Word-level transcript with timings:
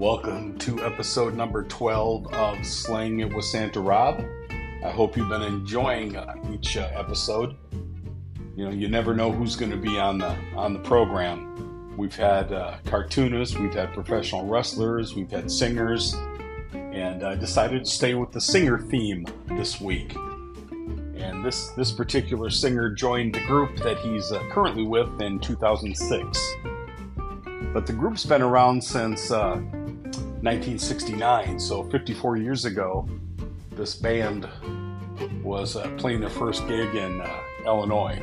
Welcome 0.00 0.56
to 0.60 0.82
episode 0.82 1.34
number 1.34 1.62
12 1.62 2.32
of 2.32 2.64
Slaying 2.64 3.20
It 3.20 3.34
with 3.34 3.44
Santa 3.44 3.80
Rob. 3.80 4.24
I 4.82 4.88
hope 4.88 5.14
you've 5.14 5.28
been 5.28 5.42
enjoying 5.42 6.16
uh, 6.16 6.36
each 6.50 6.78
uh, 6.78 6.90
episode. 6.94 7.54
You 8.56 8.64
know, 8.64 8.70
you 8.70 8.88
never 8.88 9.14
know 9.14 9.30
who's 9.30 9.56
going 9.56 9.70
to 9.72 9.76
be 9.76 9.98
on 9.98 10.16
the 10.16 10.34
on 10.56 10.72
the 10.72 10.78
program. 10.78 11.94
We've 11.98 12.16
had 12.16 12.50
uh, 12.50 12.78
cartoonists, 12.86 13.58
we've 13.58 13.74
had 13.74 13.92
professional 13.92 14.46
wrestlers, 14.46 15.14
we've 15.14 15.30
had 15.30 15.50
singers, 15.50 16.14
and 16.72 17.22
I 17.22 17.34
decided 17.34 17.84
to 17.84 17.90
stay 17.90 18.14
with 18.14 18.32
the 18.32 18.40
singer 18.40 18.78
theme 18.78 19.26
this 19.48 19.82
week. 19.82 20.14
And 21.14 21.44
this 21.44 21.68
this 21.72 21.92
particular 21.92 22.48
singer 22.48 22.88
joined 22.88 23.34
the 23.34 23.44
group 23.44 23.76
that 23.80 23.98
he's 23.98 24.32
uh, 24.32 24.42
currently 24.50 24.86
with 24.86 25.20
in 25.20 25.38
2006. 25.40 26.54
But 27.74 27.86
the 27.86 27.92
group's 27.92 28.24
been 28.24 28.42
around 28.42 28.82
since 28.82 29.30
uh, 29.30 29.60
1969, 30.42 31.60
so 31.60 31.82
54 31.82 32.38
years 32.38 32.64
ago, 32.64 33.06
this 33.72 33.94
band 33.94 34.48
was 35.42 35.76
uh, 35.76 35.86
playing 35.98 36.20
their 36.20 36.30
first 36.30 36.66
gig 36.66 36.94
in 36.94 37.20
uh, 37.20 37.40
Illinois. 37.66 38.18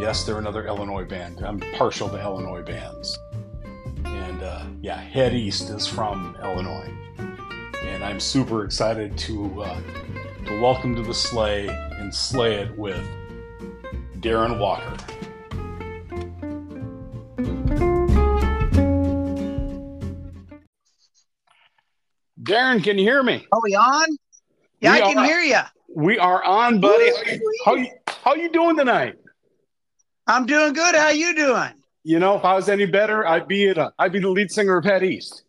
Yes, 0.00 0.24
they're 0.24 0.38
another 0.38 0.66
Illinois 0.66 1.04
band. 1.04 1.42
I'm 1.44 1.60
partial 1.74 2.08
to 2.08 2.18
Illinois 2.18 2.62
bands. 2.62 3.18
And 4.06 4.42
uh, 4.42 4.64
yeah, 4.80 4.96
Head 4.96 5.34
East 5.34 5.68
is 5.68 5.86
from 5.86 6.38
Illinois. 6.42 6.90
And 7.82 8.02
I'm 8.02 8.18
super 8.18 8.64
excited 8.64 9.18
to, 9.18 9.62
uh, 9.62 9.80
to 10.46 10.58
welcome 10.58 10.96
to 10.96 11.02
the 11.02 11.12
sleigh 11.12 11.68
and 11.68 12.14
slay 12.14 12.54
it 12.54 12.78
with 12.78 13.06
Darren 14.20 14.58
Walker. 14.58 14.96
Darren, 22.46 22.82
can 22.82 22.98
you 22.98 23.04
hear 23.04 23.22
me? 23.22 23.46
Are 23.52 23.60
we 23.62 23.74
on? 23.74 24.06
Yeah, 24.80 24.92
We 24.92 25.02
I 25.02 25.12
can 25.12 25.24
hear 25.24 25.40
you. 25.40 25.60
We 25.94 26.18
are 26.18 26.42
on, 26.44 26.80
buddy. 26.80 27.10
How 27.64 27.74
you, 27.74 27.88
how 28.08 28.34
you 28.34 28.50
doing 28.50 28.76
tonight? 28.76 29.14
I'm 30.26 30.46
doing 30.46 30.72
good. 30.72 30.94
How 30.94 31.10
you 31.10 31.34
doing? 31.34 31.72
You 32.04 32.18
know, 32.18 32.36
if 32.36 32.44
I 32.44 32.54
was 32.54 32.68
any 32.68 32.86
better, 32.86 33.26
I'd 33.26 33.48
be 33.48 33.68
at 33.68 33.78
a, 33.78 33.92
I'd 33.98 34.12
be 34.12 34.20
the 34.20 34.28
lead 34.28 34.50
singer 34.50 34.76
of 34.76 34.84
Head 34.84 35.02
East. 35.02 35.42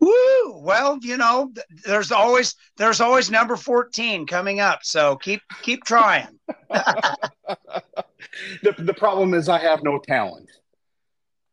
Woo! 0.00 0.58
Well, 0.60 0.98
you 1.02 1.16
know, 1.16 1.52
there's 1.84 2.10
always 2.12 2.56
there's 2.76 3.00
always 3.00 3.30
number 3.30 3.56
14 3.56 4.26
coming 4.26 4.60
up. 4.60 4.80
So 4.82 5.16
keep 5.16 5.40
keep 5.62 5.84
trying. 5.84 6.28
The, 8.64 8.72
the 8.78 8.94
problem 8.94 9.32
is 9.32 9.48
I 9.48 9.58
have 9.58 9.84
no 9.84 9.98
talent. 10.00 10.50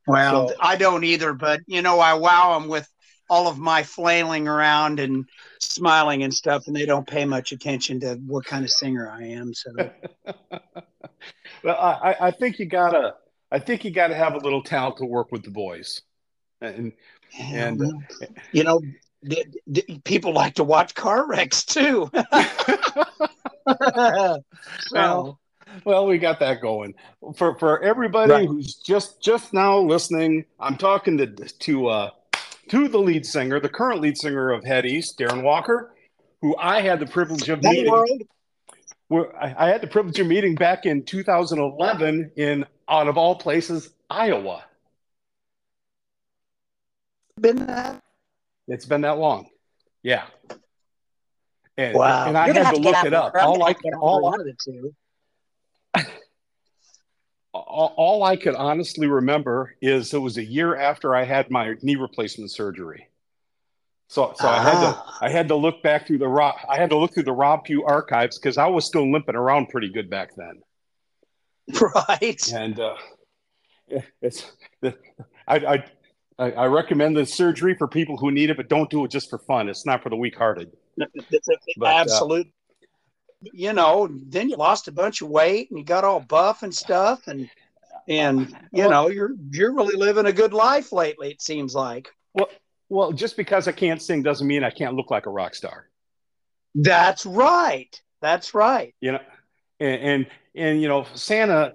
Well, 0.07 0.49
So- 0.49 0.55
I 0.59 0.75
don't 0.77 1.03
either, 1.03 1.31
but 1.33 1.59
you 1.67 1.83
know, 1.83 1.99
I 1.99 2.15
wow 2.15 2.57
them 2.57 2.67
with 2.69 2.87
all 3.31 3.47
of 3.47 3.57
my 3.57 3.81
flailing 3.81 4.45
around 4.49 4.99
and 4.99 5.25
smiling 5.61 6.21
and 6.23 6.33
stuff, 6.33 6.67
and 6.67 6.75
they 6.75 6.85
don't 6.85 7.07
pay 7.07 7.23
much 7.23 7.53
attention 7.53 7.97
to 8.01 8.15
what 8.27 8.43
kind 8.45 8.65
of 8.65 8.69
singer 8.69 9.09
I 9.09 9.23
am. 9.23 9.53
So 9.53 9.71
Well, 11.63 11.77
I, 11.79 12.15
I- 12.19 12.31
think 12.31 12.59
you 12.59 12.65
gotta 12.65 13.15
I 13.49 13.59
think 13.59 13.85
you 13.85 13.91
gotta 13.91 14.15
have 14.15 14.33
a 14.35 14.39
little 14.39 14.61
talent 14.61 14.97
to 14.97 15.05
work 15.05 15.31
with 15.31 15.43
the 15.43 15.49
boys. 15.51 16.01
And 16.59 16.91
And, 17.39 17.81
uh, 17.81 18.25
you 18.51 18.63
know, 18.65 18.81
people 20.03 20.33
like 20.33 20.55
to 20.55 20.63
watch 20.65 20.93
car 20.93 21.25
wrecks 21.25 21.63
too. 21.63 22.11
well, 24.91 25.39
well, 25.85 26.05
we 26.05 26.17
got 26.17 26.39
that 26.41 26.61
going 26.61 26.95
for 27.35 27.57
for 27.57 27.81
everybody 27.81 28.31
Right. 28.33 28.47
who's 28.47 28.75
just 28.75 29.21
just 29.21 29.53
now 29.53 29.79
listening. 29.79 30.45
I'm 30.59 30.75
talking 30.77 31.17
to 31.17 31.27
to 31.27 31.87
uh, 31.87 32.09
to 32.69 32.87
the 32.87 32.97
lead 32.97 33.25
singer, 33.25 33.59
the 33.59 33.69
current 33.69 34.01
lead 34.01 34.17
singer 34.17 34.51
of 34.51 34.63
Head 34.63 34.85
East, 34.85 35.17
Darren 35.19 35.43
Walker, 35.43 35.93
who 36.41 36.55
I 36.57 36.81
had 36.81 36.99
the 36.99 37.05
privilege 37.07 37.49
of 37.49 37.61
meeting. 37.63 37.91
world. 37.91 38.21
I, 39.39 39.67
had 39.67 39.81
the 39.81 39.87
privilege 39.87 40.19
of 40.19 40.27
meeting 40.27 40.55
back 40.55 40.85
in 40.85 41.03
2011 41.03 42.31
in 42.37 42.65
out 42.87 43.07
of 43.09 43.17
all 43.17 43.35
places, 43.35 43.89
Iowa. 44.09 44.63
Been 47.39 47.65
that? 47.67 48.01
It's 48.67 48.85
been 48.85 49.01
that 49.01 49.17
long, 49.17 49.49
yeah. 50.03 50.27
And, 51.77 51.95
Wow. 51.95 52.27
and 52.27 52.37
I 52.37 52.45
You're 52.47 52.63
had 52.63 52.75
to 52.75 52.79
look 52.81 53.03
it 53.03 53.13
up. 53.13 53.33
All 53.35 53.63
I 53.63 53.69
have 53.69 53.79
to 53.79 53.87
out 53.95 53.99
all, 54.01 54.25
I- 54.27 54.29
one 54.29 54.39
of 54.39 54.45
the 54.45 54.55
two. 54.63 54.95
All, 57.53 58.23
I 58.23 58.35
could 58.37 58.55
honestly 58.55 59.07
remember 59.07 59.75
is 59.81 60.13
it 60.13 60.19
was 60.19 60.37
a 60.37 60.43
year 60.43 60.75
after 60.75 61.15
I 61.15 61.23
had 61.23 61.49
my 61.51 61.75
knee 61.81 61.95
replacement 61.95 62.51
surgery. 62.51 63.07
So, 64.07 64.33
so 64.35 64.47
I 64.47 64.61
had 64.61 64.71
to 64.81 64.87
Ah. 64.97 65.17
I 65.21 65.29
had 65.29 65.47
to 65.49 65.55
look 65.55 65.81
back 65.83 66.05
through 66.07 66.17
the 66.17 66.27
Rob 66.27 66.55
I 66.67 66.77
had 66.77 66.89
to 66.89 66.97
look 66.97 67.13
through 67.13 67.23
the 67.23 67.31
Rob 67.31 67.63
Pugh 67.63 67.83
archives 67.85 68.37
because 68.37 68.57
I 68.57 68.67
was 68.67 68.85
still 68.85 69.09
limping 69.09 69.35
around 69.35 69.69
pretty 69.69 69.89
good 69.89 70.09
back 70.09 70.31
then. 70.35 70.61
Right. 71.95 72.51
And 72.53 72.79
uh, 72.79 72.95
it's 74.21 74.51
I, 74.83 74.93
I 75.47 75.85
I 76.39 76.51
I 76.51 76.65
recommend 76.65 77.15
the 77.15 77.25
surgery 77.25 77.75
for 77.75 77.87
people 77.87 78.17
who 78.17 78.31
need 78.31 78.49
it, 78.49 78.57
but 78.57 78.67
don't 78.67 78.89
do 78.89 79.05
it 79.05 79.11
just 79.11 79.29
for 79.29 79.37
fun. 79.37 79.69
It's 79.69 79.85
not 79.85 80.03
for 80.03 80.09
the 80.09 80.15
weak-hearted. 80.17 80.71
That's 81.77 82.11
a- 82.11 82.15
uh. 82.15 82.19
You 83.41 83.73
know, 83.73 84.07
then 84.11 84.49
you 84.49 84.55
lost 84.55 84.87
a 84.87 84.91
bunch 84.91 85.21
of 85.21 85.29
weight 85.29 85.69
and 85.69 85.79
you 85.79 85.85
got 85.85 86.03
all 86.03 86.19
buff 86.19 86.63
and 86.63 86.73
stuff, 86.73 87.27
and 87.27 87.49
and 88.07 88.55
you 88.71 88.87
know 88.89 89.07
you're 89.09 89.31
you're 89.51 89.73
really 89.73 89.95
living 89.95 90.25
a 90.25 90.33
good 90.33 90.53
life 90.53 90.91
lately. 90.91 91.31
It 91.31 91.41
seems 91.41 91.73
like. 91.75 92.09
Well, 92.33 92.49
well, 92.89 93.11
just 93.11 93.37
because 93.37 93.67
I 93.67 93.71
can't 93.71 94.01
sing 94.01 94.21
doesn't 94.23 94.47
mean 94.47 94.63
I 94.63 94.69
can't 94.71 94.95
look 94.95 95.11
like 95.11 95.25
a 95.25 95.29
rock 95.29 95.55
star. 95.55 95.87
That's 96.75 97.25
right. 97.25 97.99
That's 98.21 98.53
right. 98.53 98.93
you 99.01 99.13
know 99.13 99.19
and 99.79 100.01
and, 100.01 100.27
and 100.55 100.81
you 100.81 100.87
know 100.87 101.05
santa 101.15 101.73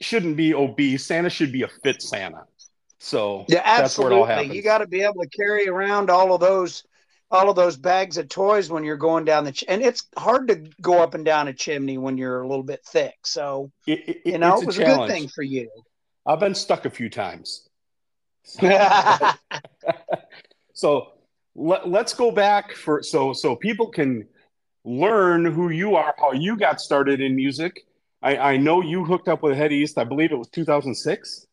shouldn't 0.00 0.36
be 0.36 0.54
obese 0.54 1.04
santa 1.04 1.28
should 1.28 1.52
be 1.52 1.62
a 1.62 1.68
fit 1.82 2.00
santa 2.00 2.44
so 2.98 3.44
Yeah, 3.48 3.62
that's 3.64 3.98
where 3.98 4.12
it 4.12 4.14
all 4.14 4.20
absolutely. 4.22 4.34
happens 4.34 4.56
You 4.56 4.62
got 4.62 4.78
to 4.78 4.86
be 4.86 5.02
able 5.02 5.22
to 5.22 5.28
carry 5.28 5.68
around 5.68 6.08
all 6.08 6.32
of 6.34 6.40
those 6.40 6.84
all 7.32 7.48
of 7.50 7.56
those 7.56 7.76
bags 7.76 8.18
of 8.18 8.28
toys 8.28 8.70
when 8.70 8.84
you're 8.84 8.96
going 8.96 9.24
down 9.24 9.44
the 9.44 9.52
ch- 9.52 9.64
and 9.66 9.82
it's 9.82 10.06
hard 10.16 10.48
to 10.48 10.56
go 10.80 11.02
up 11.02 11.14
and 11.14 11.24
down 11.24 11.48
a 11.48 11.52
chimney 11.54 11.96
when 11.98 12.18
you're 12.18 12.42
a 12.42 12.46
little 12.46 12.62
bit 12.62 12.80
thick. 12.86 13.14
So 13.24 13.72
it, 13.86 14.08
it- 14.08 14.22
you 14.26 14.38
know, 14.38 14.52
it's 14.54 14.62
it 14.62 14.66
was 14.66 14.78
a 14.78 14.82
a, 14.82 14.86
good 14.86 15.08
thing 15.08 15.28
for 15.28 15.42
you. 15.42 15.68
i've 16.26 16.38
been 16.40 16.54
stuck 16.54 16.84
a 16.84 16.90
few 16.90 17.08
times 17.10 17.68
so 20.74 21.12
let, 21.54 21.88
let's 21.88 22.14
go 22.14 22.30
back 22.30 22.72
for 22.72 23.02
so 23.02 23.32
so 23.32 23.56
people 23.56 23.88
can 23.88 24.26
learn 24.84 25.44
who 25.44 25.70
you 25.70 25.94
are 25.96 26.14
how 26.18 26.32
you 26.32 26.56
got 26.56 26.80
started 26.80 27.20
in 27.20 27.34
music 27.36 27.84
i 28.22 28.36
i 28.36 28.56
know 28.56 28.80
you 28.82 29.04
hooked 29.04 29.28
up 29.28 29.42
with 29.42 29.56
head 29.56 29.72
east 29.72 29.96
i 29.98 30.04
believe 30.04 30.32
it 30.32 30.36
was 30.38 30.48
2006 30.48 31.46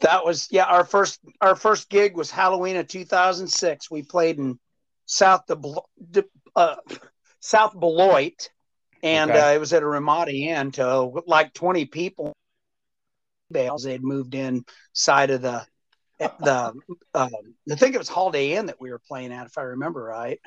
that 0.00 0.24
was 0.24 0.48
yeah. 0.50 0.64
Our 0.64 0.84
first 0.84 1.20
our 1.40 1.56
first 1.56 1.88
gig 1.88 2.16
was 2.16 2.30
Halloween 2.30 2.76
of 2.76 2.88
2006. 2.88 3.90
We 3.90 4.02
played 4.02 4.38
in 4.38 4.58
South 5.06 5.42
the 5.46 5.82
De- 6.10 6.24
uh, 6.56 6.76
South 7.40 7.78
Beloit, 7.78 8.50
and 9.02 9.30
Okay. 9.30 9.40
uh, 9.40 9.52
it 9.54 9.58
was 9.58 9.72
at 9.72 9.82
a 9.82 9.86
Ramada 9.86 10.32
Inn 10.32 10.72
to 10.72 11.22
like 11.26 11.52
20 11.54 11.86
people. 11.86 12.32
Bales 13.52 13.82
they 13.82 13.92
had 13.92 14.04
moved 14.04 14.34
in 14.34 14.64
side 14.92 15.30
of 15.30 15.42
the 15.42 15.66
the 16.18 16.72
um, 17.14 17.30
I 17.70 17.74
think 17.74 17.94
it 17.94 17.98
was 17.98 18.08
Holiday 18.08 18.52
Inn 18.54 18.66
that 18.66 18.80
we 18.80 18.90
were 18.90 19.00
playing 19.00 19.32
at, 19.32 19.46
if 19.46 19.58
I 19.58 19.62
remember 19.62 20.04
right. 20.04 20.38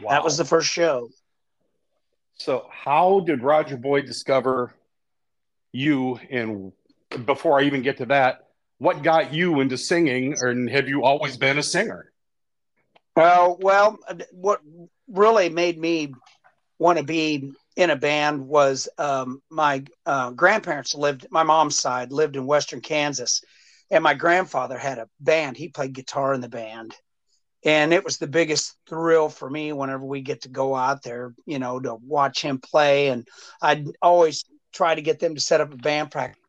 Wow. 0.00 0.10
That 0.10 0.24
was 0.24 0.36
the 0.36 0.44
first 0.44 0.68
show. 0.68 1.08
So, 2.34 2.68
how 2.70 3.20
did 3.20 3.42
Roger 3.42 3.78
Boyd 3.78 4.04
discover 4.04 4.74
you? 5.72 6.20
And 6.30 6.72
before 7.24 7.60
I 7.60 7.64
even 7.64 7.82
get 7.82 7.98
to 7.98 8.06
that, 8.06 8.46
what 8.78 9.02
got 9.02 9.32
you 9.32 9.60
into 9.60 9.78
singing? 9.78 10.34
Or 10.40 10.54
have 10.68 10.88
you 10.88 11.04
always 11.04 11.36
been 11.36 11.58
a 11.58 11.62
singer? 11.62 12.12
Well, 13.14 13.56
well, 13.60 13.98
what 14.32 14.60
really 15.08 15.48
made 15.48 15.78
me 15.78 16.12
want 16.78 16.98
to 16.98 17.04
be 17.04 17.52
in 17.76 17.90
a 17.90 17.96
band 17.96 18.46
was 18.46 18.88
um, 18.98 19.40
my 19.50 19.84
uh, 20.04 20.30
grandparents 20.30 20.94
lived. 20.94 21.26
My 21.30 21.42
mom's 21.42 21.78
side 21.78 22.12
lived 22.12 22.36
in 22.36 22.46
Western 22.46 22.80
Kansas, 22.80 23.42
and 23.90 24.04
my 24.04 24.14
grandfather 24.14 24.78
had 24.78 24.98
a 24.98 25.08
band. 25.20 25.56
He 25.56 25.68
played 25.68 25.94
guitar 25.94 26.34
in 26.34 26.42
the 26.42 26.48
band, 26.48 26.94
and 27.64 27.94
it 27.94 28.04
was 28.04 28.18
the 28.18 28.26
biggest 28.26 28.74
thrill 28.86 29.30
for 29.30 29.48
me 29.48 29.72
whenever 29.72 30.04
we 30.04 30.20
get 30.20 30.42
to 30.42 30.50
go 30.50 30.74
out 30.74 31.02
there. 31.02 31.34
You 31.46 31.58
know, 31.58 31.80
to 31.80 31.94
watch 31.94 32.42
him 32.42 32.58
play, 32.58 33.08
and 33.08 33.26
I'd 33.62 33.86
always 34.02 34.44
try 34.74 34.94
to 34.94 35.02
get 35.02 35.20
them 35.20 35.34
to 35.34 35.40
set 35.40 35.62
up 35.62 35.72
a 35.72 35.76
band 35.76 36.10
practice. 36.10 36.42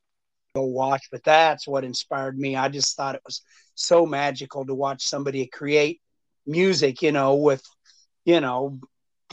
Go 0.56 0.64
watch, 0.64 1.08
but 1.12 1.24
that's 1.24 1.68
what 1.68 1.84
inspired 1.84 2.38
me. 2.38 2.56
I 2.56 2.70
just 2.70 2.96
thought 2.96 3.16
it 3.16 3.22
was 3.26 3.42
so 3.76 4.06
magical 4.06 4.66
to 4.66 4.74
watch 4.74 5.04
somebody 5.04 5.46
create 5.48 6.02
music, 6.46 7.02
you 7.02 7.12
know, 7.12 7.36
with, 7.36 7.64
you 8.26 8.40
know, 8.40 8.80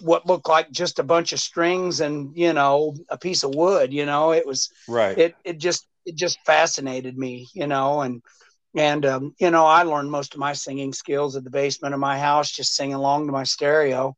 what 0.03 0.27
looked 0.27 0.49
like 0.49 0.71
just 0.71 0.99
a 0.99 1.05
bunch 1.05 1.33
of 1.33 1.39
strings 1.41 2.01
and, 2.01 2.37
you 2.37 2.53
know, 2.53 2.95
a 3.09 3.17
piece 3.17 3.43
of 3.43 3.55
wood, 3.55 3.93
you 3.93 4.05
know, 4.05 4.33
it 4.33 4.47
was, 4.47 4.69
Right. 4.89 5.17
it, 5.17 5.35
it 5.45 5.59
just, 5.59 5.87
it 6.05 6.17
just 6.17 6.39
fascinated 6.45 7.17
me, 7.17 7.49
you 7.55 7.67
know, 7.67 8.01
and 8.03 8.21
and 8.77 9.07
um, 9.07 9.35
you 9.39 9.51
know, 9.51 9.65
I 9.67 9.85
learned 9.85 10.11
most 10.11 10.35
of 10.35 10.41
my 10.41 10.53
singing 10.53 10.93
skills 10.93 11.37
at 11.37 11.45
the 11.45 11.51
basement 11.51 11.95
of 11.95 12.01
my 12.01 12.19
house, 12.19 12.51
just 12.51 12.75
singing 12.75 12.95
along 12.95 13.27
to 13.27 13.33
my 13.33 13.45
stereo. 13.45 14.17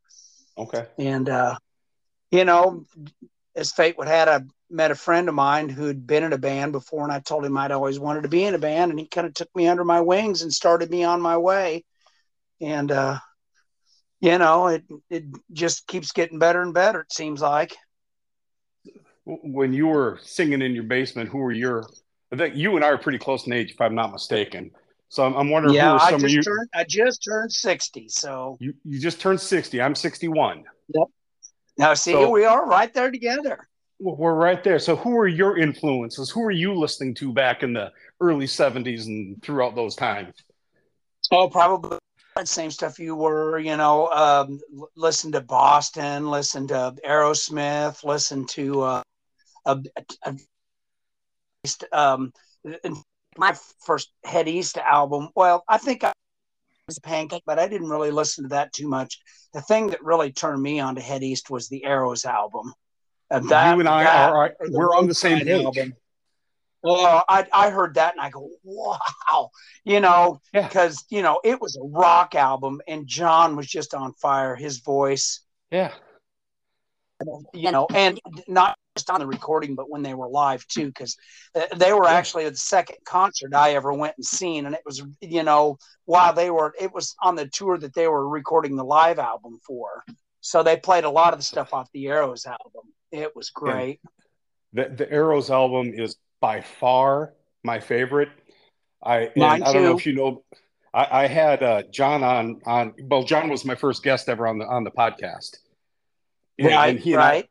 Okay. 0.56 0.86
And 0.98 1.28
uh, 1.28 1.56
you 2.30 2.44
know, 2.44 2.84
as 3.54 3.72
fate 3.72 3.96
would 3.98 4.08
have, 4.08 4.28
I 4.28 4.40
met 4.70 4.90
a 4.90 4.96
friend 4.96 5.28
of 5.28 5.34
mine 5.34 5.68
who'd 5.68 6.06
been 6.06 6.24
in 6.24 6.32
a 6.32 6.38
band 6.38 6.72
before, 6.72 7.04
and 7.04 7.12
I 7.12 7.20
told 7.20 7.44
him 7.44 7.56
I'd 7.56 7.70
always 7.70 7.98
wanted 7.98 8.22
to 8.22 8.28
be 8.28 8.44
in 8.44 8.54
a 8.54 8.58
band, 8.58 8.90
and 8.90 8.98
he 8.98 9.06
kind 9.06 9.26
of 9.26 9.34
took 9.34 9.54
me 9.54 9.68
under 9.68 9.84
my 9.84 10.00
wings 10.00 10.42
and 10.42 10.52
started 10.52 10.90
me 10.90 11.04
on 11.04 11.20
my 11.20 11.36
way. 11.36 11.84
And 12.60 12.90
uh, 12.90 13.18
you 14.20 14.38
know, 14.38 14.68
it 14.68 14.84
it 15.10 15.24
just 15.52 15.86
keeps 15.86 16.12
getting 16.12 16.38
better 16.38 16.62
and 16.62 16.74
better. 16.74 17.00
It 17.00 17.12
seems 17.12 17.40
like. 17.40 17.76
When 19.24 19.72
you 19.72 19.88
were 19.88 20.20
singing 20.22 20.62
in 20.62 20.72
your 20.74 20.84
basement, 20.84 21.30
who 21.30 21.38
were 21.38 21.52
your? 21.52 21.88
I 22.32 22.36
think 22.36 22.56
you 22.56 22.76
and 22.76 22.84
I 22.84 22.88
are 22.88 22.98
pretty 22.98 23.18
close 23.18 23.46
in 23.46 23.52
age, 23.52 23.72
if 23.72 23.80
I'm 23.80 23.94
not 23.94 24.12
mistaken. 24.12 24.70
So 25.08 25.24
I'm, 25.24 25.34
I'm 25.36 25.50
wondering 25.50 25.74
yeah, 25.74 25.90
who 25.90 25.94
are 25.96 26.10
some 26.10 26.22
I 26.22 26.26
of 26.26 26.30
you. 26.30 26.42
Turned, 26.42 26.68
I 26.74 26.84
just 26.84 27.24
turned 27.24 27.52
sixty, 27.52 28.08
so 28.08 28.56
you. 28.60 28.74
You 28.84 29.00
just 29.00 29.20
turned 29.20 29.40
60. 29.40 29.80
I'm 29.80 29.94
61. 29.94 30.64
Yep. 30.94 31.06
Now, 31.78 31.94
see, 31.94 32.12
So- 32.12 32.30
we 32.30 32.44
are 32.44 32.66
right 32.66 32.92
there 32.92 33.10
together. 33.10 33.68
Well, 33.98 34.16
We're 34.16 34.34
right 34.34 34.62
there. 34.62 34.78
So 34.78 34.96
who 34.96 35.16
are 35.18 35.28
your 35.28 35.58
influences? 35.58 36.30
Who 36.30 36.42
are 36.42 36.50
you 36.50 36.74
listening 36.74 37.14
to 37.16 37.32
back 37.32 37.62
in 37.62 37.72
the 37.72 37.92
early 38.20 38.46
70s 38.46 39.06
and 39.06 39.42
throughout 39.42 39.74
those 39.74 39.96
times? 39.96 40.34
Oh, 41.30 41.48
probably 41.48 41.98
same 42.44 42.70
stuff 42.70 42.98
you 42.98 43.14
were, 43.14 43.58
you 43.58 43.76
know, 43.78 44.08
um, 44.08 44.60
listen 44.94 45.32
to 45.32 45.40
Boston, 45.40 46.30
listen 46.30 46.68
to 46.68 46.94
Aerosmith, 47.04 48.04
listen 48.04 48.46
to 48.48 48.82
uh, 48.82 49.02
a, 49.64 49.82
a, 49.96 50.04
a- 50.26 51.98
um, 51.98 52.32
my 53.38 53.56
first 53.84 54.12
Head 54.24 54.48
East 54.48 54.76
album. 54.76 55.30
Well, 55.34 55.64
I 55.66 55.78
think 55.78 56.04
I 56.04 56.12
was 56.86 56.98
pancake, 56.98 57.42
but 57.46 57.58
I 57.58 57.66
didn't 57.68 57.88
really 57.88 58.10
listen 58.10 58.44
to 58.44 58.48
that 58.48 58.72
too 58.72 58.88
much. 58.88 59.18
The 59.52 59.62
thing 59.62 59.88
that 59.88 60.04
really 60.04 60.30
turned 60.30 60.62
me 60.62 60.78
on 60.78 60.94
to 60.94 61.00
Head 61.00 61.22
East 61.24 61.50
was 61.50 61.68
the 61.68 61.84
Arrows 61.84 62.24
album. 62.24 62.72
And 63.30 63.48
that, 63.48 63.74
you 63.74 63.80
and 63.80 63.88
I 63.88 64.04
that- 64.04 64.30
are, 64.32 64.56
or 64.60 64.66
we're 64.70 64.94
on 64.96 65.08
the 65.08 65.14
same 65.14 65.38
page. 65.40 65.64
album. 65.64 65.94
Well, 66.82 67.24
I 67.28 67.44
I 67.52 67.70
heard 67.70 67.94
that 67.94 68.12
and 68.14 68.20
I 68.20 68.30
go, 68.30 68.48
wow, 68.62 69.50
you 69.84 69.98
know, 69.98 70.40
Yeah. 70.52 70.68
because 70.68 71.04
you 71.10 71.22
know 71.22 71.40
it 71.42 71.60
was 71.60 71.76
a 71.76 71.82
rock 71.82 72.36
album 72.36 72.80
and 72.86 73.06
John 73.08 73.56
was 73.56 73.66
just 73.66 73.92
on 73.94 74.12
fire. 74.14 74.54
His 74.54 74.78
voice, 74.78 75.40
Yeah. 75.72 75.92
you 77.52 77.72
know, 77.72 77.88
and 77.92 78.20
not 78.46 78.76
just 78.96 79.10
on 79.10 79.18
the 79.20 79.26
recording, 79.26 79.74
but 79.74 79.90
when 79.90 80.02
they 80.02 80.14
were 80.14 80.28
live 80.28 80.64
too, 80.68 80.86
because 80.86 81.16
they 81.76 81.92
were 81.92 82.06
actually 82.06 82.48
the 82.48 82.56
second 82.56 82.98
concert 83.04 83.52
I 83.54 83.72
ever 83.74 83.92
went 83.92 84.14
and 84.16 84.24
seen, 84.24 84.66
and 84.66 84.74
it 84.74 84.82
was, 84.86 85.02
you 85.20 85.42
know, 85.42 85.78
while 86.04 86.32
they 86.34 86.50
were, 86.50 86.72
it 86.78 86.92
was 86.94 87.16
on 87.20 87.34
the 87.34 87.48
tour 87.48 87.78
that 87.78 87.94
they 87.94 88.06
were 88.06 88.28
recording 88.28 88.76
the 88.76 88.84
live 88.84 89.18
album 89.18 89.58
for. 89.66 90.04
So 90.40 90.62
they 90.62 90.76
played 90.76 91.04
a 91.04 91.10
lot 91.10 91.32
of 91.32 91.40
the 91.40 91.44
stuff 91.44 91.74
off 91.74 91.90
the 91.92 92.06
Arrows 92.06 92.46
album. 92.46 92.92
It 93.12 93.34
was 93.34 93.50
great. 93.50 94.00
The, 94.72 94.88
the 94.88 95.10
Arrows 95.10 95.50
album 95.50 95.92
is 95.94 96.16
by 96.40 96.60
far 96.60 97.32
my 97.64 97.80
favorite. 97.80 98.28
I, 99.04 99.30
Mine 99.36 99.62
I 99.62 99.72
don't 99.72 99.84
know 99.84 99.96
if 99.96 100.06
you 100.06 100.14
know, 100.14 100.44
I, 100.92 101.24
I 101.24 101.26
had 101.26 101.62
uh, 101.62 101.82
John 101.90 102.22
on, 102.22 102.60
on, 102.66 102.94
well, 103.04 103.22
John 103.22 103.48
was 103.48 103.64
my 103.64 103.74
first 103.74 104.02
guest 104.02 104.28
ever 104.28 104.46
on 104.46 104.58
the, 104.58 104.66
on 104.66 104.84
the 104.84 104.90
podcast. 104.90 105.58
And- 106.58 106.68
right, 106.68 106.88
and 106.90 106.98
he 106.98 107.12
and 107.12 107.22
I- 107.22 107.30
right. 107.30 107.48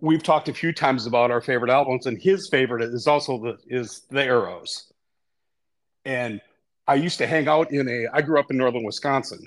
we've 0.00 0.22
talked 0.22 0.48
a 0.48 0.54
few 0.54 0.72
times 0.72 1.06
about 1.06 1.30
our 1.30 1.40
favorite 1.40 1.70
albums, 1.70 2.06
and 2.06 2.20
his 2.20 2.48
favorite 2.50 2.82
is 2.82 3.06
also 3.06 3.38
the 3.38 3.56
is 3.68 4.02
the 4.10 4.22
Arrows. 4.22 4.92
And 6.04 6.40
I 6.86 6.96
used 6.96 7.18
to 7.18 7.26
hang 7.26 7.48
out 7.48 7.70
in 7.72 7.88
a. 7.88 8.06
I 8.12 8.22
grew 8.22 8.40
up 8.40 8.50
in 8.50 8.56
northern 8.56 8.84
Wisconsin. 8.84 9.38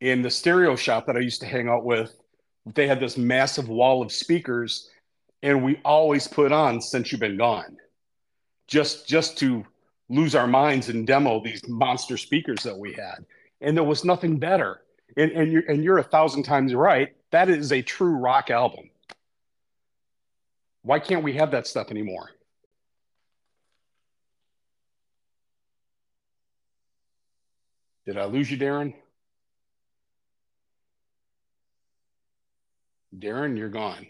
In 0.00 0.22
the 0.22 0.30
stereo 0.30 0.76
shop 0.76 1.06
that 1.06 1.16
I 1.16 1.20
used 1.20 1.40
to 1.40 1.46
hang 1.46 1.68
out 1.68 1.84
with, 1.84 2.12
they 2.66 2.86
had 2.86 3.00
this 3.00 3.16
massive 3.16 3.68
wall 3.68 4.02
of 4.02 4.12
speakers, 4.12 4.90
and 5.42 5.64
we 5.64 5.80
always 5.84 6.28
put 6.28 6.52
on 6.52 6.80
"Since 6.80 7.12
You've 7.12 7.20
Been 7.20 7.36
Gone," 7.36 7.76
just 8.66 9.08
just 9.08 9.38
to 9.38 9.64
lose 10.08 10.34
our 10.34 10.46
minds 10.46 10.88
and 10.88 11.06
demo 11.06 11.40
these 11.42 11.66
monster 11.68 12.16
speakers 12.16 12.62
that 12.62 12.76
we 12.76 12.92
had. 12.92 13.24
And 13.60 13.76
there 13.76 13.84
was 13.84 14.04
nothing 14.04 14.38
better. 14.38 14.82
And 15.16 15.32
and 15.32 15.52
you're 15.52 15.64
and 15.68 15.82
you're 15.82 15.98
a 15.98 16.02
thousand 16.02 16.44
times 16.44 16.74
right. 16.74 17.14
That 17.30 17.48
is 17.48 17.72
a 17.72 17.82
true 17.82 18.16
rock 18.16 18.50
album. 18.50 18.90
Why 20.82 20.98
can't 20.98 21.22
we 21.24 21.34
have 21.34 21.50
that 21.50 21.66
stuff 21.66 21.90
anymore? 21.90 22.30
Did 28.06 28.16
I 28.16 28.24
lose 28.24 28.50
you, 28.50 28.56
Darren? 28.56 28.94
Darren, 33.16 33.56
you're 33.56 33.68
gone. 33.68 34.06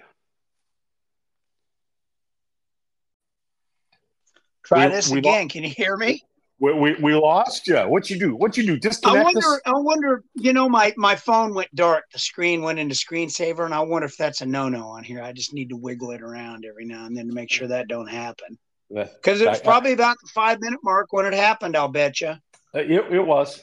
Try 4.64 4.86
we- 4.86 4.92
this 4.92 5.10
we 5.10 5.18
again. 5.18 5.48
Can 5.48 5.64
you 5.64 5.70
hear 5.70 5.96
me? 5.96 6.22
We, 6.60 6.72
we, 6.72 6.94
we 6.94 7.14
lost 7.14 7.68
you. 7.68 7.78
What 7.78 8.10
you 8.10 8.18
do? 8.18 8.34
What 8.34 8.56
you 8.56 8.76
do? 8.76 8.90
I 9.04 9.22
wonder. 9.22 9.38
us? 9.38 9.60
I 9.64 9.74
wonder. 9.74 10.24
You 10.34 10.52
know, 10.52 10.68
my 10.68 10.92
my 10.96 11.14
phone 11.14 11.54
went 11.54 11.72
dark. 11.72 12.06
The 12.12 12.18
screen 12.18 12.62
went 12.62 12.80
into 12.80 12.96
screensaver, 12.96 13.64
and 13.64 13.72
I 13.72 13.78
wonder 13.78 14.06
if 14.06 14.16
that's 14.16 14.40
a 14.40 14.46
no 14.46 14.68
no 14.68 14.88
on 14.88 15.04
here. 15.04 15.22
I 15.22 15.30
just 15.30 15.54
need 15.54 15.68
to 15.68 15.76
wiggle 15.76 16.10
it 16.10 16.20
around 16.20 16.64
every 16.68 16.84
now 16.84 17.06
and 17.06 17.16
then 17.16 17.28
to 17.28 17.32
make 17.32 17.48
sure 17.52 17.68
that 17.68 17.86
don't 17.86 18.08
happen. 18.08 18.58
Because 18.92 19.40
it 19.40 19.48
was 19.48 19.58
I- 19.58 19.62
I- 19.62 19.64
probably 19.64 19.92
about 19.92 20.16
the 20.20 20.28
five 20.34 20.58
minute 20.60 20.80
mark 20.82 21.12
when 21.12 21.26
it 21.26 21.32
happened. 21.32 21.76
I'll 21.76 21.86
bet 21.86 22.20
you. 22.20 22.30
Uh, 22.30 22.38
it, 22.74 22.90
it 23.12 23.24
was. 23.24 23.62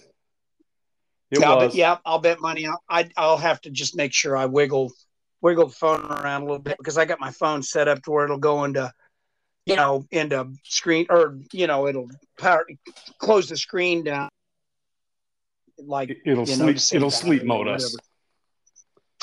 It 1.32 1.44
I'll 1.44 1.58
was. 1.58 1.72
bet, 1.74 1.76
yeah, 1.76 1.98
I'll 2.06 2.20
bet 2.20 2.40
money. 2.40 2.66
I'll, 2.66 2.82
I, 2.88 3.10
I'll 3.18 3.38
have 3.38 3.60
to 3.62 3.72
just 3.72 3.98
make 3.98 4.14
sure 4.14 4.38
I 4.38 4.46
wiggle 4.46 4.94
wiggle 5.45 5.68
the 5.68 5.74
phone 5.75 6.03
around 6.12 6.42
a 6.42 6.45
little 6.45 6.59
bit 6.59 6.75
because 6.80 6.97
I 6.97 7.06
got 7.06 7.19
my 7.19 7.30
phone 7.31 7.62
set 7.62 7.88
up 7.88 8.01
to 8.03 8.12
where 8.12 8.25
it'll 8.25 8.39
go 8.39 8.63
into, 8.63 8.92
you 9.68 9.75
know, 9.75 10.03
into 10.09 10.51
screen 10.63 11.06
or 11.12 11.38
you 11.53 11.68
know 11.68 11.88
it'll 11.88 12.09
power 12.39 12.65
close 13.19 13.47
the 13.47 13.56
screen 13.56 14.03
down. 14.03 14.30
Like 15.77 16.09
It- 16.09 16.18
It'll 16.25 16.45
know, 16.45 16.74
sleep. 16.74 16.77
to 16.77 16.95
It'll 16.95 17.12
sleep 17.12 17.44
mode 17.44 17.68
us. 17.68 17.95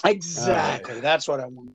Exactly. 0.05 1.01
That's 1.01 1.27
what 1.27 1.41
I 1.41 1.47
want. 1.47 1.75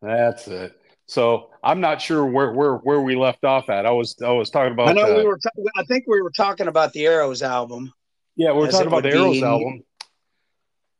That's 0.00 0.48
it. 0.48 0.72
So 1.06 1.50
I'm 1.62 1.80
not 1.80 2.00
sure 2.00 2.24
where 2.24 2.52
where 2.52 2.76
where 2.76 3.00
we 3.02 3.14
left 3.14 3.44
off 3.44 3.68
at. 3.68 3.84
I 3.86 3.90
was 3.90 4.16
I 4.22 4.30
was 4.30 4.50
talking 4.50 4.72
about. 4.72 4.88
I 4.88 4.92
know 4.92 5.12
uh, 5.14 5.18
we 5.18 5.24
were. 5.24 5.38
ta- 5.38 5.62
I 5.76 5.84
think 5.84 6.04
we 6.06 6.20
were 6.22 6.30
talking 6.32 6.66
about 6.66 6.92
the 6.94 7.06
Arrows 7.06 7.42
album. 7.42 7.92
Yeah, 8.36 8.52
we 8.52 8.58
we're 8.60 8.70
talking 8.70 8.88
about 8.88 9.02
the 9.04 9.10
Arrows 9.10 9.36
be. 9.36 9.44
album, 9.44 9.84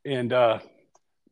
and 0.04 0.32
uh, 0.32 0.58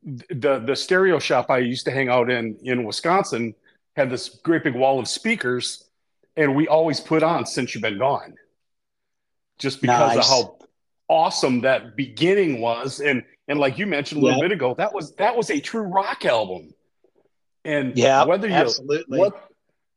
the 0.05 0.59
the 0.59 0.77
stereo 0.77 1.19
shop 1.19 1.51
I 1.51 1.59
used 1.59 1.85
to 1.87 1.91
hang 1.91 2.09
out 2.09 2.31
in 2.31 2.57
in 2.63 2.85
Wisconsin 2.85 3.55
had 3.97 4.11
this 4.11 4.29
great 4.43 4.65
big 4.65 4.75
wall 4.75 4.99
of 4.99 5.09
speakers, 5.09 5.89
and 6.37 6.55
we 6.57 6.69
always 6.69 7.01
put 7.01 7.23
on 7.23 7.47
"Since 7.47 7.75
You've 7.75 7.83
Been 7.83 7.99
Gone," 7.99 8.35
just 9.59 9.81
because 9.81 10.17
Nice. 10.17 10.19
of 10.19 10.25
how 10.27 10.59
awesome 11.09 11.61
that 11.63 11.97
beginning 11.97 12.61
was, 12.61 13.01
and 13.01 13.23
and 13.49 13.59
like 13.59 13.79
you 13.79 13.87
mentioned 13.87 14.21
a 14.21 14.25
little 14.25 14.39
Yeah. 14.41 14.49
bit 14.49 14.53
ago, 14.53 14.75
that 14.77 14.93
was 14.93 15.15
that 15.17 15.37
was 15.37 15.51
a 15.51 15.61
true 15.61 15.83
rock 15.83 16.25
album, 16.25 16.75
and 17.65 17.97
Yeah, 17.97 18.25
whether 18.25 18.49
you 18.49 18.55
absolutely. 18.55 19.19
what 19.19 19.49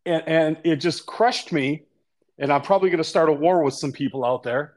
and, 0.05 0.23
and 0.27 0.57
it 0.63 0.77
just 0.77 1.05
crushed 1.05 1.51
me 1.51 1.83
and 2.39 2.53
i'm 2.53 2.61
probably 2.61 2.89
going 2.89 2.99
to 2.99 3.03
start 3.03 3.27
a 3.27 3.33
war 3.33 3.61
with 3.63 3.73
some 3.73 3.91
people 3.91 4.23
out 4.23 4.41
there 4.43 4.75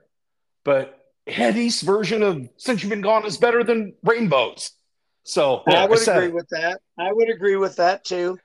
but 0.65 1.07
head 1.29 1.57
east 1.57 1.83
version 1.83 2.23
of 2.25 2.49
since 2.57 2.83
you've 2.83 2.91
been 2.91 3.01
gone 3.01 3.25
is 3.25 3.37
better 3.37 3.63
than 3.63 3.93
rainbows 4.03 4.73
so 5.31 5.63
I 5.67 5.73
there, 5.73 5.89
would 5.89 5.99
said 6.01 6.17
agree 6.17 6.33
with 6.33 6.49
that. 6.51 6.81
I 6.99 7.13
would 7.13 7.31
agree 7.31 7.57
with 7.57 7.77
that 7.77 8.05
too. 8.05 8.39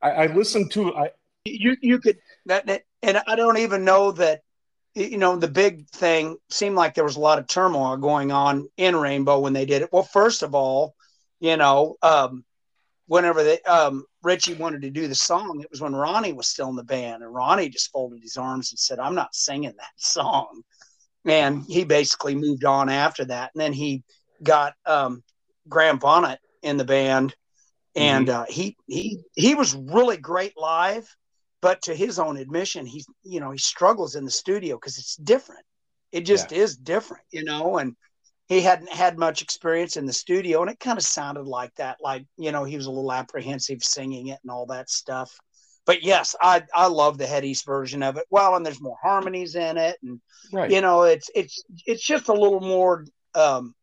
I, 0.00 0.10
I 0.10 0.26
listened 0.26 0.70
to 0.72 0.94
i 0.96 1.10
you 1.44 1.76
you 1.80 1.98
could 1.98 2.18
that, 2.46 2.66
that 2.66 2.82
and 3.02 3.20
I 3.26 3.36
don't 3.36 3.58
even 3.58 3.84
know 3.84 4.12
that 4.12 4.40
you 4.94 5.18
know 5.18 5.36
the 5.36 5.48
big 5.48 5.88
thing 5.90 6.36
seemed 6.48 6.76
like 6.76 6.94
there 6.94 7.04
was 7.04 7.16
a 7.16 7.20
lot 7.20 7.38
of 7.38 7.46
turmoil 7.46 7.96
going 7.96 8.32
on 8.32 8.68
in 8.76 8.96
Rainbow 8.96 9.38
when 9.40 9.52
they 9.52 9.66
did 9.66 9.82
it. 9.82 9.90
Well, 9.92 10.02
first 10.02 10.42
of 10.42 10.54
all, 10.54 10.94
you 11.40 11.56
know, 11.56 11.96
um, 12.02 12.44
whenever 13.06 13.44
they 13.44 13.60
um, 13.62 14.04
Richie 14.22 14.54
wanted 14.54 14.82
to 14.82 14.90
do 14.90 15.08
the 15.08 15.14
song, 15.14 15.60
it 15.60 15.70
was 15.70 15.80
when 15.80 15.94
Ronnie 15.94 16.32
was 16.32 16.48
still 16.48 16.68
in 16.70 16.76
the 16.76 16.84
band, 16.84 17.22
and 17.22 17.34
Ronnie 17.34 17.68
just 17.68 17.92
folded 17.92 18.22
his 18.22 18.36
arms 18.36 18.72
and 18.72 18.78
said, 18.78 18.98
"I'm 18.98 19.14
not 19.14 19.34
singing 19.34 19.74
that 19.76 19.92
song," 19.96 20.62
and 21.26 21.64
he 21.68 21.84
basically 21.84 22.34
moved 22.34 22.64
on 22.64 22.88
after 22.88 23.26
that. 23.26 23.50
And 23.54 23.60
then 23.60 23.72
he 23.74 24.02
got 24.42 24.74
um, 24.86 25.22
Graham 25.68 25.98
Bonnet 25.98 26.40
in 26.62 26.76
the 26.76 26.84
band, 26.84 27.34
and 27.96 28.28
uh, 28.28 28.44
he 28.48 28.76
he 28.86 29.20
he 29.34 29.54
was 29.54 29.74
really 29.74 30.16
great 30.16 30.52
live 30.56 31.08
but 31.60 31.82
to 31.82 31.94
his 31.94 32.18
own 32.20 32.36
admission 32.36 32.86
he's 32.86 33.06
you 33.24 33.40
know 33.40 33.50
he 33.50 33.58
struggles 33.58 34.14
in 34.14 34.24
the 34.24 34.30
studio 34.30 34.76
because 34.76 34.96
it's 34.98 35.16
different 35.16 35.64
it 36.12 36.20
just 36.20 36.52
is 36.52 36.76
different 36.76 37.24
you 37.32 37.42
know 37.42 37.78
and 37.78 37.96
he 38.46 38.60
hadn't 38.60 38.90
had 38.92 39.18
much 39.18 39.42
experience 39.42 39.96
in 39.96 40.06
the 40.06 40.12
studio 40.12 40.62
and 40.62 40.70
it 40.70 40.78
kind 40.78 40.98
of 40.98 41.04
sounded 41.04 41.46
like 41.46 41.74
that 41.74 41.96
like 42.00 42.24
you 42.36 42.52
know 42.52 42.62
he 42.62 42.76
was 42.76 42.86
a 42.86 42.90
little 42.90 43.12
apprehensive 43.12 43.82
singing 43.82 44.28
it 44.28 44.38
and 44.44 44.50
all 44.52 44.66
that 44.66 44.88
stuff 44.88 45.36
but 45.88 46.02
yes, 46.02 46.36
I 46.38 46.64
I 46.74 46.86
love 46.88 47.16
the 47.16 47.26
Head 47.26 47.46
East 47.46 47.64
version 47.64 48.02
of 48.02 48.18
it. 48.18 48.26
Well, 48.28 48.54
and 48.54 48.64
there's 48.64 48.78
more 48.78 48.98
harmonies 49.02 49.54
in 49.54 49.78
it, 49.78 49.96
and 50.02 50.20
Right. 50.52 50.70
you 50.70 50.82
know, 50.82 51.04
it's 51.04 51.30
it's 51.34 51.64
it's 51.86 52.04
just 52.04 52.28
a 52.28 52.34
little 52.34 52.60
more 52.60 53.06
um, 53.34 53.74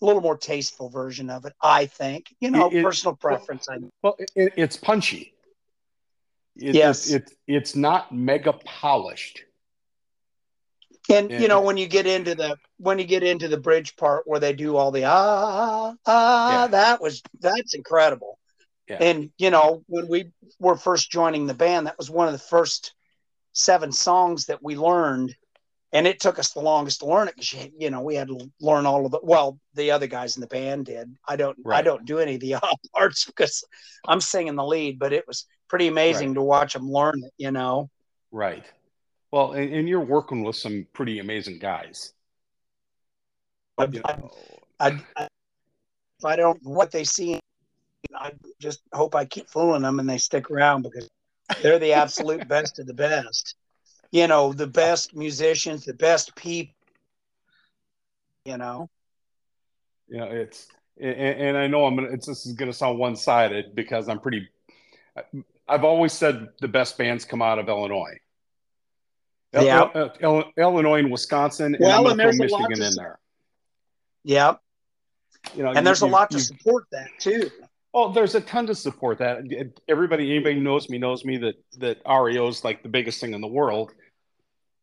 a 0.00 0.04
little 0.04 0.22
more 0.22 0.36
tasteful 0.36 0.88
version 0.88 1.30
of 1.30 1.44
it. 1.44 1.54
I 1.62 1.86
think. 1.86 2.34
You 2.40 2.50
know, 2.50 2.70
It- 2.70 2.82
personal 2.82 3.16
preference. 3.16 3.68
I 3.68 3.78
Well, 4.02 4.16
it, 4.18 4.52
it's 4.56 4.76
punchy. 4.76 5.34
It, 6.56 6.74
Yes. 6.74 7.10
It's, 7.10 7.14
it's 7.14 7.36
it's 7.46 7.76
not 7.76 8.12
mega 8.14 8.52
polished. 8.52 9.42
And 11.08 11.30
you 11.30 11.46
know 11.48 11.60
when 11.60 11.76
you 11.76 11.86
get 11.86 12.06
into 12.06 12.34
the 12.34 12.56
when 12.78 12.98
you 12.98 13.04
get 13.04 13.22
into 13.22 13.46
the 13.46 13.58
bridge 13.58 13.94
part 13.96 14.24
where 14.26 14.40
they 14.40 14.52
do 14.52 14.76
all 14.76 14.90
the 14.90 15.04
ah 15.04 15.94
ah 16.06 16.50
Yeah. 16.50 16.66
that 16.68 17.00
was 17.00 17.22
that's 17.40 17.74
incredible. 17.74 18.38
Yeah. 18.88 18.96
And 19.00 19.30
you 19.38 19.50
know 19.50 19.84
when 19.86 20.08
we 20.08 20.32
were 20.58 20.76
first 20.76 21.10
joining 21.10 21.46
the 21.46 21.54
band, 21.54 21.86
that 21.86 21.98
was 21.98 22.10
one 22.10 22.26
of 22.26 22.32
the 22.32 22.38
first 22.38 22.94
seven 23.52 23.92
songs 23.92 24.46
that 24.46 24.62
we 24.62 24.76
learned, 24.76 25.36
and 25.92 26.06
it 26.06 26.20
took 26.20 26.38
us 26.38 26.52
the 26.52 26.60
longest 26.60 27.00
to 27.00 27.06
learn 27.06 27.28
it 27.28 27.36
because 27.36 27.68
you 27.78 27.90
know 27.90 28.00
we 28.00 28.14
had 28.14 28.28
to 28.28 28.50
learn 28.60 28.86
all 28.86 29.06
of 29.06 29.12
the 29.12 29.20
Well, 29.22 29.58
the 29.74 29.90
other 29.90 30.06
guys 30.06 30.36
in 30.36 30.40
the 30.40 30.46
band 30.46 30.86
did. 30.86 31.14
I 31.26 31.36
don't. 31.36 31.56
I 31.72 31.82
don't 31.82 32.04
do 32.04 32.18
any 32.18 32.34
of 32.34 32.40
the 32.40 32.54
ah 32.62 32.74
parts 32.94 33.24
because 33.24 33.64
I'm 34.06 34.20
singing 34.20 34.56
the 34.56 34.64
lead, 34.64 34.98
but 34.98 35.12
it 35.12 35.26
was 35.26 35.46
pretty 35.68 35.86
amazing 35.86 36.28
Right. 36.28 36.34
to 36.34 36.42
watch 36.42 36.72
them 36.74 36.90
learn 36.90 37.22
it. 37.24 37.32
You 37.38 37.50
know. 37.50 37.90
Right. 38.32 38.64
Well, 39.30 39.52
and, 39.52 39.72
and 39.72 39.88
you're 39.88 40.00
working 40.00 40.42
with 40.42 40.56
some 40.56 40.86
pretty 40.92 41.18
amazing 41.18 41.58
guys. 41.58 42.12
I, 43.78 43.84
You 43.86 44.02
know. 44.06 44.30
I, 44.80 44.98
I, 45.16 45.28
I 46.24 46.36
don't 46.36 46.58
what 46.62 46.90
they 46.90 47.04
see, 47.04 47.38
I 48.14 48.32
just 48.60 48.80
hope 48.92 49.14
I 49.14 49.24
keep 49.24 49.48
fooling 49.48 49.82
them 49.82 50.00
and 50.00 50.08
they 50.08 50.18
stick 50.18 50.50
around 50.50 50.82
because 50.82 51.08
they're 51.62 51.78
the 51.78 51.92
absolute 51.92 52.46
best 52.48 52.78
of 52.78 52.86
the 52.86 52.94
best. 52.94 53.54
You 54.12 54.26
know, 54.28 54.52
the 54.52 54.66
best 54.66 55.14
musicians, 55.14 55.84
the 55.84 55.94
best 55.94 56.34
people. 56.36 56.74
You 58.44 58.56
know, 58.58 58.88
you 60.08 60.18
know 60.18 60.26
it's 60.26 60.68
and, 61.00 61.14
and 61.16 61.56
I 61.56 61.66
know 61.66 61.84
I'm 61.84 61.96
gonna 61.96 62.08
it's 62.12 62.26
this 62.26 62.46
is 62.46 62.52
gonna 62.52 62.72
sound 62.72 62.98
one 62.98 63.16
sided 63.16 63.74
because 63.74 64.08
I'm 64.08 64.20
pretty 64.20 64.48
I've 65.68 65.82
always 65.82 66.12
said 66.12 66.48
the 66.60 66.68
best 66.68 66.96
bands 66.96 67.24
come 67.24 67.42
out 67.42 67.58
of 67.58 67.68
Illinois. 67.68 68.18
Il- 69.52 69.64
Yeah. 69.64 69.90
Il- 69.96 70.12
Il- 70.22 70.52
Illinois 70.56 71.00
and 71.00 71.10
Wisconsin, 71.10 71.74
and 71.74 71.78
Well, 71.80 72.04
I'm 72.06 72.10
and 72.12 72.20
there's 72.20 72.36
throw 72.36 72.46
a 72.46 72.50
lot 72.50 72.68
Michigan 72.70 72.76
to 72.78 72.82
in 72.82 72.88
s- 72.88 72.96
there. 72.96 73.18
yeah, 74.22 74.54
You 75.54 75.62
know, 75.64 75.68
and 75.70 75.78
you- 75.78 75.82
there's 75.84 76.02
a 76.02 76.06
you- 76.06 76.12
lot 76.12 76.30
to 76.30 76.38
support 76.40 76.84
that 76.92 77.08
too. 77.18 77.50
Oh, 77.98 78.12
there's 78.12 78.34
a 78.34 78.42
ton 78.42 78.66
to 78.66 78.74
support 78.74 79.16
that. 79.18 79.38
Everybody, 79.88 80.30
anybody 80.30 80.60
knows 80.60 80.90
me 80.90 80.98
knows 80.98 81.24
me 81.24 81.38
that 81.38 81.54
that 81.78 81.98
REO 82.06 82.46
is 82.48 82.62
like 82.62 82.82
the 82.82 82.90
biggest 82.90 83.22
thing 83.22 83.32
in 83.32 83.40
the 83.40 83.46
world. 83.48 83.92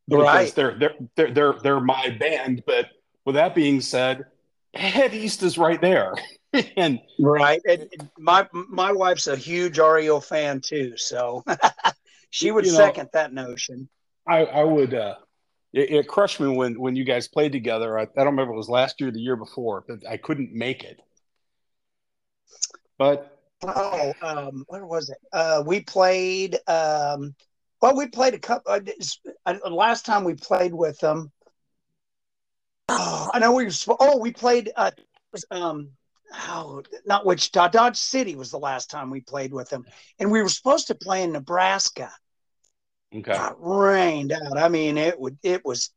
Right. 0.09 0.53
They're 0.55 0.77
they're 0.79 0.95
they're 1.15 1.31
they're 1.31 1.53
they're 1.61 1.79
my 1.79 2.09
band. 2.19 2.63
But 2.65 2.87
with 3.23 3.35
that 3.35 3.53
being 3.53 3.81
said, 3.81 4.23
Head 4.73 5.13
East 5.13 5.43
is 5.43 5.59
right 5.59 5.79
there, 5.79 6.15
and 6.75 6.99
Right. 7.19 7.61
And 7.69 7.87
my 8.17 8.47
my 8.51 8.91
wife's 8.91 9.27
a 9.27 9.35
huge 9.35 9.77
REO 9.77 10.19
fan 10.19 10.59
too, 10.59 10.97
so 10.97 11.43
she 12.31 12.49
would 12.49 12.65
You 12.65 12.71
know- 12.71 12.77
second 12.79 13.09
that 13.13 13.31
notion. 13.31 13.87
I 14.27 14.45
I 14.45 14.63
would. 14.63 14.93
uh 14.95 15.15
it, 15.71 15.89
it 15.91 16.07
crushed 16.07 16.39
me 16.39 16.47
when 16.47 16.79
when 16.79 16.95
you 16.95 17.03
guys 17.03 17.27
played 17.27 17.51
together. 17.51 17.99
I, 17.99 18.03
I 18.03 18.05
don't 18.17 18.25
remember 18.27 18.53
if 18.53 18.55
it 18.55 18.57
was 18.57 18.69
last 18.69 18.99
year, 18.99 19.09
or 19.09 19.11
the 19.11 19.19
year 19.19 19.35
before, 19.35 19.83
but 19.87 19.99
I 20.09 20.17
couldn't 20.17 20.51
make 20.53 20.83
it. 20.83 20.99
But 22.97 23.33
Oh, 23.65 24.13
um, 24.21 24.65
where 24.67 24.85
was 24.85 25.09
it? 25.09 25.17
Uh, 25.31 25.63
we 25.65 25.81
played. 25.81 26.55
Um, 26.67 27.35
well, 27.81 27.95
we 27.95 28.07
played 28.07 28.33
a 28.33 28.39
couple. 28.39 28.71
Uh, 28.71 28.79
uh, 29.45 29.69
last 29.69 30.05
time 30.05 30.23
we 30.23 30.35
played 30.35 30.73
with 30.73 30.99
them. 30.99 31.31
Oh, 32.89 33.29
I 33.33 33.39
know 33.39 33.53
we. 33.53 33.65
Were, 33.65 33.97
oh, 33.99 34.17
we 34.17 34.31
played. 34.31 34.71
Uh, 34.75 34.91
um, 35.51 35.89
oh, 36.33 36.83
not 37.05 37.25
Wichita. 37.25 37.69
Dodge 37.69 37.97
City 37.97 38.35
was 38.35 38.51
the 38.51 38.59
last 38.59 38.89
time 38.89 39.09
we 39.09 39.21
played 39.21 39.53
with 39.53 39.69
them, 39.69 39.85
and 40.19 40.31
we 40.31 40.41
were 40.41 40.49
supposed 40.49 40.87
to 40.87 40.95
play 40.95 41.23
in 41.23 41.31
Nebraska. 41.31 42.11
okay, 43.15 43.21
Got 43.21 43.55
rained 43.59 44.33
out. 44.33 44.57
I 44.57 44.67
mean, 44.67 44.97
it 44.97 45.19
would. 45.19 45.37
It 45.43 45.63
was. 45.63 45.91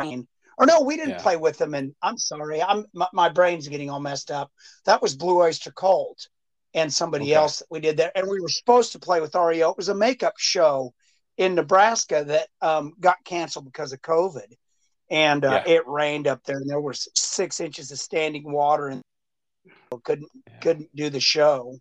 rain. 0.00 0.28
Or 0.60 0.66
no, 0.66 0.82
we 0.82 0.96
didn't 0.96 1.12
Yeah. 1.14 1.22
play 1.22 1.36
with 1.38 1.56
them. 1.56 1.74
And 1.74 1.94
I'm 2.02 2.18
sorry, 2.18 2.62
I'm 2.62 2.84
my, 2.92 3.08
my 3.14 3.28
brain's 3.30 3.66
getting 3.66 3.88
all 3.88 3.98
messed 3.98 4.30
up. 4.30 4.52
That 4.84 5.00
was 5.00 5.16
Blue 5.16 5.40
Oyster 5.40 5.72
Cult 5.72 6.28
and 6.74 6.92
somebody 6.92 7.24
Okay. 7.24 7.34
else 7.34 7.60
that 7.60 7.66
we 7.70 7.80
did 7.80 7.96
there. 7.96 8.12
And 8.14 8.28
we 8.28 8.40
were 8.40 8.48
supposed 8.48 8.92
to 8.92 8.98
play 8.98 9.20
with 9.22 9.34
REO. 9.34 9.70
It 9.70 9.76
was 9.78 9.88
a 9.88 9.94
makeup 9.94 10.34
show 10.36 10.92
in 11.38 11.54
Nebraska 11.54 12.24
that 12.24 12.48
um, 12.60 12.92
got 13.00 13.16
canceled 13.24 13.64
because 13.64 13.94
of 13.94 14.02
COVID. 14.02 14.52
And 15.08 15.44
uh, 15.44 15.62
it 15.66 15.82
rained 15.88 16.28
up 16.28 16.44
there, 16.44 16.58
and 16.58 16.70
there 16.70 16.80
was 16.80 17.08
six 17.16 17.58
inches 17.58 17.90
of 17.90 17.98
standing 17.98 18.44
water, 18.52 18.86
and 18.88 19.02
couldn't 20.04 20.28
Yeah. 20.46 20.58
couldn't 20.60 20.94
do 20.94 21.10
the 21.10 21.18
show. 21.18 21.74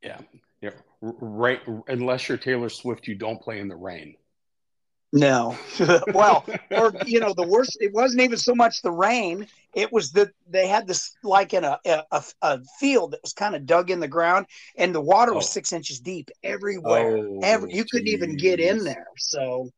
yeah, 0.00 0.20
yeah. 0.62 0.70
Right, 1.02 1.60
unless 1.88 2.28
you're 2.28 2.38
Taylor 2.38 2.70
Swift, 2.70 3.08
you 3.08 3.14
don't 3.14 3.42
play 3.42 3.58
in 3.60 3.68
the 3.68 3.76
rain. 3.76 4.16
No, 5.12 5.56
well, 6.12 6.44
or 6.70 6.92
you 7.06 7.20
know, 7.20 7.32
the 7.32 7.46
worst. 7.46 7.78
It 7.80 7.92
wasn't 7.92 8.22
even 8.22 8.38
so 8.38 8.54
much 8.54 8.82
the 8.82 8.90
rain; 8.90 9.46
it 9.74 9.92
was 9.92 10.10
that 10.12 10.30
they 10.50 10.66
had 10.66 10.86
this 10.86 11.16
like 11.22 11.54
in 11.54 11.64
a 11.64 11.78
a, 11.86 12.22
a 12.42 12.60
field 12.80 13.12
that 13.12 13.22
was 13.22 13.32
kind 13.32 13.54
of 13.54 13.66
dug 13.66 13.90
in 13.90 14.00
the 14.00 14.08
ground, 14.08 14.46
and 14.76 14.94
the 14.94 15.00
water 15.00 15.32
was 15.32 15.46
Oh. 15.46 15.50
six 15.50 15.72
inches 15.72 16.00
deep 16.00 16.30
everywhere. 16.42 17.18
Oh, 17.18 17.40
Every 17.42 17.72
you 17.72 17.84
couldn't 17.84 18.08
even 18.08 18.36
get 18.36 18.58
in 18.60 18.82
there. 18.84 19.06
So 19.16 19.70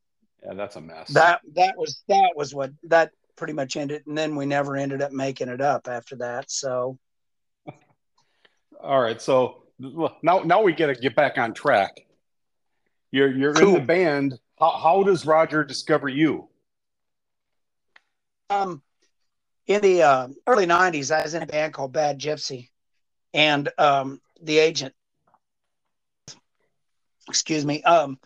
Yeah, 0.44 0.54
that's 0.54 0.76
a 0.76 0.80
mess. 0.80 1.08
that 1.10 1.40
that 1.54 1.76
was 1.76 2.02
that 2.08 2.32
was 2.34 2.54
what 2.54 2.72
that 2.84 3.12
pretty 3.36 3.52
much 3.52 3.76
ended, 3.76 4.06
and 4.06 4.16
then 4.16 4.34
we 4.34 4.46
never 4.46 4.76
ended 4.76 5.02
up 5.02 5.12
making 5.12 5.48
it 5.48 5.60
up 5.60 5.88
after 5.88 6.16
that. 6.16 6.50
So 6.50 6.98
All 8.80 9.00
right, 9.00 9.20
so 9.20 9.62
now 10.22 10.40
now 10.40 10.62
we 10.62 10.72
get 10.72 10.86
to 10.86 10.94
get 10.94 11.14
back 11.14 11.36
on 11.36 11.52
track. 11.52 11.92
You're 13.10 13.30
you're 13.30 13.60
in 13.60 13.74
the 13.74 13.80
band. 13.80 14.38
How, 14.58 14.70
how 14.70 15.02
does 15.02 15.24
Roger 15.24 15.64
discover 15.64 16.08
you? 16.08 16.48
um, 18.50 18.82
in 19.66 19.80
the 19.82 20.02
uh, 20.02 20.28
early 20.46 20.66
'90s, 20.66 21.14
I 21.14 21.22
was 21.22 21.34
in 21.34 21.42
a 21.42 21.46
band 21.46 21.74
called 21.74 21.92
Bad 21.92 22.18
Gypsy, 22.18 22.70
and 23.34 23.68
um, 23.78 24.20
the 24.42 24.58
agent, 24.58 24.94
excuse 27.28 27.64
me, 27.64 27.82
um, 27.82 28.18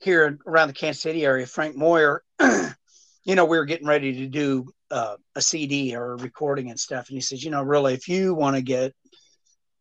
here 0.00 0.38
around 0.46 0.68
the 0.68 0.74
Kansas 0.74 1.02
City 1.02 1.24
area, 1.24 1.46
Frank 1.46 1.76
Moyer, 1.76 2.22
you 2.40 3.34
know, 3.34 3.44
we 3.44 3.58
were 3.58 3.66
getting 3.66 3.86
ready 3.86 4.14
to 4.14 4.26
do 4.26 4.66
uh, 4.90 5.16
a 5.34 5.42
CD 5.42 5.94
or 5.94 6.12
a 6.12 6.16
recording 6.16 6.70
and 6.70 6.80
stuff, 6.80 7.08
and 7.08 7.16
he 7.16 7.20
says, 7.20 7.44
you 7.44 7.50
know, 7.50 7.62
really, 7.62 7.94
if 7.94 8.08
you 8.08 8.34
want 8.34 8.56
to 8.56 8.62
get 8.62 8.94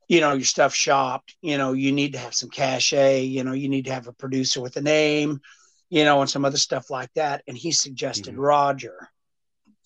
you 0.07 0.21
know 0.21 0.33
your 0.33 0.45
stuff 0.45 0.75
shopped 0.75 1.35
you 1.41 1.57
know 1.57 1.73
you 1.73 1.91
need 1.91 2.13
to 2.13 2.19
have 2.19 2.35
some 2.35 2.47
cachet 2.47 3.23
you 3.23 3.43
know 3.43 3.53
you 3.53 3.67
need 3.67 3.85
to 3.85 3.91
have 3.91 4.07
a 4.07 4.13
producer 4.13 4.61
with 4.61 4.77
a 4.77 4.81
name 4.81 5.41
you 5.89 6.03
know 6.03 6.21
and 6.21 6.29
some 6.29 6.45
other 6.45 6.57
stuff 6.57 6.89
like 6.89 7.09
that 7.15 7.43
and 7.47 7.57
he 7.57 7.71
suggested 7.71 8.35
Mhm. 8.35 8.39
roger 8.39 9.09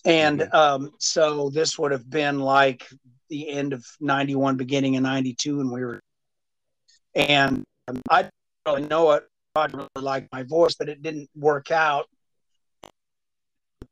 and 0.04 0.40
Mhm. 0.40 0.54
um, 0.54 0.92
so 0.98 1.50
this 1.50 1.78
would 1.78 1.92
have 1.92 2.08
been 2.08 2.40
like 2.40 2.86
the 3.28 3.48
end 3.48 3.72
of 3.72 3.84
91 4.00 4.56
beginning 4.56 4.96
of 4.96 5.02
92 5.02 5.60
and 5.60 5.70
we 5.70 5.84
were 5.84 6.00
and 7.14 7.64
um, 7.88 8.00
i 8.08 8.22
didn't 8.22 8.34
really 8.66 8.88
know 8.88 9.12
it 9.12 9.28
roger 9.56 9.76
really 9.76 10.04
liked 10.04 10.28
my 10.32 10.42
voice 10.42 10.74
but 10.74 10.88
it 10.88 11.02
didn't 11.02 11.28
work 11.34 11.70
out 11.70 12.06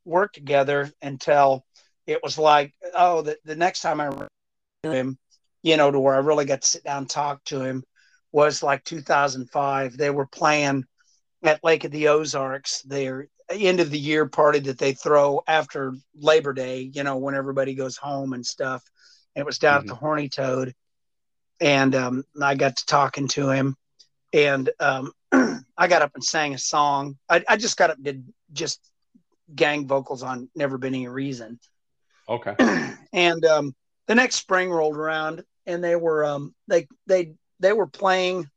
work 0.04 0.32
together 0.32 0.90
until 1.02 1.64
it 2.06 2.22
was 2.22 2.38
like 2.38 2.72
oh 2.94 3.22
the, 3.22 3.36
the 3.44 3.56
next 3.56 3.82
time 3.82 4.00
i 4.00 4.06
into 4.84 4.96
him 4.96 5.18
you 5.62 5.76
know 5.76 5.90
to 5.90 6.00
where 6.00 6.14
i 6.14 6.18
really 6.18 6.44
got 6.44 6.62
to 6.62 6.68
sit 6.68 6.84
down 6.84 6.98
and 6.98 7.10
talk 7.10 7.42
to 7.44 7.60
him 7.60 7.84
was 8.32 8.62
like 8.62 8.82
2005 8.84 9.96
they 9.96 10.10
were 10.10 10.26
playing 10.26 10.84
at 11.42 11.62
lake 11.64 11.84
of 11.84 11.90
the 11.90 12.08
ozarks 12.08 12.82
their 12.82 13.28
end 13.50 13.80
of 13.80 13.90
the 13.90 13.98
year 13.98 14.26
party 14.26 14.58
that 14.60 14.78
they 14.78 14.92
throw 14.92 15.40
after 15.46 15.94
labor 16.14 16.52
day 16.52 16.90
you 16.92 17.02
know 17.02 17.16
when 17.16 17.34
everybody 17.34 17.74
goes 17.74 17.96
home 17.96 18.32
and 18.32 18.44
stuff. 18.44 18.82
It 19.34 19.46
was 19.46 19.58
down 19.58 19.78
Mhm. 19.78 19.80
at 19.82 19.86
the 19.86 19.94
horny 19.94 20.28
toad. 20.28 20.74
And 21.60 21.94
um, 21.94 22.24
i 22.42 22.54
got 22.54 22.76
to 22.76 22.86
talking 22.86 23.28
to 23.28 23.48
him. 23.50 23.76
And 24.32 24.70
um, 24.80 25.12
i 25.32 25.86
got 25.88 26.02
up 26.02 26.12
and 26.14 26.24
sang 26.24 26.54
a 26.54 26.58
song. 26.58 27.16
I, 27.28 27.44
I 27.48 27.56
just 27.56 27.76
got 27.76 27.90
up 27.90 27.96
and 27.96 28.04
did 28.04 28.24
just 28.52 28.80
gang 29.54 29.86
vocals 29.86 30.22
on 30.22 30.48
never 30.54 30.78
been 30.78 30.94
any 30.94 31.08
reason. 31.08 31.58
Okay. 32.28 32.56
and 33.12 33.44
um, 33.44 33.74
the 34.06 34.14
next 34.14 34.36
spring 34.36 34.70
rolled 34.70 34.96
around 34.96 35.42
and 35.66 35.82
they 35.82 35.96
were 35.96 36.24
um, 36.24 36.54
they 36.68 36.86
they 37.06 37.34
they 37.60 37.72
were 37.72 37.86
playing 37.86 38.48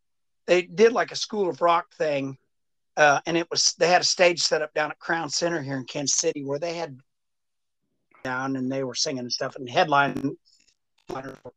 they 0.48 0.64
did 0.64 0.92
like 0.92 1.12
a 1.12 1.16
school 1.16 1.50
of 1.50 1.62
rock 1.62 1.86
thing 1.96 2.38
uh, 2.98 3.20
and 3.26 3.38
it 3.38 3.48
was 3.50 3.74
they 3.80 3.88
had 3.88 4.02
a 4.02 4.06
stage 4.06 4.42
set 4.42 4.62
up 4.62 4.74
down 4.74 4.92
at 4.92 5.00
crown 5.00 5.30
center 5.30 5.62
here 5.62 5.78
in 5.78 5.86
kansas 5.86 6.18
city 6.18 6.44
where 6.44 6.60
they 6.60 6.76
had 6.76 6.98
down 8.24 8.56
and 8.56 8.72
they 8.72 8.84
were 8.84 8.96
singing 8.96 9.20
and 9.20 9.32
stuff 9.32 9.56
and 9.56 9.70
headline 9.70 10.36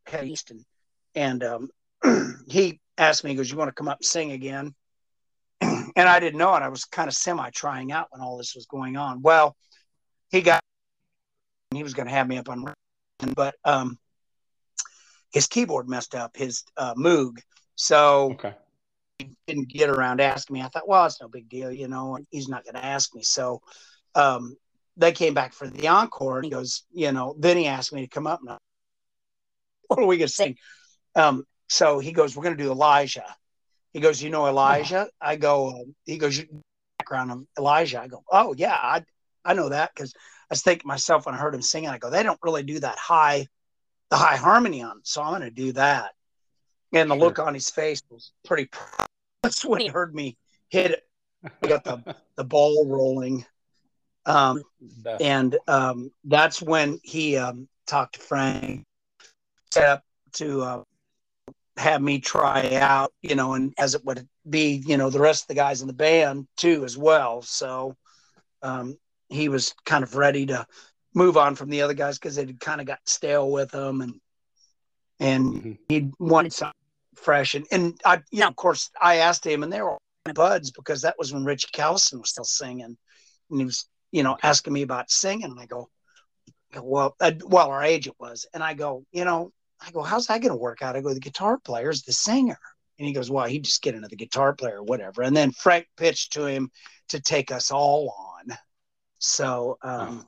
head 0.06 0.26
east 0.26 0.50
and 0.50 0.64
and 1.14 1.44
um, 1.44 1.68
he 2.48 2.80
asked 2.98 3.24
me, 3.24 3.30
he 3.30 3.36
goes, 3.36 3.50
"You 3.50 3.56
want 3.56 3.68
to 3.68 3.74
come 3.74 3.88
up 3.88 3.98
and 3.98 4.06
sing 4.06 4.32
again?" 4.32 4.74
and 5.60 5.92
I 5.96 6.20
didn't 6.20 6.38
know 6.38 6.54
it. 6.54 6.62
I 6.62 6.68
was 6.68 6.84
kind 6.84 7.08
of 7.08 7.14
semi 7.14 7.50
trying 7.50 7.92
out 7.92 8.08
when 8.10 8.20
all 8.20 8.36
this 8.36 8.54
was 8.54 8.66
going 8.66 8.96
on. 8.96 9.22
Well, 9.22 9.56
he 10.30 10.40
got 10.40 10.60
he 11.72 11.82
was 11.82 11.94
going 11.94 12.06
to 12.06 12.14
have 12.14 12.28
me 12.28 12.38
up 12.38 12.48
on, 12.48 12.64
but 13.34 13.54
um, 13.64 13.98
his 15.32 15.46
keyboard 15.46 15.88
messed 15.88 16.14
up, 16.14 16.36
his 16.36 16.64
uh, 16.76 16.94
Moog. 16.94 17.38
So 17.76 18.32
Okay. 18.32 18.54
He 19.18 19.36
didn't 19.46 19.68
get 19.68 19.90
around 19.90 20.20
asking 20.20 20.54
me. 20.54 20.62
I 20.62 20.68
thought, 20.68 20.88
well, 20.88 21.06
it's 21.06 21.20
no 21.20 21.28
big 21.28 21.48
deal, 21.48 21.70
you 21.70 21.88
know, 21.88 22.16
and 22.16 22.26
he's 22.30 22.48
not 22.48 22.64
going 22.64 22.74
to 22.74 22.84
ask 22.84 23.14
me. 23.14 23.22
So 23.22 23.60
um, 24.14 24.56
they 24.96 25.12
came 25.12 25.34
back 25.34 25.52
for 25.52 25.68
the 25.68 25.88
encore 25.88 26.36
and 26.36 26.44
he 26.44 26.50
goes, 26.50 26.84
you 26.92 27.12
know, 27.12 27.34
then 27.38 27.56
he 27.56 27.66
asked 27.66 27.92
me 27.92 28.02
to 28.02 28.08
come 28.08 28.26
up 28.26 28.40
and 28.40 28.50
I, 28.50 28.58
what 29.88 30.00
are 30.00 30.06
we 30.06 30.16
going 30.16 30.28
to 30.28 30.34
sing? 30.34 30.56
Um, 31.14 31.44
so 31.68 31.98
he 31.98 32.12
goes, 32.12 32.36
we're 32.36 32.42
going 32.44 32.56
to 32.56 32.62
do 32.62 32.70
Elijah. 32.72 33.34
He 33.92 34.00
goes, 34.00 34.20
you 34.22 34.30
know 34.30 34.46
Elijah? 34.46 35.08
I 35.20 35.36
go, 35.36 35.68
uh, 35.70 35.84
he 36.04 36.18
goes, 36.18 36.36
"You- 36.38 36.62
background 36.98 37.30
of 37.30 37.44
Elijah. 37.58 38.00
I 38.00 38.08
go, 38.08 38.22
oh 38.30 38.54
yeah, 38.56 38.74
I 38.74 39.04
I 39.44 39.52
know 39.54 39.68
that 39.68 39.90
because 39.94 40.14
I 40.16 40.20
was 40.50 40.62
thinking 40.62 40.88
myself 40.88 41.26
when 41.26 41.34
I 41.34 41.38
heard 41.38 41.54
him 41.54 41.62
singing, 41.62 41.90
I 41.90 41.98
go, 41.98 42.08
they 42.10 42.22
don't 42.22 42.38
really 42.42 42.62
do 42.62 42.80
that 42.80 42.98
high, 42.98 43.46
the 44.10 44.16
high 44.16 44.36
harmony 44.36 44.82
on, 44.82 44.98
it, 44.98 45.06
so 45.06 45.22
I'm 45.22 45.38
going 45.38 45.42
to 45.42 45.50
do 45.50 45.72
that. 45.72 46.12
And 46.94 47.10
the 47.10 47.14
Sure. 47.14 47.24
look 47.24 47.38
on 47.38 47.54
his 47.54 47.70
face 47.70 48.00
was 48.10 48.32
pretty. 48.44 48.66
proud. 48.66 49.06
That's 49.42 49.64
when 49.64 49.80
he 49.82 49.88
heard 49.88 50.14
me 50.14 50.36
hit 50.70 50.92
it. 50.92 51.02
We 51.60 51.68
got 51.68 51.84
the 51.84 52.02
the 52.36 52.44
ball 52.44 52.86
rolling. 52.88 53.44
Um, 54.26 54.62
and 55.20 55.56
um, 55.68 56.10
that's 56.24 56.62
when 56.62 56.98
he 57.02 57.36
um, 57.36 57.68
talked 57.86 58.14
to 58.14 58.20
Frank, 58.20 58.84
set 59.70 59.84
up 59.88 60.02
to 60.34 60.62
uh, 60.62 60.82
have 61.76 62.00
me 62.00 62.18
try 62.20 62.74
out, 62.74 63.12
you 63.22 63.34
know, 63.34 63.54
and 63.54 63.74
as 63.78 63.94
it 63.94 64.04
would 64.04 64.26
be, 64.48 64.82
you 64.86 64.96
know, 64.96 65.10
the 65.10 65.20
rest 65.20 65.44
of 65.44 65.48
the 65.48 65.54
guys 65.54 65.82
in 65.82 65.86
the 65.88 65.92
band 65.92 66.46
too, 66.56 66.84
as 66.84 66.96
well. 66.96 67.42
So 67.42 67.96
um, 68.62 68.96
he 69.28 69.48
was 69.48 69.74
kind 69.84 70.02
of 70.02 70.16
ready 70.16 70.46
to 70.46 70.66
move 71.14 71.36
on 71.36 71.54
from 71.54 71.68
the 71.70 71.82
other 71.82 71.94
guys 71.94 72.18
because 72.18 72.36
they'd 72.36 72.60
kind 72.60 72.80
of 72.80 72.86
got 72.86 72.98
stale 73.06 73.50
with 73.50 73.72
him, 73.74 74.00
and 74.00 74.20
and 75.20 75.62
Mhm. 75.62 75.78
he 75.88 76.10
wanted 76.18 76.52
something 76.52 76.74
fresh. 77.16 77.54
And 77.54 77.66
and 77.70 78.00
I, 78.04 78.22
you 78.30 78.40
know, 78.40 78.48
of 78.48 78.56
course, 78.56 78.90
I 79.00 79.16
asked 79.16 79.46
him, 79.46 79.62
and 79.62 79.72
they 79.72 79.82
were 79.82 79.98
buds 80.34 80.70
because 80.70 81.02
that 81.02 81.16
was 81.18 81.32
when 81.32 81.44
Richie 81.44 81.68
Callison 81.72 82.20
was 82.20 82.30
still 82.30 82.44
singing, 82.44 82.96
and 83.50 83.58
he 83.58 83.64
was, 83.64 83.88
you 84.10 84.22
know, 84.22 84.36
asking 84.42 84.72
me 84.72 84.82
about 84.82 85.10
singing, 85.10 85.44
and 85.44 85.60
I 85.60 85.66
go, 85.66 85.88
well, 86.80 87.14
uh, 87.20 87.32
well, 87.44 87.70
our 87.70 87.82
agent 87.82 88.16
was, 88.18 88.46
and 88.54 88.62
I 88.62 88.74
go, 88.74 89.04
you 89.12 89.24
know, 89.24 89.52
I 89.86 89.90
go, 89.90 90.02
how's 90.02 90.26
that 90.28 90.40
going 90.40 90.52
to 90.52 90.56
work 90.56 90.82
out? 90.82 90.96
I 90.96 91.02
go, 91.02 91.12
the 91.12 91.20
guitar 91.20 91.58
player's 91.58 92.02
the 92.02 92.12
singer, 92.12 92.58
and 92.98 93.06
he 93.06 93.12
goes, 93.12 93.30
well, 93.30 93.46
he'd 93.46 93.64
just 93.64 93.82
get 93.82 93.94
another 93.94 94.16
guitar 94.16 94.54
player 94.54 94.78
or 94.78 94.84
whatever, 94.84 95.22
and 95.22 95.36
then 95.36 95.52
Frank 95.52 95.86
pitched 95.96 96.32
to 96.34 96.46
him 96.46 96.70
to 97.08 97.20
take 97.20 97.52
us 97.52 97.70
all 97.70 98.14
on, 98.18 98.56
so. 99.18 99.78
um 99.82 100.26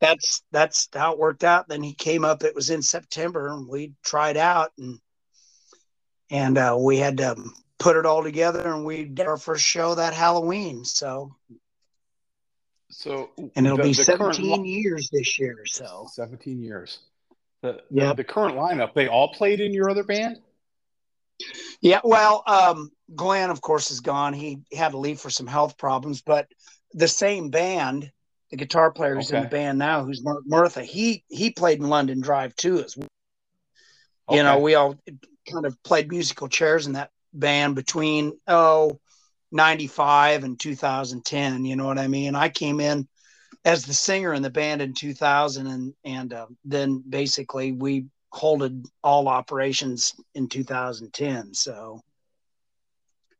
that's 0.00 0.42
that's 0.50 0.88
how 0.92 1.12
it 1.12 1.18
worked 1.18 1.44
out. 1.44 1.66
Then 1.66 1.82
he 1.82 1.94
came 1.94 2.26
up. 2.26 2.42
It 2.42 2.54
was 2.54 2.68
in 2.68 2.82
September, 2.82 3.48
and 3.48 3.66
we 3.66 3.94
tried 4.04 4.36
out, 4.36 4.70
and 4.76 4.98
and 6.30 6.56
uh, 6.58 6.76
we 6.78 6.96
had 6.98 7.18
to 7.18 7.36
put 7.78 7.96
it 7.96 8.06
all 8.06 8.22
together, 8.22 8.72
and 8.72 8.84
we 8.84 9.04
did 9.04 9.26
our 9.26 9.36
first 9.36 9.64
show 9.64 9.94
that 9.94 10.14
Halloween. 10.14 10.84
So, 10.84 11.34
So 12.90 13.30
and 13.56 13.66
it'll 13.66 13.76
the- 13.78 13.82
be 13.84 13.88
the 13.92 14.04
17 14.04 14.62
li- 14.62 14.68
years 14.68 15.10
this 15.12 15.38
year. 15.38 15.56
So, 15.66 16.06
17 16.12 16.62
years. 16.62 17.00
The, 17.62 17.80
the, 17.90 18.00
Yep. 18.02 18.16
the 18.16 18.24
current 18.24 18.56
lineup, 18.56 18.94
they 18.94 19.08
all 19.08 19.32
played 19.32 19.60
in 19.60 19.72
your 19.72 19.88
other 19.90 20.04
band? 20.04 20.38
yeah. 21.80 22.00
Well, 22.04 22.42
um, 22.46 22.90
Glenn, 23.14 23.50
of 23.50 23.60
course, 23.60 23.90
is 23.90 24.00
gone. 24.00 24.32
He 24.34 24.60
had 24.72 24.92
to 24.92 24.98
leave 24.98 25.18
for 25.20 25.30
some 25.30 25.46
health 25.46 25.76
problems, 25.76 26.22
but 26.22 26.46
the 26.92 27.08
same 27.08 27.50
band, 27.50 28.10
the 28.50 28.56
guitar 28.56 28.92
player 28.92 29.14
who's 29.16 29.30
in 29.32 29.42
the 29.42 29.48
band 29.48 29.78
now, 29.78 30.04
who's 30.04 30.22
Mark 30.22 30.42
Murtha, 30.46 30.82
he 30.84 31.24
he 31.28 31.50
played 31.50 31.80
in 31.80 31.88
London 31.88 32.20
Drive 32.20 32.54
too 32.54 32.78
as 32.84 32.96
well. 32.96 33.08
you 34.30 34.42
know 34.42 34.58
we 34.60 34.74
all 34.76 34.94
kind 35.50 35.66
of 35.66 35.80
played 35.82 36.10
musical 36.10 36.48
chairs 36.48 36.86
in 36.86 36.94
that 36.94 37.10
band 37.32 37.74
between 37.74 38.38
oh 38.46 38.98
95 39.52 40.44
and 40.44 40.58
2010 40.58 41.64
you 41.64 41.76
know 41.76 41.86
what 41.86 41.98
i 41.98 42.08
mean? 42.08 42.34
I 42.34 42.48
came 42.48 42.80
in 42.80 43.08
as 43.64 43.84
the 43.84 43.94
singer 43.94 44.34
in 44.34 44.42
the 44.42 44.50
band 44.50 44.82
in 44.82 44.94
2000 44.94 45.66
and 45.66 45.94
and 46.04 46.32
uh, 46.32 46.46
then 46.64 47.02
basically 47.08 47.72
we 47.72 48.06
holded 48.30 48.84
all 49.02 49.28
operations 49.28 50.14
in 50.34 50.48
2010 50.48 51.54
so. 51.54 52.00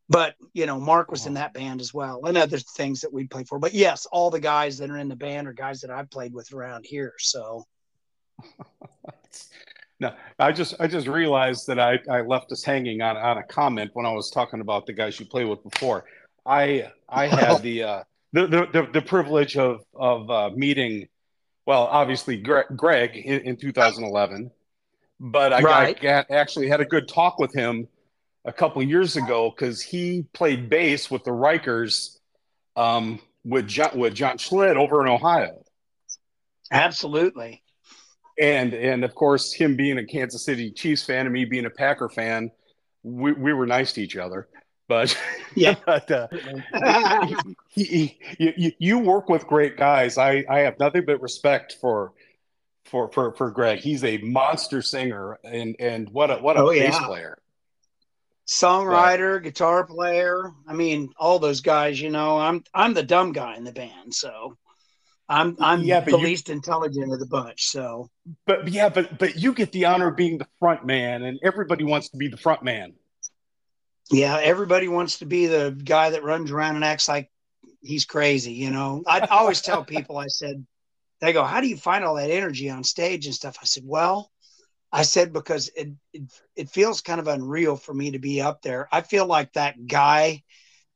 But 0.08 0.34
you 0.52 0.66
know 0.66 0.78
mark 0.78 1.10
was 1.10 1.26
in 1.26 1.34
that 1.34 1.54
band 1.54 1.80
as 1.80 1.94
well 1.94 2.24
and 2.24 2.36
other 2.36 2.58
things 2.58 3.00
that 3.00 3.12
we 3.12 3.26
played 3.26 3.48
for. 3.48 3.58
But 3.58 3.74
yes 3.74 4.06
all 4.10 4.30
the 4.30 4.40
guys 4.40 4.78
that 4.78 4.90
are 4.90 4.98
in 4.98 5.08
the 5.08 5.16
band 5.16 5.48
are 5.48 5.52
guys 5.52 5.80
that 5.80 5.90
i've 5.90 6.10
played 6.10 6.34
with 6.34 6.52
around 6.52 6.84
here 6.86 7.14
so 7.18 7.64
No, 10.04 10.12
I 10.38 10.52
just 10.52 10.74
I 10.78 10.86
just 10.86 11.06
realized 11.06 11.66
that 11.68 11.80
I, 11.80 11.98
I 12.10 12.20
left 12.20 12.52
us 12.52 12.62
hanging 12.62 13.00
on, 13.00 13.16
on 13.16 13.38
a 13.38 13.42
comment 13.42 13.90
when 13.94 14.04
I 14.04 14.12
was 14.12 14.30
talking 14.30 14.60
about 14.60 14.84
the 14.84 14.92
guys 14.92 15.18
you 15.18 15.24
played 15.24 15.48
with 15.48 15.62
before. 15.62 16.04
I 16.44 16.90
I 17.08 17.26
had 17.26 17.62
the 17.62 17.82
uh, 17.82 18.02
the, 18.34 18.46
the, 18.46 18.66
the 18.70 18.88
the 18.92 19.00
privilege 19.00 19.56
of 19.56 19.80
of 19.94 20.30
uh, 20.30 20.50
meeting, 20.54 21.08
well, 21.64 21.84
obviously 21.84 22.36
Greg, 22.36 22.66
Greg 22.76 23.16
in, 23.16 23.40
in 23.40 23.56
2011, 23.56 24.50
but 25.20 25.54
I, 25.54 25.62
Right. 25.62 25.96
I 25.96 26.02
got, 26.02 26.30
actually 26.30 26.68
had 26.68 26.82
a 26.82 26.84
good 26.84 27.08
talk 27.08 27.38
with 27.38 27.54
him 27.54 27.88
a 28.44 28.52
couple 28.52 28.82
years 28.82 29.16
ago 29.16 29.50
because 29.56 29.80
he 29.80 30.26
played 30.34 30.68
bass 30.68 31.10
with 31.10 31.24
the 31.24 31.30
Rikers 31.30 32.18
um, 32.76 33.20
with 33.42 33.66
John 33.66 33.98
with 33.98 34.12
John 34.12 34.36
Schlitt 34.36 34.76
over 34.76 35.00
in 35.00 35.08
Ohio 35.08 35.64
absolutely 36.70 37.62
and 38.38 38.74
and 38.74 39.04
of 39.04 39.14
course 39.14 39.52
him 39.52 39.76
being 39.76 39.98
a 39.98 40.04
Kansas 40.04 40.44
City 40.44 40.70
Chiefs 40.70 41.04
fan 41.04 41.26
and 41.26 41.32
me 41.32 41.44
being 41.44 41.66
a 41.66 41.70
Packer 41.70 42.08
fan, 42.08 42.50
we, 43.02 43.32
we 43.32 43.52
were 43.52 43.66
nice 43.66 43.92
to 43.94 44.02
each 44.02 44.16
other. 44.16 44.48
But 44.88 45.16
Yeah. 45.54 45.76
but, 45.86 46.10
uh, 46.10 46.28
he, 47.26 47.36
he, 47.68 48.18
you, 48.38 48.72
you 48.78 48.98
work 48.98 49.28
with 49.28 49.46
great 49.46 49.76
guys. 49.76 50.18
I, 50.18 50.44
I 50.50 50.60
have 50.60 50.78
nothing 50.78 51.04
but 51.06 51.20
respect 51.22 51.76
for 51.80 52.12
for 52.84 53.10
for 53.12 53.32
for 53.34 53.50
Greg. 53.50 53.78
He's 53.78 54.04
a 54.04 54.18
monster 54.18 54.82
singer 54.82 55.38
and 55.44 55.76
and 55.78 56.08
what 56.10 56.30
a 56.30 56.36
what 56.36 56.56
a 56.56 56.62
Oh, 56.62 56.70
bass 56.70 56.98
yeah. 56.98 57.06
player. 57.06 57.38
songwriter, 58.46 59.42
guitar 59.42 59.84
player. 59.86 60.52
I 60.68 60.74
mean, 60.74 61.10
all 61.18 61.38
those 61.38 61.60
guys. 61.60 62.00
You 62.00 62.10
know, 62.10 62.38
I'm 62.38 62.62
I'm 62.74 62.94
the 62.94 63.02
dumb 63.02 63.32
guy 63.32 63.56
in 63.56 63.64
the 63.64 63.72
band, 63.72 64.14
so 64.14 64.56
I'm 65.28 65.56
I'm 65.60 65.82
Yeah, 65.84 66.00
the 66.00 66.16
you- 66.18 66.24
least 66.24 66.48
intelligent 66.50 67.12
of 67.12 67.18
the 67.20 67.26
bunch. 67.26 67.66
So 67.66 68.10
But 68.46 68.68
yeah, 68.68 68.88
but 68.88 69.18
but 69.18 69.36
you 69.36 69.52
get 69.52 69.72
the 69.72 69.84
honor 69.84 70.08
of 70.08 70.16
being 70.16 70.38
the 70.38 70.46
front 70.58 70.84
man, 70.86 71.22
and 71.24 71.38
everybody 71.42 71.84
wants 71.84 72.08
to 72.10 72.16
be 72.16 72.28
the 72.28 72.36
front 72.36 72.62
man. 72.62 72.94
yeah, 74.10 74.38
everybody 74.42 74.88
wants 74.88 75.18
to 75.18 75.26
be 75.26 75.46
the 75.46 75.76
guy 75.84 76.10
that 76.10 76.22
runs 76.24 76.50
around 76.50 76.76
and 76.76 76.84
acts 76.84 77.08
like 77.08 77.30
he's 77.82 78.04
crazy. 78.04 78.52
You 78.52 78.70
know, 78.70 79.02
I 79.06 79.20
always 79.30 79.60
tell 79.62 79.84
people, 79.84 80.18
I 80.18 80.26
said, 80.28 80.64
they 81.20 81.32
go, 81.32 81.44
"How 81.44 81.60
do 81.60 81.68
you 81.68 81.76
find 81.76 82.04
all 82.04 82.16
that 82.16 82.30
energy 82.30 82.70
on 82.70 82.84
stage 82.84 83.26
and 83.26 83.34
stuff?" 83.34 83.58
I 83.60 83.64
said, 83.64 83.84
"Well." 83.86 84.30
I 84.92 85.02
said 85.02 85.32
because 85.32 85.68
it, 85.76 85.88
it 86.12 86.22
it 86.56 86.70
feels 86.70 87.00
kind 87.00 87.20
of 87.20 87.26
unreal 87.26 87.76
for 87.76 87.92
me 87.92 88.12
to 88.12 88.20
be 88.20 88.40
up 88.40 88.62
there. 88.62 88.88
I 88.92 89.00
feel 89.00 89.26
like 89.26 89.52
that 89.54 89.86
guy 89.88 90.44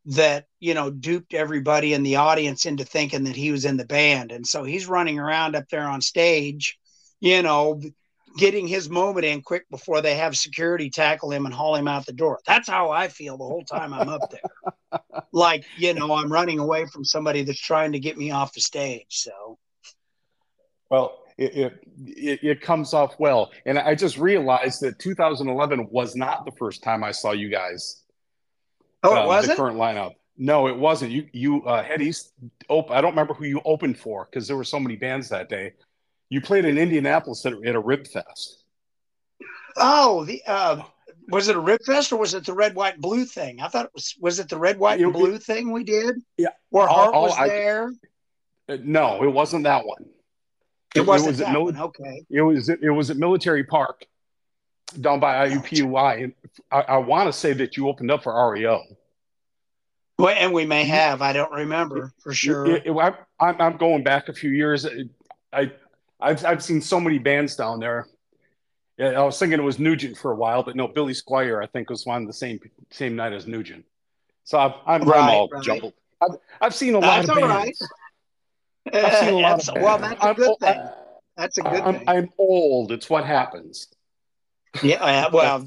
that 0.08 0.46
you 0.58 0.72
know 0.72 0.90
duped 0.90 1.34
everybody 1.34 1.92
in 1.92 2.02
the 2.02 2.16
audience 2.16 2.64
into 2.64 2.84
thinking 2.84 3.24
that 3.24 3.36
he 3.36 3.52
was 3.52 3.64
in 3.64 3.76
the 3.76 3.84
band, 3.84 4.32
and 4.32 4.46
so 4.46 4.64
he's 4.64 4.86
running 4.86 5.18
around 5.18 5.54
up 5.54 5.68
there 5.70 5.86
on 5.86 6.00
stage, 6.00 6.78
you 7.20 7.42
know, 7.42 7.80
getting 8.38 8.66
his 8.66 8.88
moment 8.88 9.26
in 9.26 9.42
quick 9.42 9.68
before 9.70 10.00
they 10.00 10.16
have 10.16 10.36
security 10.36 10.88
tackle 10.88 11.30
him 11.30 11.44
and 11.44 11.54
haul 11.54 11.74
him 11.74 11.86
out 11.86 12.06
the 12.06 12.12
door. 12.12 12.38
That's 12.46 12.68
how 12.68 12.90
I 12.90 13.08
feel 13.08 13.36
the 13.36 13.44
whole 13.44 13.64
time 13.64 13.92
I'm 13.92 14.08
up 14.08 14.30
there. 14.30 15.02
like 15.32 15.66
you 15.76 15.92
know, 15.92 16.14
I'm 16.14 16.32
running 16.32 16.58
away 16.58 16.86
from 16.86 17.04
somebody 17.04 17.42
that's 17.42 17.60
trying 17.60 17.92
to 17.92 18.00
get 18.00 18.16
me 18.16 18.30
off 18.30 18.54
the 18.54 18.62
stage. 18.62 19.06
So 19.10 19.58
Well, 20.90 21.18
it, 21.36 21.54
it 21.54 21.80
it 22.06 22.40
it 22.42 22.60
comes 22.62 22.94
off 22.94 23.14
well, 23.18 23.50
and 23.66 23.78
I 23.78 23.94
just 23.94 24.16
realized 24.16 24.80
that 24.80 24.98
2011 25.00 25.88
was 25.90 26.16
not 26.16 26.46
the 26.46 26.52
first 26.52 26.82
time 26.82 27.04
I 27.04 27.10
saw 27.10 27.32
you 27.32 27.50
guys. 27.50 28.04
Oh, 29.02 29.12
um, 29.12 29.18
it 29.18 29.22
the 29.22 29.28
wasn't. 29.28 29.56
current 29.58 29.76
lineup. 29.76 30.14
No, 30.36 30.68
it 30.68 30.76
wasn't. 30.76 31.10
You 31.12 31.26
you 31.32 31.62
uh, 31.64 31.82
Head 31.82 32.00
East. 32.02 32.32
Op- 32.68 32.90
I 32.90 33.00
don't 33.00 33.10
remember 33.10 33.34
who 33.34 33.44
you 33.44 33.60
opened 33.64 33.98
for 33.98 34.26
because 34.30 34.46
there 34.46 34.56
were 34.56 34.64
so 34.64 34.78
many 34.78 34.96
bands 34.96 35.28
that 35.30 35.48
day. 35.48 35.72
You 36.30 36.40
played 36.40 36.64
in 36.64 36.78
Indianapolis 36.78 37.44
at, 37.46 37.54
at 37.64 37.74
a 37.74 37.80
Rib 37.80 38.06
Fest. 38.06 38.64
Oh, 39.76 40.24
the 40.24 40.42
uh, 40.46 40.82
was 41.28 41.48
it 41.48 41.56
a 41.56 41.60
Rib 41.60 41.80
Fest 41.84 42.12
or 42.12 42.16
was 42.18 42.34
it 42.34 42.44
the 42.46 42.52
red, 42.52 42.74
white, 42.74 42.94
and 42.94 43.02
blue 43.02 43.24
thing? 43.24 43.60
I 43.60 43.68
thought 43.68 43.86
it 43.86 43.90
was. 43.94 44.14
Was 44.20 44.38
it 44.38 44.48
the 44.48 44.58
red, 44.58 44.78
white, 44.78 45.00
and 45.00 45.10
It- 45.10 45.12
blue 45.18 45.38
thing 45.38 45.72
we 45.72 45.84
did? 45.84 46.16
Yeah. 46.36 46.48
where 46.70 46.86
Hart 46.86 47.12
was 47.14 47.34
I- 47.36 47.48
there. 47.48 47.92
Uh, 48.68 48.76
No, 48.82 49.22
it 49.24 49.28
wasn't 49.32 49.64
that 49.64 49.86
one. 49.86 50.04
It, 50.94 51.06
wasn't 51.06 51.30
was 51.30 51.38
that 51.38 51.60
one. 51.60 51.76
Okay. 51.76 52.24
It 52.30 52.42
was 52.42 52.68
it 52.68 52.90
was 52.90 53.10
at 53.10 53.16
Military 53.16 53.64
Park 53.64 54.06
down 55.00 55.20
by 55.20 55.48
IUPUI 55.48 56.32
I, 56.70 56.80
I 56.80 56.96
want 56.98 57.28
to 57.28 57.32
say 57.32 57.52
that 57.54 57.76
you 57.76 57.88
opened 57.88 58.10
up 58.10 58.22
for 58.22 58.52
REO. 58.52 58.82
Well, 60.18 60.34
and 60.36 60.52
we 60.52 60.66
may 60.66 60.84
have. 60.84 61.22
I 61.22 61.32
don't 61.32 61.52
remember 61.52 62.12
for 62.18 62.34
sure. 62.34 62.66
It, 62.66 62.86
it, 62.86 62.92
I, 62.92 63.14
I'm, 63.40 63.60
I'm 63.60 63.76
going 63.76 64.02
back 64.02 64.28
a 64.28 64.32
few 64.32 64.50
years. 64.50 64.86
I, 65.52 65.70
I've, 66.20 66.44
I've 66.44 66.62
seen 66.62 66.80
so 66.80 66.98
many 66.98 67.18
bands 67.18 67.54
down 67.54 67.78
there. 67.78 68.06
Yeah, 68.96 69.10
I 69.10 69.22
was 69.22 69.38
thinking 69.38 69.60
it 69.60 69.62
was 69.62 69.78
Nugent 69.78 70.18
for 70.18 70.32
a 70.32 70.34
while, 70.34 70.64
but 70.64 70.74
no, 70.74 70.88
Billy 70.88 71.12
Squier, 71.12 71.62
I 71.62 71.66
think, 71.66 71.88
was 71.88 72.04
on 72.08 72.24
the 72.24 72.32
same 72.32 72.58
same 72.90 73.14
night 73.14 73.32
as 73.32 73.46
Nugent. 73.46 73.84
So 74.42 74.58
I'm, 74.58 74.74
I'm, 74.86 75.08
right, 75.08 75.20
I'm 75.20 75.30
all 75.30 75.48
right. 75.48 75.62
jumbled. 75.62 75.94
I've, 76.20 76.36
I've 76.60 76.74
seen 76.74 76.96
a 76.96 76.98
lot 76.98 77.24
that's 77.24 77.28
of 77.28 77.36
bands. 77.36 77.88
Right. 78.92 79.04
I've 79.04 79.14
seen 79.18 79.34
a 79.34 79.38
lot 79.38 79.60
of 79.68 79.74
bands. 79.74 79.84
Well, 79.84 79.98
that's 79.98 80.24
a 80.24 80.34
good 80.34 80.48
I'm, 80.48 80.74
thing. 80.74 80.90
That's 81.36 81.58
a 81.58 81.62
good 81.62 81.80
I'm, 81.82 81.94
thing. 81.94 82.08
I'm 82.08 82.28
old. 82.38 82.90
It's 82.90 83.08
what 83.08 83.24
happens. 83.24 83.86
Yeah, 84.82 85.28
well, 85.32 85.64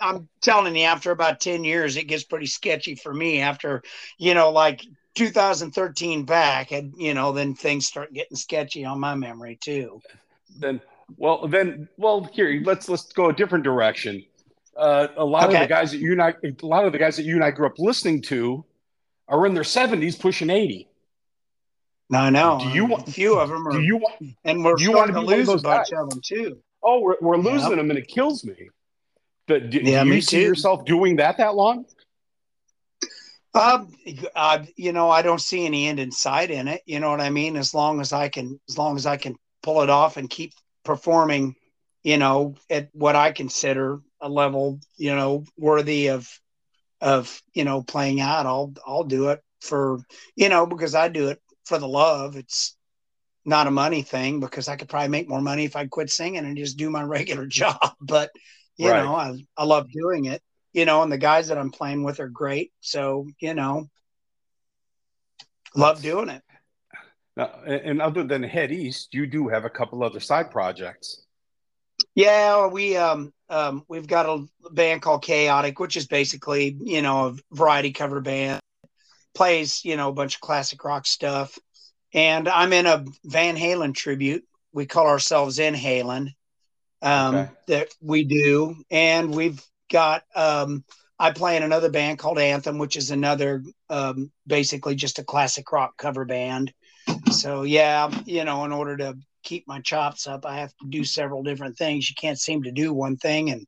I'm 0.00 0.28
telling 0.40 0.76
you, 0.76 0.84
after 0.84 1.10
about 1.10 1.40
10 1.40 1.64
years, 1.64 1.96
it 1.96 2.04
gets 2.04 2.24
pretty 2.24 2.46
sketchy 2.46 2.94
for 2.94 3.12
me. 3.12 3.40
After, 3.40 3.82
you 4.18 4.34
know, 4.34 4.50
like 4.50 4.84
2013 5.14 6.24
back, 6.24 6.72
and, 6.72 6.94
you 6.96 7.14
know, 7.14 7.32
then 7.32 7.54
things 7.54 7.86
start 7.86 8.12
getting 8.12 8.36
sketchy 8.36 8.84
on 8.84 9.00
my 9.00 9.14
memory 9.14 9.56
too. 9.60 10.00
Then, 10.58 10.80
well, 11.16 11.46
then, 11.48 11.88
well, 11.96 12.24
here, 12.32 12.62
let's, 12.64 12.88
let's 12.88 13.12
go 13.12 13.28
a 13.28 13.32
different 13.32 13.64
direction. 13.64 14.24
Uh, 14.76 15.08
a 15.16 15.24
lot 15.24 15.48
okay. 15.48 15.56
of 15.56 15.60
the 15.62 15.68
guys 15.68 15.92
that 15.92 15.98
you 15.98 16.12
and 16.12 16.22
I, 16.22 16.34
a 16.42 16.66
lot 16.66 16.84
of 16.84 16.92
the 16.92 16.98
guys 16.98 17.16
that 17.16 17.24
you 17.24 17.34
and 17.34 17.44
I 17.44 17.50
grew 17.50 17.66
up 17.66 17.78
listening 17.78 18.22
to 18.22 18.64
are 19.28 19.46
in 19.46 19.54
their 19.54 19.62
70s, 19.62 20.18
pushing 20.18 20.50
80. 20.50 20.88
No, 22.10 22.28
no. 22.28 22.58
Do 22.60 22.68
you 22.68 22.84
want 22.84 23.08
a 23.08 23.10
few 23.10 23.38
of 23.38 23.48
them? 23.48 23.66
Are, 23.66 23.72
do 23.72 23.80
you 23.80 23.96
want? 23.96 24.36
And 24.44 24.64
we're 24.64 24.76
do 24.76 24.84
you 24.84 24.92
want 24.92 25.12
to 25.12 25.20
lose 25.20 25.48
a 25.48 25.56
bunch 25.56 25.90
guys? 25.90 25.92
of 25.92 26.10
them 26.10 26.20
too. 26.22 26.58
Oh, 26.84 27.00
we're, 27.00 27.16
we're 27.20 27.36
losing 27.36 27.70
yeah. 27.70 27.76
them, 27.76 27.90
and 27.90 27.98
it 27.98 28.08
kills 28.08 28.44
me. 28.44 28.68
But 29.46 29.70
do, 29.70 29.78
yeah, 29.78 30.04
do 30.04 30.10
you 30.10 30.20
see 30.20 30.38
too. 30.38 30.42
yourself 30.42 30.84
doing 30.84 31.16
that 31.16 31.38
that 31.38 31.54
long? 31.54 31.86
Um, 33.54 33.92
uh, 34.34 34.64
you 34.76 34.92
know, 34.92 35.10
I 35.10 35.22
don't 35.22 35.40
see 35.40 35.64
any 35.64 35.86
end 35.86 36.00
in 36.00 36.10
sight 36.10 36.50
in 36.50 36.66
it. 36.66 36.82
You 36.86 36.98
know 37.00 37.10
what 37.10 37.20
I 37.20 37.30
mean? 37.30 37.56
As 37.56 37.72
long 37.72 38.00
as 38.00 38.12
I 38.12 38.28
can, 38.28 38.58
as 38.68 38.76
long 38.76 38.96
as 38.96 39.06
I 39.06 39.16
can 39.16 39.36
pull 39.62 39.82
it 39.82 39.90
off 39.90 40.16
and 40.16 40.28
keep 40.28 40.52
performing, 40.84 41.54
you 42.02 42.18
know, 42.18 42.56
at 42.68 42.88
what 42.92 43.16
I 43.16 43.32
consider 43.32 44.00
a 44.20 44.28
level, 44.28 44.80
you 44.96 45.14
know, 45.14 45.44
worthy 45.56 46.08
of, 46.08 46.28
of 47.00 47.40
you 47.52 47.64
know, 47.64 47.82
playing 47.82 48.20
out. 48.20 48.46
I'll, 48.46 48.74
I'll 48.86 49.04
do 49.04 49.28
it 49.28 49.40
for, 49.60 50.00
you 50.34 50.48
know, 50.48 50.66
because 50.66 50.94
I 50.94 51.08
do 51.08 51.28
it 51.28 51.40
for 51.64 51.78
the 51.78 51.88
love. 51.88 52.36
It's 52.36 52.76
not 53.44 53.66
a 53.66 53.70
money 53.70 54.02
thing 54.02 54.40
because 54.40 54.68
I 54.68 54.76
could 54.76 54.88
probably 54.88 55.08
make 55.08 55.28
more 55.28 55.40
money 55.40 55.64
if 55.64 55.76
I 55.76 55.86
quit 55.86 56.10
singing 56.10 56.44
and 56.44 56.56
just 56.56 56.76
do 56.76 56.90
my 56.90 57.02
regular 57.16 57.46
job. 57.46 57.78
But 58.00 58.30
you 58.76 58.92
Right. 58.92 58.94
know, 58.94 59.14
I, 59.14 59.34
I 59.56 59.64
love 59.64 59.90
doing 59.90 60.26
it. 60.26 60.42
You 60.72 60.84
know, 60.84 61.02
and 61.02 61.12
the 61.12 61.18
guys 61.18 61.48
that 61.48 61.58
I'm 61.58 61.70
playing 61.70 62.02
with 62.04 62.20
are 62.20 62.28
great. 62.28 62.72
So 62.80 63.26
you 63.40 63.54
know, 63.54 63.88
love 65.76 66.02
doing 66.02 66.28
it. 66.30 66.42
Now, 67.36 67.62
and 67.64 67.80
and 67.82 68.02
other 68.02 68.24
than 68.24 68.42
Head 68.42 68.72
East, 68.72 69.14
you 69.14 69.26
do 69.26 69.48
have 69.48 69.64
a 69.64 69.70
couple 69.70 70.02
other 70.02 70.20
side 70.20 70.50
projects. 70.50 71.24
Yeah, 72.14 72.66
we 72.68 72.96
um 72.96 73.32
um 73.48 73.84
we've 73.88 74.06
got 74.06 74.26
a 74.26 74.46
band 74.72 75.02
called 75.02 75.22
Chaotic, 75.22 75.78
which 75.78 75.96
is 75.96 76.06
basically 76.06 76.76
you 76.80 77.02
know 77.02 77.28
a 77.28 77.36
variety 77.54 77.92
cover 77.92 78.20
band. 78.20 78.60
Plays 79.34 79.84
you 79.84 79.96
know 79.96 80.08
a 80.08 80.12
bunch 80.12 80.36
of 80.36 80.40
classic 80.40 80.84
rock 80.84 81.06
stuff, 81.06 81.58
and 82.14 82.48
I'm 82.48 82.72
in 82.72 82.86
a 82.86 83.04
Van 83.24 83.56
Halen 83.56 83.94
tribute. 83.94 84.44
We 84.72 84.86
call 84.86 85.06
ourselves 85.08 85.58
In 85.58 85.74
Halen, 85.74 86.28
um, 87.02 87.34
Okay. 87.36 87.52
that 87.68 87.88
we 88.00 88.24
do, 88.24 88.76
and 88.90 89.34
we've 89.34 89.62
got. 89.90 90.24
Um, 90.34 90.84
I 91.18 91.30
play 91.30 91.56
in 91.56 91.62
another 91.62 91.90
band 91.90 92.18
called 92.18 92.38
Anthem, 92.38 92.78
which 92.78 92.96
is 92.96 93.10
another 93.10 93.62
um, 93.90 94.30
basically 94.46 94.96
just 94.96 95.18
a 95.18 95.24
classic 95.24 95.70
rock 95.72 95.96
cover 95.96 96.24
band. 96.24 96.72
So 97.30 97.62
yeah, 97.62 98.10
you 98.24 98.44
know, 98.44 98.64
in 98.64 98.72
order 98.72 98.96
to 98.98 99.14
keep 99.42 99.66
my 99.68 99.80
chops 99.80 100.26
up, 100.26 100.46
I 100.46 100.56
have 100.58 100.74
to 100.78 100.88
do 100.88 101.04
several 101.04 101.42
different 101.42 101.76
things. 101.78 102.08
You 102.08 102.14
can't 102.18 102.38
seem 102.38 102.62
to 102.64 102.72
do 102.72 102.92
one 102.92 103.16
thing, 103.16 103.50
and 103.50 103.66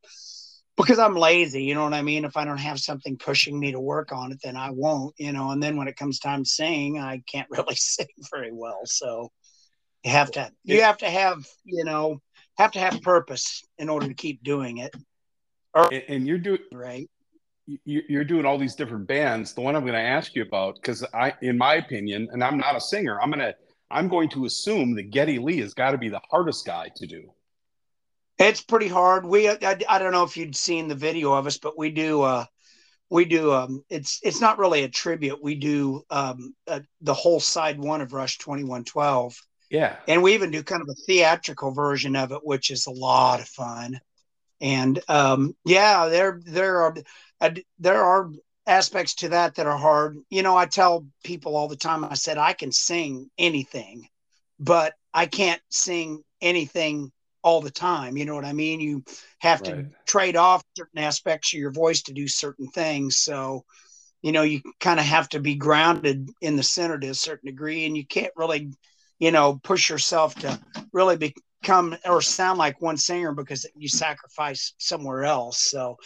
because 0.77 0.99
I'm 0.99 1.17
lazy, 1.17 1.63
you 1.65 1.75
know 1.75 1.85
what 1.85 1.95
I 1.95 2.03
mean. 2.03 2.25
If 2.25 2.37
I 2.37 2.45
don't 2.45 2.59
have 2.59 2.79
something 2.79 3.17
pushing 3.17 3.59
me 3.59 3.73
to 3.73 3.81
work 3.81 4.13
on 4.13 4.33
it, 4.33 4.41
then 4.43 4.57
I 4.57 4.71
won't, 4.71 5.15
you 5.19 5.33
know. 5.33 5.51
And 5.51 5.63
then 5.63 5.77
when 5.77 5.89
it 5.89 5.97
comes 5.97 6.19
time 6.19 6.45
to 6.45 6.49
sing, 6.49 6.99
I 6.99 7.23
can't 7.31 7.49
really 7.51 7.75
sing 7.77 8.07
very 8.31 8.53
well. 8.53 8.81
So 8.85 9.31
you 10.05 10.11
have 10.11 10.31
to, 10.33 10.51
you 10.65 10.83
have 10.83 10.99
to 10.99 11.11
have, 11.11 11.47
you 11.65 11.85
know, 11.85 12.21
have 12.59 12.73
to 12.73 12.79
have 12.79 13.03
purpose 13.03 13.65
in 13.79 13.89
order 13.89 14.09
to 14.09 14.15
keep 14.15 14.43
doing 14.43 14.79
it, 14.79 14.95
And, 15.75 16.03
and 16.09 16.27
you're 16.27 16.39
doing 16.39 16.61
right? 16.73 17.09
you- 17.85 18.05
you're 18.09 18.25
doing 18.25 18.47
all 18.47 18.59
these 18.59 18.75
different 18.77 19.07
bands. 19.07 19.53
The 19.53 19.61
one 19.61 19.75
I'm 19.75 19.83
going 19.83 19.95
to 19.95 20.01
ask 20.01 20.35
you 20.35 20.43
about, 20.43 20.77
because 20.77 21.05
I, 21.13 21.35
in 21.43 21.59
my 21.59 21.75
opinion, 21.75 22.29
and 22.31 22.43
I'm 22.45 22.59
not 22.59 22.77
a 22.77 22.81
singer, 22.81 23.21
I'm 23.21 23.31
gonna 23.31 23.55
I'm 23.91 24.09
going 24.09 24.29
to 24.31 24.47
assume 24.47 24.95
that 24.97 25.11
Geddy 25.11 25.39
Lee 25.39 25.59
has 25.61 25.73
got 25.75 25.93
to 25.93 25.99
be 25.99 26.09
the 26.09 26.21
hardest 26.31 26.67
guy 26.67 26.91
to 26.97 27.07
do. 27.07 27.33
It's 28.39 28.61
pretty 28.61 28.89
hard. 28.89 29.25
We, 29.25 29.49
I, 29.49 29.79
I 29.89 29.99
don't 29.99 30.13
know 30.13 30.25
if 30.25 30.37
you'd 30.37 30.57
seen 30.57 30.89
the 30.89 30.95
video 30.95 31.33
of 31.33 31.47
us, 31.47 31.59
but 31.59 31.79
we 31.79 31.91
do, 31.91 32.23
uh, 32.23 32.45
we 33.09 33.25
do, 33.25 33.53
um, 33.53 33.85
it's, 33.89 34.21
it's 34.23 34.41
not 34.41 34.59
really 34.59 34.83
a 34.83 34.89
tribute. 34.89 35.43
We 35.43 35.55
do, 35.55 36.03
um, 36.11 36.55
uh, 36.67 36.81
the 37.01 37.15
whole 37.15 37.41
side 37.41 37.79
one 37.79 38.01
of 38.01 38.13
Rush 38.13 38.39
2112. 38.39 39.41
Yeah. 39.71 39.97
And 40.07 40.23
we 40.23 40.35
even 40.35 40.51
do 40.51 40.63
kind 40.63 40.83
of 40.83 40.89
a 40.89 41.03
theatrical 41.07 41.73
version 41.73 42.15
of 42.15 42.33
it, 42.33 42.41
which 42.43 42.71
is 42.71 42.87
a 42.87 42.91
lot 42.91 43.41
of 43.41 43.49
fun. 43.49 44.01
And, 44.61 45.01
um, 45.09 45.55
yeah, 45.65 46.07
there, 46.09 46.41
there 46.45 46.83
are, 46.83 46.97
uh, 47.41 47.51
there 47.79 48.03
are 48.03 48.31
aspects 48.67 49.15
to 49.15 49.29
that 49.31 49.55
that 49.55 49.67
are 49.67 49.79
hard. 49.79 50.19
You 50.29 50.43
know, 50.43 50.57
I 50.57 50.67
tell 50.67 51.07
people 51.25 51.57
all 51.57 51.69
the 51.69 51.77
time, 51.77 52.05
I 52.05 52.15
said, 52.15 52.39
I 52.39 52.53
can 52.53 52.73
sing 52.73 53.31
anything, 53.39 54.09
but 54.59 54.95
I 55.15 55.27
can't 55.27 55.63
sing 55.71 56.23
anything 56.41 57.13
all 57.47 57.63
the 57.63 57.71
time. 57.71 58.19
You 58.19 58.27
know 58.27 58.35
what 58.35 58.45
I 58.45 58.53
mean? 58.53 58.81
You 58.81 59.05
have 59.39 59.63
to 59.65 59.79
Right. 59.79 59.87
trade 60.07 60.37
off 60.37 60.65
certain 60.77 60.99
aspects 61.01 61.55
of 61.55 61.61
your 61.61 61.71
voice 61.73 62.03
to 62.05 62.13
do 62.13 62.29
certain 62.29 62.69
things. 62.69 63.19
So, 63.19 63.65
you 64.23 64.33
know, 64.33 64.43
you 64.43 64.63
kind 64.81 65.01
of 65.01 65.07
have 65.07 65.29
to 65.31 65.41
be 65.41 65.55
grounded 65.57 66.31
in 66.43 66.57
the 66.57 66.63
center 66.65 66.99
to 66.99 67.09
a 67.09 67.15
certain 67.15 67.47
degree, 67.47 67.87
and 67.87 67.97
you 67.97 68.05
can't 68.07 68.33
really, 68.37 68.71
you 69.21 69.31
know, 69.31 69.61
push 69.63 69.91
yourself 69.91 70.37
to 70.39 70.59
really 70.93 71.17
become 71.17 71.97
or 72.05 72.21
sound 72.21 72.59
like 72.59 72.83
one 72.83 72.97
singer 72.99 73.33
because 73.33 73.67
you 73.77 73.89
sacrifice 73.89 74.75
somewhere 74.79 75.25
else. 75.25 75.61
So, 75.61 75.97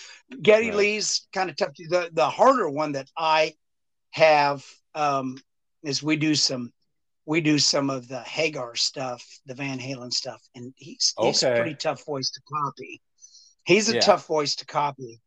Geddy 0.42 0.70
Right. 0.70 0.72
Lee's 0.72 1.26
kind 1.32 1.50
of 1.50 1.56
tough. 1.56 1.72
The 1.76 2.10
the 2.12 2.28
harder 2.28 2.68
one 2.68 2.92
that 2.92 3.08
I 3.16 3.54
have 4.10 4.64
um, 4.94 5.38
is 5.84 6.02
we 6.02 6.16
do 6.16 6.34
some 6.34 6.72
we 7.30 7.40
do 7.40 7.60
some 7.60 7.90
of 7.90 8.08
the 8.08 8.18
Hagar 8.22 8.74
stuff, 8.74 9.24
the 9.46 9.54
Van 9.54 9.78
Halen 9.78 10.12
stuff, 10.12 10.42
and 10.56 10.74
he's 10.76 11.14
he's 11.22 11.44
a 11.44 11.54
pretty 11.54 11.76
tough 11.76 12.04
voice 12.04 12.28
to 12.32 12.40
copy. 12.52 13.00
He's 13.64 13.88
a 13.88 13.94
Yeah. 13.94 14.00
tough 14.00 14.26
voice 14.26 14.56
to 14.56 14.66
copy. 14.66 15.20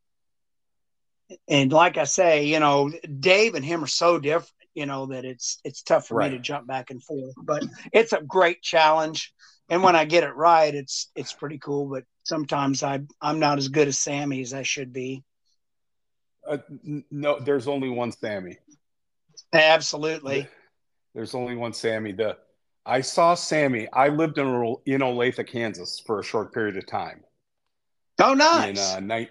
And 1.47 1.71
like 1.71 1.97
I 1.97 2.03
say, 2.03 2.43
you 2.43 2.59
know, 2.59 2.91
Dave 3.21 3.55
and 3.55 3.63
him 3.63 3.85
are 3.85 3.87
so 3.87 4.19
different, 4.19 4.51
you 4.73 4.85
know, 4.85 5.05
that 5.05 5.23
it's 5.23 5.61
it's 5.63 5.81
tough 5.81 6.05
for 6.07 6.21
me 6.21 6.31
to 6.31 6.39
jump 6.39 6.67
back 6.67 6.91
and 6.91 7.01
forth. 7.01 7.35
But 7.37 7.63
it's 7.93 8.11
a 8.11 8.21
great 8.21 8.61
challenge. 8.61 9.33
And 9.69 9.81
when 9.81 9.95
I 9.95 10.03
get 10.03 10.25
it 10.25 10.35
right, 10.35 10.75
it's 10.75 11.09
it's 11.15 11.31
pretty 11.31 11.57
cool. 11.57 11.85
But 11.85 12.03
sometimes 12.23 12.83
I 12.83 12.99
I'm 13.21 13.39
not 13.39 13.59
as 13.59 13.69
good 13.69 13.87
as 13.87 13.97
Sammy 13.97 14.41
as 14.41 14.53
I 14.53 14.63
should 14.63 14.91
be. 14.91 15.23
Uh, 16.45 16.57
no, 17.09 17.39
there's 17.39 17.69
only 17.69 17.87
one 17.87 18.11
Sammy. 18.11 18.57
Absolutely. 19.53 20.49
There's 21.13 21.35
only 21.35 21.55
one 21.55 21.73
Sammy. 21.73 22.11
The 22.11 22.37
I 22.85 23.01
saw 23.01 23.33
Sammy. 23.35 23.87
I 23.93 24.09
lived 24.09 24.37
in 24.37 24.45
in 24.85 25.01
Olathe, 25.01 25.45
Kansas, 25.47 26.01
for 26.05 26.19
a 26.19 26.23
short 26.23 26.53
period 26.53 26.77
of 26.77 26.85
time. 26.87 27.23
Oh, 28.19 28.33
In 28.33 28.37
nice. 28.39 28.93
uh, 28.93 28.99
night, 28.99 29.29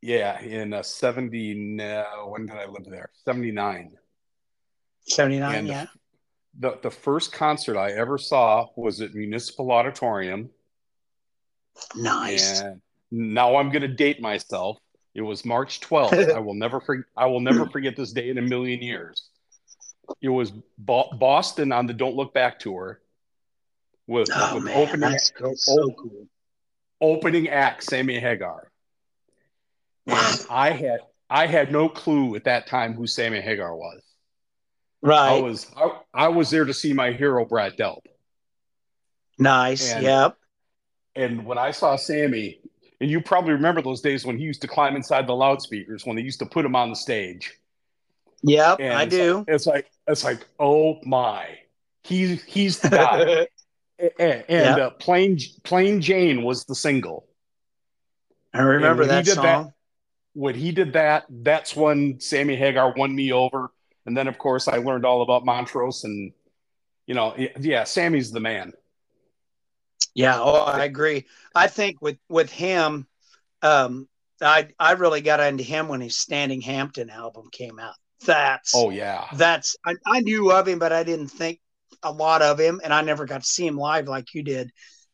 yeah, 0.00 0.40
in 0.40 0.72
uh, 0.72 0.82
seventy. 0.82 1.54
No, 1.54 2.26
when 2.28 2.46
did 2.46 2.56
I 2.56 2.66
live 2.66 2.84
there? 2.88 3.10
Seventy 3.24 3.50
nine. 3.50 3.96
79, 5.08 5.66
yeah. 5.66 5.86
The 6.60 6.78
the 6.82 6.90
first 6.90 7.32
concert 7.32 7.76
I 7.76 7.90
ever 7.92 8.18
saw 8.18 8.68
was 8.76 9.00
at 9.00 9.14
Municipal 9.14 9.72
Auditorium, 9.72 10.50
Nice. 11.96 12.60
and 12.60 12.80
now 13.10 13.56
I'm 13.56 13.70
going 13.70 13.82
to 13.82 13.88
date 13.88 14.20
myself. 14.20 14.78
It 15.14 15.22
was 15.22 15.44
March 15.44 15.80
12th. 15.80 16.32
I 16.36 16.38
will 16.38 16.54
never 16.54 16.80
forget. 16.80 17.04
I 17.16 17.26
will 17.26 17.40
never 17.40 17.66
forget 17.66 17.96
this 17.96 18.12
day 18.12 18.28
in 18.30 18.38
a 18.38 18.42
million 18.42 18.80
years. 18.80 19.28
It 20.20 20.28
was 20.28 20.50
Bo- 20.78 21.10
Boston 21.18 21.72
on 21.72 21.86
the 21.86 21.92
Don't 21.94 22.14
Look 22.16 22.34
Back 22.34 22.58
tour 22.58 23.00
with, 24.06 24.28
Oh 24.34 24.56
with 24.56 24.64
man, 24.64 24.76
opening 24.88 25.18
so 25.18 25.90
cool. 25.98 26.26
opening 27.00 27.48
act 27.48 27.84
Sammy 27.84 28.18
Hagar. 28.20 28.70
And 30.06 30.46
I 30.50 30.70
had 30.70 31.00
I 31.30 31.46
had 31.46 31.72
no 31.72 31.88
clue 31.88 32.34
at 32.36 32.44
that 32.44 32.66
time 32.66 32.94
who 32.94 33.06
Sammy 33.06 33.40
Hagar 33.40 33.74
was. 33.76 34.02
Right. 35.00 35.38
I 35.38 35.40
was 35.40 35.70
I, 35.76 35.90
I 36.12 36.28
was 36.28 36.50
there 36.50 36.64
to 36.64 36.74
see 36.74 36.92
my 36.92 37.12
hero 37.12 37.44
Brad 37.44 37.76
Delp. 37.76 38.02
Nice. 39.38 39.92
and- 39.92 40.02
Yep. 40.04 40.36
And 41.14 41.44
when 41.44 41.58
I 41.58 41.72
saw 41.72 41.96
Sammy, 41.96 42.60
and 43.00 43.10
you 43.10 43.20
probably 43.20 43.52
remember 43.52 43.82
those 43.82 44.00
days 44.00 44.24
when 44.24 44.38
he 44.38 44.44
used 44.44 44.62
to 44.62 44.68
climb 44.68 44.96
inside 44.96 45.26
the 45.26 45.34
loudspeakers 45.34 46.06
when 46.06 46.16
they 46.16 46.22
used 46.22 46.38
to 46.38 46.46
put 46.46 46.64
him 46.64 46.74
on 46.74 46.88
the 46.88 46.96
stage. 46.96 47.52
Yep, 48.42 48.78
And 48.80 48.92
I 48.92 49.04
do. 49.04 49.44
It's 49.48 49.66
like 49.66 49.90
it's 50.06 50.24
like 50.24 50.46
oh 50.58 50.98
my, 51.04 51.58
he's 52.02 52.42
he's 52.44 52.78
the 52.80 52.88
guy. 52.90 53.46
and 54.18 54.44
and 54.48 54.78
Yeah. 54.78 54.86
uh, 54.86 54.90
plain 54.90 55.38
plain 55.62 56.00
Jane 56.00 56.42
was 56.42 56.64
the 56.64 56.74
single. 56.74 57.28
I 58.52 58.62
remember 58.62 59.06
that 59.06 59.26
song. 59.26 59.44
that- 59.44 59.72
When 60.34 60.54
he 60.54 60.72
did 60.72 60.94
that, 60.94 61.24
that's 61.30 61.76
when 61.76 62.18
Sammy 62.20 62.56
Hagar 62.56 62.94
won 62.96 63.14
me 63.14 63.32
over. 63.32 63.72
And 64.06 64.16
then 64.16 64.26
of 64.26 64.38
course 64.38 64.66
I 64.66 64.78
learned 64.78 65.06
all 65.06 65.22
about 65.22 65.44
Montrose 65.44 66.02
and 66.04 66.32
you 67.06 67.14
know 67.14 67.36
yeah, 67.60 67.84
Sammy's 67.84 68.32
the 68.32 68.40
man. 68.40 68.72
Yeah, 70.14 70.38
oh, 70.40 70.64
I 70.64 70.84
agree. 70.84 71.26
I 71.54 71.68
think 71.68 72.02
with 72.02 72.18
with 72.28 72.50
him, 72.50 73.06
um, 73.62 74.08
I 74.40 74.68
I 74.78 74.92
really 74.92 75.20
got 75.20 75.40
into 75.40 75.62
him 75.62 75.88
when 75.88 76.00
his 76.00 76.18
Standing 76.18 76.60
Hampton 76.60 77.08
album 77.08 77.48
came 77.52 77.78
out. 77.78 77.94
That's 78.26 78.74
Oh 78.74 78.90
yeah. 78.90 79.26
that's 79.34 79.76
I, 79.84 79.94
I 80.06 80.20
knew 80.20 80.50
of 80.52 80.68
him, 80.68 80.78
but 80.78 80.92
I 80.92 81.02
didn't 81.02 81.28
think 81.28 81.60
a 82.02 82.12
lot 82.12 82.42
of 82.42 82.58
him, 82.58 82.80
and 82.82 82.92
I 82.92 83.02
never 83.02 83.24
got 83.26 83.42
to 83.42 83.48
see 83.48 83.66
him 83.66 83.76
live 83.76 84.08
like 84.08 84.34
you 84.34 84.42
did. 84.42 84.70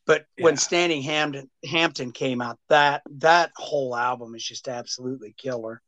But 0.06 0.24
when 0.38 0.54
Yeah. 0.54 0.58
Standing 0.58 1.02
Hampton 1.02 1.50
Hampton 1.64 2.12
came 2.12 2.40
out, 2.40 2.58
that 2.68 3.02
that 3.16 3.50
whole 3.56 3.94
album 3.94 4.34
is 4.34 4.44
just 4.44 4.68
absolutely 4.68 5.34
killer. 5.36 5.82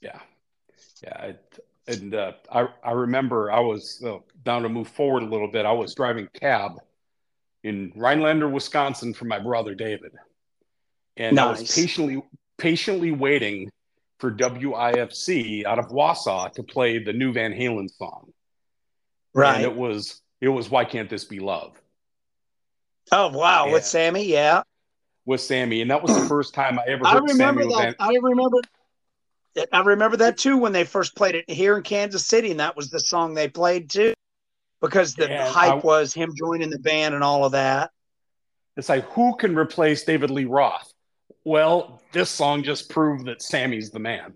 Yeah, 0.00 0.20
yeah, 1.02 1.24
it, 1.24 1.58
and 1.86 2.14
uh, 2.14 2.32
I 2.50 2.68
I 2.82 2.92
remember 2.92 3.52
I 3.52 3.60
was 3.60 4.02
uh, 4.06 4.18
down 4.44 4.62
to 4.62 4.68
move 4.68 4.88
forward 4.88 5.22
a 5.22 5.26
little 5.26 5.50
bit. 5.50 5.66
I 5.66 5.72
was 5.72 5.94
driving 5.94 6.28
cab 6.32 6.72
in 7.62 7.92
Rhinelander, 7.94 8.48
Wisconsin, 8.48 9.12
for 9.12 9.26
my 9.26 9.38
brother 9.38 9.74
David, 9.74 10.12
and 11.18 11.38
I 11.38 11.50
was 11.50 11.70
patiently 11.70 12.22
patiently 12.56 13.12
waiting 13.12 13.70
for 14.20 14.30
WIFC 14.30 15.64
out 15.64 15.78
of 15.78 15.86
Wausau 15.88 16.52
to 16.52 16.62
play 16.62 16.98
the 17.02 17.12
new 17.12 17.32
Van 17.32 17.52
Halen 17.52 17.88
song. 17.90 18.32
And 19.34 19.40
Right. 19.42 19.60
it 19.62 19.74
was 19.74 20.20
it 20.40 20.48
was 20.48 20.70
Why 20.70 20.84
Can't 20.84 21.08
This 21.10 21.24
Be 21.24 21.38
Love 21.40 21.80
Oh 23.12 23.28
wow, 23.28 23.66
Yeah. 23.66 23.72
with 23.72 23.84
Sammy, 23.84 24.24
yeah. 24.24 24.62
with 25.24 25.40
Sammy, 25.40 25.80
and 25.82 25.90
that 25.90 26.02
was 26.02 26.14
the 26.14 26.26
first 26.28 26.54
time 26.54 26.78
I 26.78 26.84
ever 26.88 27.06
I 27.06 27.18
remember 27.18 27.64
that. 27.64 27.76
Van. 27.78 27.94
I 27.98 28.14
remember. 28.14 28.58
I 29.72 29.80
remember 29.82 30.16
that 30.18 30.38
too 30.38 30.56
when 30.56 30.72
they 30.72 30.84
first 30.84 31.16
played 31.16 31.34
it 31.34 31.50
here 31.50 31.76
in 31.76 31.82
Kansas 31.82 32.24
City, 32.24 32.50
and 32.52 32.60
that 32.60 32.76
was 32.76 32.88
the 32.90 33.00
song 33.00 33.34
they 33.34 33.48
played 33.48 33.90
too, 33.90 34.14
because 34.80 35.14
the 35.14 35.28
Yeah, 35.28 35.48
hype 35.50 35.72
I- 35.72 35.76
was 35.86 36.14
him 36.14 36.32
joining 36.36 36.70
the 36.70 36.78
band 36.78 37.14
and 37.16 37.24
all 37.24 37.44
of 37.44 37.52
that. 37.52 37.90
It's 38.76 38.88
like 38.88 39.04
who 39.12 39.34
can 39.36 39.56
replace 39.58 40.04
David 40.04 40.30
Lee 40.30 40.44
Roth? 40.44 40.89
Well, 41.44 42.02
this 42.12 42.30
song 42.30 42.62
just 42.62 42.90
proved 42.90 43.26
that 43.26 43.42
Sammy's 43.42 43.90
the 43.90 43.98
man. 43.98 44.34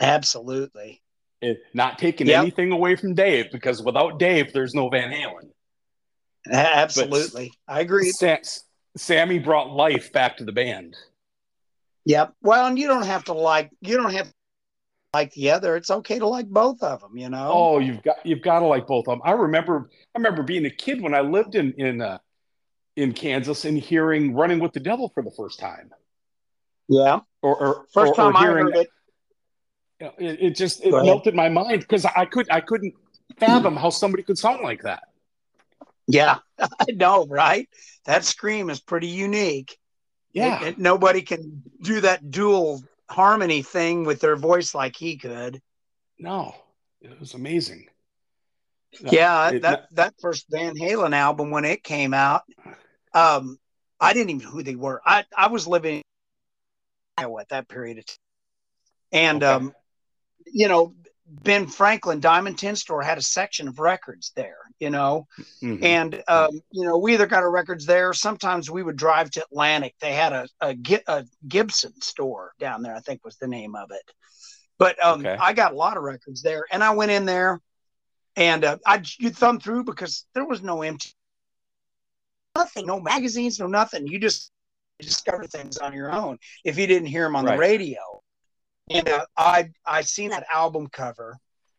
Absolutely. 0.00 1.02
it, 1.42 1.58
not 1.74 1.98
taking 1.98 2.26
Yep. 2.28 2.40
anything 2.42 2.72
away 2.72 2.96
from 2.96 3.14
Dave 3.14 3.50
because 3.52 3.82
without 3.82 4.18
Dave, 4.18 4.52
there's 4.52 4.74
no 4.74 4.88
Van 4.88 5.10
Halen. 5.10 5.50
Absolutely. 6.50 7.52
I 7.68 7.80
agree. 7.80 8.10
Sam, 8.10 8.38
Sammy 8.96 9.38
brought 9.38 9.70
life 9.70 10.12
back 10.12 10.36
to 10.38 10.44
the 10.44 10.52
band. 10.52 10.96
Yep. 12.04 12.34
Well, 12.40 12.66
and 12.66 12.78
you 12.78 12.86
don't 12.86 13.04
have 13.06 13.24
to 13.24 13.32
like 13.32 13.70
you 13.80 13.96
don't 13.96 14.12
have 14.12 14.28
to 14.28 14.34
like 15.12 15.32
the 15.32 15.50
other. 15.50 15.76
It's 15.76 15.90
okay 15.90 16.18
to 16.18 16.26
like 16.26 16.46
both 16.46 16.82
of 16.82 17.00
them. 17.00 17.16
You 17.18 17.28
know. 17.28 17.50
Oh, 17.52 17.78
you've 17.80 18.02
got 18.02 18.24
you've 18.24 18.42
got 18.42 18.60
to 18.60 18.66
like 18.66 18.86
both 18.86 19.08
of 19.08 19.18
them. 19.18 19.22
I 19.24 19.32
remember 19.32 19.90
I 20.14 20.18
remember 20.18 20.42
being 20.42 20.66
a 20.66 20.70
kid 20.70 21.00
when 21.02 21.14
I 21.14 21.20
lived 21.20 21.54
in 21.56 21.72
in 21.78 22.00
uh, 22.00 22.18
in 22.96 23.12
Kansas 23.12 23.64
and 23.64 23.78
hearing 23.78 24.34
"Running 24.34 24.58
with 24.58 24.72
the 24.72 24.80
Devil" 24.80 25.10
for 25.14 25.22
the 25.22 25.30
first 25.30 25.58
time, 25.60 25.90
Yeah. 26.88 27.20
or, 27.42 27.56
or 27.56 27.86
First 27.92 28.12
or, 28.12 28.14
time 28.16 28.34
or 28.34 28.38
I 28.38 28.40
hearing 28.40 28.66
heard 28.66 28.76
it. 28.76 28.88
you 30.00 30.06
know, 30.06 30.12
it, 30.18 30.38
it 30.42 30.56
just 30.56 30.84
it 30.84 30.90
melted 30.90 31.34
my 31.34 31.48
mind 31.48 31.80
because 31.80 32.04
I 32.04 32.24
could 32.24 32.48
I 32.50 32.60
couldn't 32.60 32.94
fathom 33.38 33.76
how 33.76 33.90
somebody 33.90 34.22
could 34.22 34.38
sound 34.38 34.62
like 34.62 34.82
that. 34.82 35.04
Yeah. 36.08 36.38
I 36.58 36.86
know, 36.94 37.26
right? 37.26 37.68
That 38.06 38.24
scream 38.24 38.70
is 38.70 38.80
pretty 38.80 39.08
unique. 39.08 39.76
Yeah, 40.32 40.62
It- 40.62 40.66
it- 40.68 40.78
nobody 40.78 41.22
can 41.22 41.62
do 41.82 42.00
that 42.02 42.30
dual 42.30 42.82
harmony 43.10 43.62
thing 43.62 44.04
with 44.04 44.20
their 44.20 44.36
voice 44.36 44.74
like 44.74 44.96
he 44.96 45.16
could. 45.16 45.60
no, 46.18 46.54
it 47.02 47.18
was 47.20 47.34
amazing. 47.34 47.86
Yeah, 49.00 49.50
It- 49.50 49.62
that 49.62 49.88
that 49.92 50.14
first 50.20 50.46
Van 50.50 50.74
Halen 50.76 51.12
album 51.14 51.50
when 51.50 51.64
it 51.64 51.82
came 51.82 52.14
out, 52.14 52.42
um, 53.16 53.58
I 54.00 54.14
didn't 54.14 54.30
even 54.30 54.44
know 54.44 54.52
who 54.52 54.62
they 54.64 54.76
were. 54.76 55.02
I 55.06 55.24
I 55.36 55.48
was 55.48 55.66
living 55.66 55.96
in 55.96 56.02
Iowa 57.18 57.40
at 57.42 57.48
that 57.50 57.68
period 57.68 57.98
of 57.98 58.06
time, 58.06 58.16
and 59.12 59.42
Okay. 59.42 59.44
um, 59.44 59.74
you 60.46 60.68
know, 60.68 60.94
Ben 61.26 61.66
Franklin 61.66 62.20
Diamond 62.20 62.58
Tin 62.58 62.76
Store 62.76 63.02
had 63.02 63.18
a 63.18 63.22
section 63.22 63.68
of 63.68 63.78
records 63.78 64.32
there. 64.36 64.58
You 64.80 64.90
know, 64.90 65.26
Mhm. 65.62 65.82
and 65.82 66.22
um, 66.28 66.60
you 66.70 66.84
know, 66.86 66.98
we 66.98 67.14
either 67.14 67.26
got 67.26 67.42
our 67.42 67.50
records 67.50 67.86
there. 67.86 68.12
Sometimes 68.12 68.70
we 68.70 68.82
would 68.82 68.96
drive 68.96 69.30
to 69.32 69.44
Atlantic. 69.44 69.94
They 70.00 70.12
had 70.12 70.32
a 70.32 70.48
a, 70.60 70.76
a 71.08 71.24
Gibson 71.48 72.00
store 72.00 72.52
down 72.60 72.82
there. 72.82 72.94
I 72.96 73.00
think 73.00 73.24
was 73.24 73.36
the 73.36 73.48
name 73.48 73.74
of 73.76 73.90
it. 73.92 74.12
But 74.78 75.02
um, 75.04 75.20
Okay. 75.20 75.36
I 75.38 75.52
got 75.54 75.72
a 75.72 75.76
lot 75.76 75.96
of 75.96 76.04
records 76.04 76.42
there, 76.42 76.66
and 76.72 76.84
I 76.84 76.92
went 76.94 77.12
in 77.12 77.26
there, 77.26 77.60
and 78.36 78.64
uh, 78.64 78.78
I 78.86 79.02
you 79.18 79.30
thumb 79.30 79.60
through 79.60 79.84
because 79.84 80.26
there 80.34 80.46
was 80.46 80.62
no 80.62 80.82
MTV, 80.82 81.15
nothing, 82.56 82.86
no 82.86 83.00
magazines, 83.00 83.58
no 83.60 83.66
nothing. 83.66 84.06
You 84.06 84.18
just 84.18 84.50
discover 85.00 85.46
things 85.46 85.76
on 85.78 85.92
your 85.92 86.10
own 86.12 86.38
if 86.64 86.78
you 86.78 86.86
didn't 86.86 87.08
hear 87.08 87.24
them 87.24 87.36
on 87.36 87.44
Right. 87.44 87.52
the 87.54 87.58
radio. 87.58 87.98
And 88.90 89.08
uh, 89.08 89.26
I 89.36 89.70
I 89.84 90.02
seen 90.02 90.30
that 90.30 90.46
album 90.52 90.86
cover, 90.88 91.36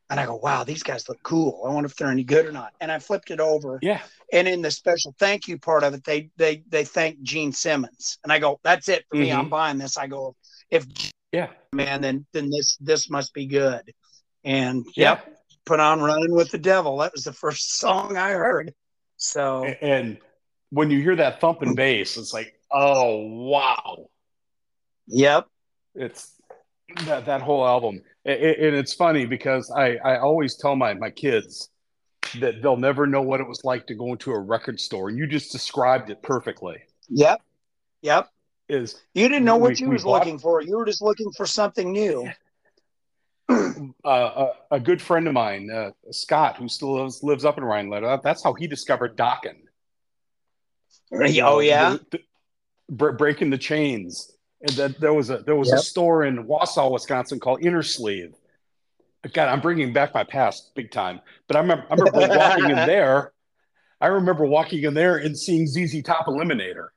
and 0.09 0.19
I 0.19 0.25
go, 0.25 0.35
wow, 0.35 0.63
these 0.65 0.83
guys 0.83 1.07
look 1.07 1.21
cool. 1.23 1.63
I 1.65 1.73
wonder 1.73 1.87
if 1.87 1.95
they're 1.95 2.11
any 2.11 2.23
good 2.25 2.45
or 2.45 2.51
not. 2.51 2.73
And 2.81 2.91
I 2.91 2.99
flipped 2.99 3.31
it 3.31 3.39
over, 3.39 3.79
yeah, 3.81 4.01
and 4.33 4.45
in 4.47 4.61
the 4.61 4.71
special 4.71 5.15
thank 5.17 5.47
you 5.47 5.57
part 5.57 5.83
of 5.83 5.93
it, 5.93 6.03
they 6.03 6.29
they 6.35 6.63
they 6.67 6.83
thank 6.83 7.21
Gene 7.21 7.53
Simmons, 7.53 8.19
and 8.23 8.31
I 8.33 8.39
go, 8.39 8.59
that's 8.63 8.89
it 8.89 9.05
for 9.09 9.15
me. 9.15 9.29
Mhm. 9.29 9.37
I'm 9.39 9.49
buying 9.49 9.77
this. 9.77 9.97
I 9.97 10.07
go, 10.07 10.35
if 10.69 10.85
yeah, 11.31 11.49
man, 11.71 12.01
then 12.01 12.25
then 12.33 12.49
this 12.49 12.75
this 12.81 13.09
must 13.09 13.33
be 13.33 13.45
good. 13.45 13.93
And 14.43 14.85
Yeah. 14.97 15.11
yep, 15.11 15.37
put 15.65 15.79
on 15.79 16.01
"Running 16.01 16.33
with 16.35 16.51
the 16.51 16.57
Devil." 16.57 16.97
That 16.97 17.13
was 17.13 17.23
the 17.23 17.33
first 17.33 17.77
song 17.83 18.17
I 18.17 18.31
heard. 18.31 18.73
So 19.15 19.63
A- 19.63 19.81
And 19.83 20.17
when 20.69 20.89
you 20.91 21.01
hear 21.01 21.15
that 21.15 21.39
thumping 21.39 21.75
bass, 21.75 22.17
it's 22.17 22.33
like, 22.33 22.53
oh 22.71 23.17
wow, 23.27 24.09
yep, 25.07 25.47
it's 25.95 26.33
that 27.05 27.25
that 27.25 27.41
whole 27.41 27.65
album. 27.65 28.01
A- 28.25 28.31
a- 28.31 28.67
And 28.67 28.75
it's 28.75 28.93
funny 28.93 29.25
because 29.25 29.71
I 29.71 29.95
I 29.97 30.19
always 30.19 30.55
tell 30.55 30.75
my 30.75 30.93
my 30.93 31.09
kids 31.09 31.69
that 32.39 32.61
they'll 32.61 32.75
never 32.77 33.07
know 33.07 33.21
what 33.21 33.39
it 33.39 33.47
was 33.47 33.63
like 33.63 33.87
to 33.87 33.95
go 33.95 34.11
into 34.11 34.31
a 34.31 34.39
record 34.39 34.79
store, 34.79 35.09
and 35.09 35.17
you 35.17 35.27
just 35.27 35.51
described 35.51 36.09
it 36.09 36.21
perfectly. 36.21 36.77
yep, 37.09 37.41
yep. 38.01 38.29
Is 38.69 39.01
You 39.13 39.29
didn't 39.29 39.45
know 39.45 39.55
what 39.55 39.75
We- 39.79 39.85
you 39.85 39.89
was 39.89 40.03
bought- 40.03 40.19
looking 40.19 40.39
for. 40.39 40.61
You 40.61 40.75
were 40.75 40.85
just 40.85 41.01
looking 41.01 41.31
for 41.31 41.45
something 41.45 41.93
new. 41.93 42.29
uh, 43.49 43.83
a, 44.03 44.51
a 44.71 44.79
good 44.79 45.01
friend 45.01 45.25
of 45.25 45.33
mine, 45.33 45.69
uh, 45.71 45.91
Scott, 46.11 46.57
who 46.57 46.67
still 46.67 47.01
lives, 47.01 47.23
lives 47.23 47.45
up 47.45 47.57
in 47.57 47.63
Rhinelander. 47.63 48.19
That's 48.21 48.43
how 48.43 48.53
he 48.53 48.67
discovered 48.67 49.15
Dokken. 49.17 49.55
You 51.11 51.41
know, 51.41 51.47
oh 51.55 51.59
yeah, 51.59 51.97
the- 52.11 52.19
the- 52.89 53.11
breaking 53.13 53.49
the 53.49 53.57
chains. 53.57 54.31
And 54.61 54.71
that 54.71 54.99
there 54.99 55.13
was 55.13 55.29
a 55.29 55.37
there 55.39 55.55
was 55.55 55.71
a 55.71 55.77
store 55.77 56.23
in 56.23 56.45
Wausau, 56.45 56.91
Wisconsin 56.91 57.39
called 57.39 57.63
Inner 57.63 57.83
Sleeve. 57.83 58.33
God, 59.33 59.49
I'm 59.49 59.61
bringing 59.61 59.93
back 59.93 60.13
my 60.15 60.23
past 60.23 60.71
big 60.73 60.89
time. 60.89 61.21
But 61.47 61.57
I 61.57 61.59
remember 61.59 61.85
I 61.91 61.95
remember 61.95 62.37
walking 62.37 62.69
in 62.71 62.75
there. 62.75 63.33
I 64.01 64.07
remember 64.07 64.45
walking 64.45 64.83
in 64.83 64.93
there 64.95 65.17
and 65.17 65.37
seeing 65.37 65.67
ZZ 65.67 66.01
Top 66.01 66.25
Eliminator, 66.25 66.87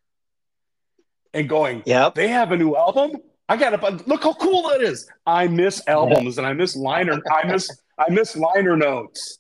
and 1.35 1.49
going, 1.49 1.83
yep. 1.87 2.15
they 2.15 2.29
have 2.29 2.53
a 2.53 2.57
new 2.57 2.77
album. 2.77 3.13
I 3.49 3.57
got 3.57 3.71
to 3.71 4.05
look 4.07 4.23
how 4.23 4.35
cool 4.35 4.69
that 4.69 4.81
is. 4.81 5.11
I 5.27 5.49
miss 5.49 5.83
albums 5.87 6.39
and 6.39 6.47
I 6.47 6.53
miss 6.53 6.77
liner. 6.77 7.21
I 7.31 7.47
miss 7.47 7.69
I 7.99 8.11
miss 8.11 8.37
liner 8.37 8.77
notes. 8.77 9.39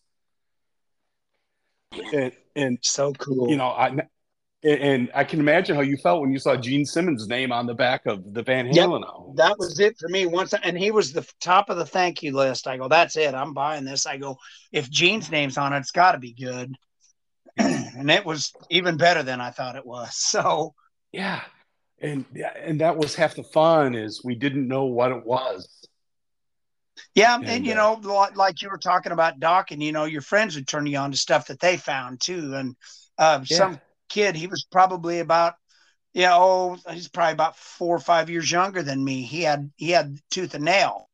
And, 2.12 2.32
and 2.56 2.78
So 2.82 3.12
cool. 3.14 3.48
you 3.50 3.56
know, 3.56 3.68
I 3.68 3.94
and 4.62 5.10
I 5.14 5.24
can 5.24 5.40
imagine 5.40 5.74
how 5.74 5.82
you 5.82 5.96
felt 5.96 6.20
when 6.20 6.32
you 6.32 6.38
saw 6.38 6.56
Gene 6.56 6.84
Simmons' 6.84 7.28
name 7.28 7.52
on 7.52 7.66
the 7.66 7.74
back 7.74 8.06
of 8.06 8.34
the 8.34 8.42
Van 8.42 8.66
Halen 8.66 9.04
album. 9.06 9.36
that 9.36 9.58
was 9.58 9.78
it 9.80 9.96
for 9.98 10.08
me. 10.08 10.26
Once 10.26 10.52
and 10.52 10.78
he 10.78 10.90
was 10.90 11.12
the 11.12 11.26
top 11.40 11.70
of 11.70 11.76
the 11.78 11.86
thank 11.86 12.22
you 12.22 12.32
list. 12.32 12.66
I 12.66 12.76
go 12.76 12.88
that's 12.88 13.16
it. 13.16 13.34
I'm 13.34 13.54
buying 13.54 13.84
this. 13.84 14.06
I 14.06 14.16
go 14.18 14.36
if 14.72 14.90
gene's 14.90 15.30
name's 15.30 15.56
on 15.56 15.72
it 15.72 15.78
it's 15.78 15.90
got 15.92 16.12
to 16.12 16.18
be 16.18 16.32
good. 16.32 16.74
And 17.58 18.10
it 18.10 18.24
was 18.24 18.52
even 18.70 18.96
better 18.96 19.22
than 19.22 19.40
i 19.40 19.50
thought 19.50 19.76
it 19.76 19.84
was 19.86 20.16
so. 20.16 20.74
Yeah, 21.12 21.42
and 22.00 22.24
yeah, 22.34 22.52
and 22.62 22.80
that 22.80 22.96
was 22.96 23.14
half 23.14 23.34
the 23.34 23.42
fun 23.42 23.94
is 23.94 24.22
we 24.24 24.34
didn't 24.34 24.68
know 24.68 24.84
what 24.84 25.10
it 25.10 25.24
was. 25.24 25.68
yeah 27.14 27.36
and, 27.36 27.46
And, 27.46 27.66
you 27.66 27.72
uh, 27.72 27.96
know 28.00 28.28
like 28.34 28.62
you 28.62 28.68
were 28.70 28.78
talking 28.78 29.12
about 29.12 29.40
Dokken 29.40 29.82
you 29.82 29.92
know 29.92 30.04
your 30.04 30.22
friends 30.22 30.54
would 30.54 30.68
turn 30.68 30.86
you 30.86 30.98
on 30.98 31.10
to 31.12 31.18
stuff 31.18 31.46
that 31.48 31.60
they 31.60 31.76
found 31.76 32.20
too. 32.20 32.54
And 32.54 32.76
uh, 33.18 33.40
Yeah. 33.48 33.56
some 33.56 33.80
kid 34.10 34.36
he 34.36 34.46
was 34.46 34.66
probably 34.70 35.20
about 35.20 35.54
Yeah, 36.12 36.34
oh, 36.34 36.76
he's 36.90 37.08
probably 37.08 37.32
about 37.32 37.56
four 37.56 37.96
or 37.96 38.00
five 38.00 38.28
years 38.28 38.50
younger 38.50 38.82
than 38.82 39.02
me. 39.02 39.22
He 39.22 39.42
had 39.42 39.70
he 39.76 39.90
had 39.90 40.18
Tooth 40.30 40.54
and 40.54 40.64
Nail 40.64 41.08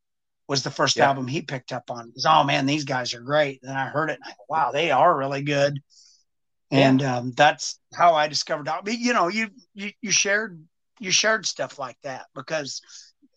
was 0.48 0.62
the 0.62 0.70
first 0.70 0.96
yeah. 0.96 1.06
album 1.06 1.26
he 1.26 1.42
picked 1.42 1.72
up 1.72 1.90
on. 1.90 2.12
Was, 2.14 2.26
oh 2.26 2.44
man, 2.44 2.66
these 2.66 2.85
guys 2.85 3.14
are 3.14 3.20
great. 3.20 3.61
And 3.62 3.76
I 3.76 3.87
heard 3.87 4.11
it, 4.11 4.18
and 4.22 4.32
I 4.32 4.35
wow, 4.48 4.70
they 4.72 4.90
are 4.90 5.16
really 5.16 5.42
good. 5.42 5.80
And 6.70 7.00
yeah. 7.00 7.18
um, 7.18 7.32
that's 7.37 7.78
how 7.94 8.14
I 8.14 8.28
discovered. 8.28 8.68
You 8.87 9.12
know, 9.12 9.28
you, 9.28 9.48
you 9.74 9.90
you 10.00 10.11
shared 10.11 10.64
you 10.98 11.11
shared 11.11 11.46
stuff 11.46 11.78
like 11.78 11.96
that 12.02 12.26
because, 12.35 12.80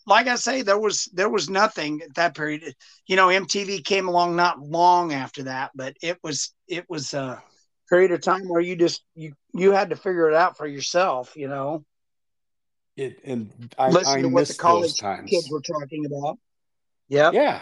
like 0.08 0.28
I 0.28 0.36
say, 0.36 0.62
there 0.62 0.80
was 0.80 1.10
there 1.14 1.30
was 1.30 1.50
nothing 1.50 2.02
at 2.02 2.16
that 2.16 2.36
period. 2.36 2.74
You 3.08 3.16
know, 3.16 3.28
MTV 3.28 3.84
came 3.84 4.08
along 4.08 4.36
not 4.36 4.60
long 4.60 5.14
after 5.14 5.44
that, 5.44 5.72
but 5.76 5.96
it 6.02 6.18
was 6.24 6.54
it 6.68 6.86
was 6.90 7.14
a 7.14 7.42
period 7.90 8.12
of 8.12 8.22
time 8.22 8.48
where 8.48 8.62
you 8.62 8.76
just 8.76 9.04
you 9.16 9.34
you 9.54 9.72
had 9.72 9.90
to 9.90 9.96
figure 9.96 10.30
it 10.30 10.36
out 10.36 10.58
for 10.58 10.68
yourself. 10.68 11.34
You 11.36 11.48
know. 11.48 11.86
It, 12.96 13.22
and 13.24 13.50
I, 13.78 13.90
listen 13.92 14.20
I 14.20 14.22
to 14.24 14.28
what 14.28 14.48
the 14.50 14.56
college 14.56 15.00
kids 15.26 15.50
were 15.50 15.62
talking 15.62 16.06
about. 16.06 16.38
Yeah. 17.08 17.32
Yeah. 17.32 17.62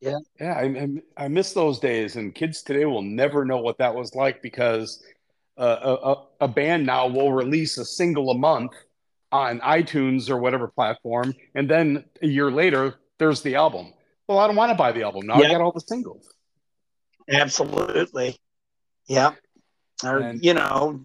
Yeah. 0.00 0.18
Yeah. 0.40 0.52
I, 0.52 1.24
I 1.24 1.26
miss 1.26 1.52
those 1.52 1.80
days. 1.80 2.14
And 2.14 2.32
kids 2.32 2.62
today 2.62 2.84
will 2.84 3.02
never 3.02 3.44
know 3.44 3.58
what 3.58 3.78
that 3.78 3.92
was 3.92 4.14
like 4.14 4.40
because 4.40 5.02
uh, 5.56 5.96
a, 6.40 6.44
a 6.44 6.48
band 6.48 6.86
now 6.86 7.08
will 7.08 7.32
release 7.32 7.76
a 7.78 7.84
single 7.84 8.30
a 8.30 8.38
month 8.38 8.70
on 9.32 9.58
iTunes 9.60 10.30
or 10.30 10.38
whatever 10.38 10.68
platform. 10.68 11.34
And 11.56 11.68
then 11.68 12.04
a 12.22 12.28
year 12.28 12.48
later, 12.48 12.94
there's 13.18 13.42
the 13.42 13.56
album. 13.56 13.92
Well, 14.28 14.38
I 14.38 14.46
don't 14.46 14.54
want 14.54 14.70
to 14.70 14.78
buy 14.78 14.92
the 14.92 15.02
album. 15.02 15.26
Now 15.26 15.40
yeah. 15.40 15.48
I 15.48 15.50
got 15.50 15.60
all 15.60 15.72
the 15.72 15.80
singles. 15.80 16.32
Absolutely. 17.28 18.38
Yeah. 19.08 19.32
Or, 20.04 20.18
and, 20.18 20.44
you 20.44 20.54
know, 20.54 21.04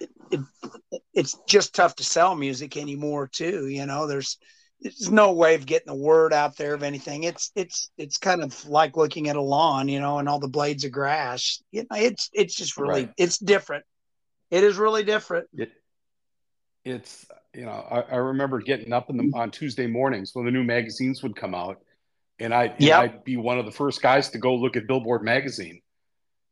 it, 0.00 0.10
it, 0.30 0.40
it's 1.14 1.38
just 1.46 1.74
tough 1.74 1.96
to 1.96 2.04
sell 2.04 2.34
music 2.34 2.76
anymore, 2.76 3.28
too. 3.28 3.68
You 3.68 3.86
know, 3.86 4.06
there's, 4.06 4.38
there's 4.80 5.10
no 5.10 5.32
way 5.32 5.54
of 5.54 5.66
getting 5.66 5.86
the 5.86 5.94
word 5.94 6.32
out 6.32 6.56
there 6.56 6.74
of 6.74 6.82
anything. 6.82 7.24
It's 7.24 7.52
it's 7.54 7.90
it's 7.96 8.18
kind 8.18 8.42
of 8.42 8.66
like 8.66 8.96
looking 8.96 9.28
at 9.28 9.36
a 9.36 9.40
lawn, 9.40 9.88
you 9.88 10.00
know, 10.00 10.18
and 10.18 10.28
all 10.28 10.40
the 10.40 10.48
blades 10.48 10.84
of 10.84 10.92
grass. 10.92 11.62
You 11.70 11.82
know, 11.82 11.96
it's 11.96 12.30
it's 12.32 12.54
just 12.54 12.76
really 12.76 13.04
right. 13.04 13.14
it's 13.16 13.38
different. 13.38 13.84
It 14.50 14.64
is 14.64 14.76
really 14.76 15.04
different. 15.04 15.48
It, 15.54 15.70
it's 16.84 17.26
you 17.54 17.64
know 17.64 17.86
I, 17.90 18.00
I, 18.00 18.16
remember 18.16 18.60
getting 18.60 18.92
up 18.92 19.08
in 19.08 19.16
the 19.16 19.30
on 19.34 19.50
Tuesday 19.50 19.86
mornings 19.86 20.30
when 20.34 20.44
the 20.44 20.50
new 20.50 20.64
magazines 20.64 21.22
would 21.22 21.36
come 21.36 21.54
out, 21.54 21.78
and 22.38 22.52
I 22.52 22.74
yeah 22.78 23.00
I'd 23.00 23.24
be 23.24 23.36
one 23.36 23.58
of 23.58 23.66
the 23.66 23.72
first 23.72 24.02
guys 24.02 24.30
to 24.30 24.38
go 24.38 24.54
look 24.54 24.76
at 24.76 24.86
Billboard 24.86 25.22
magazine 25.22 25.80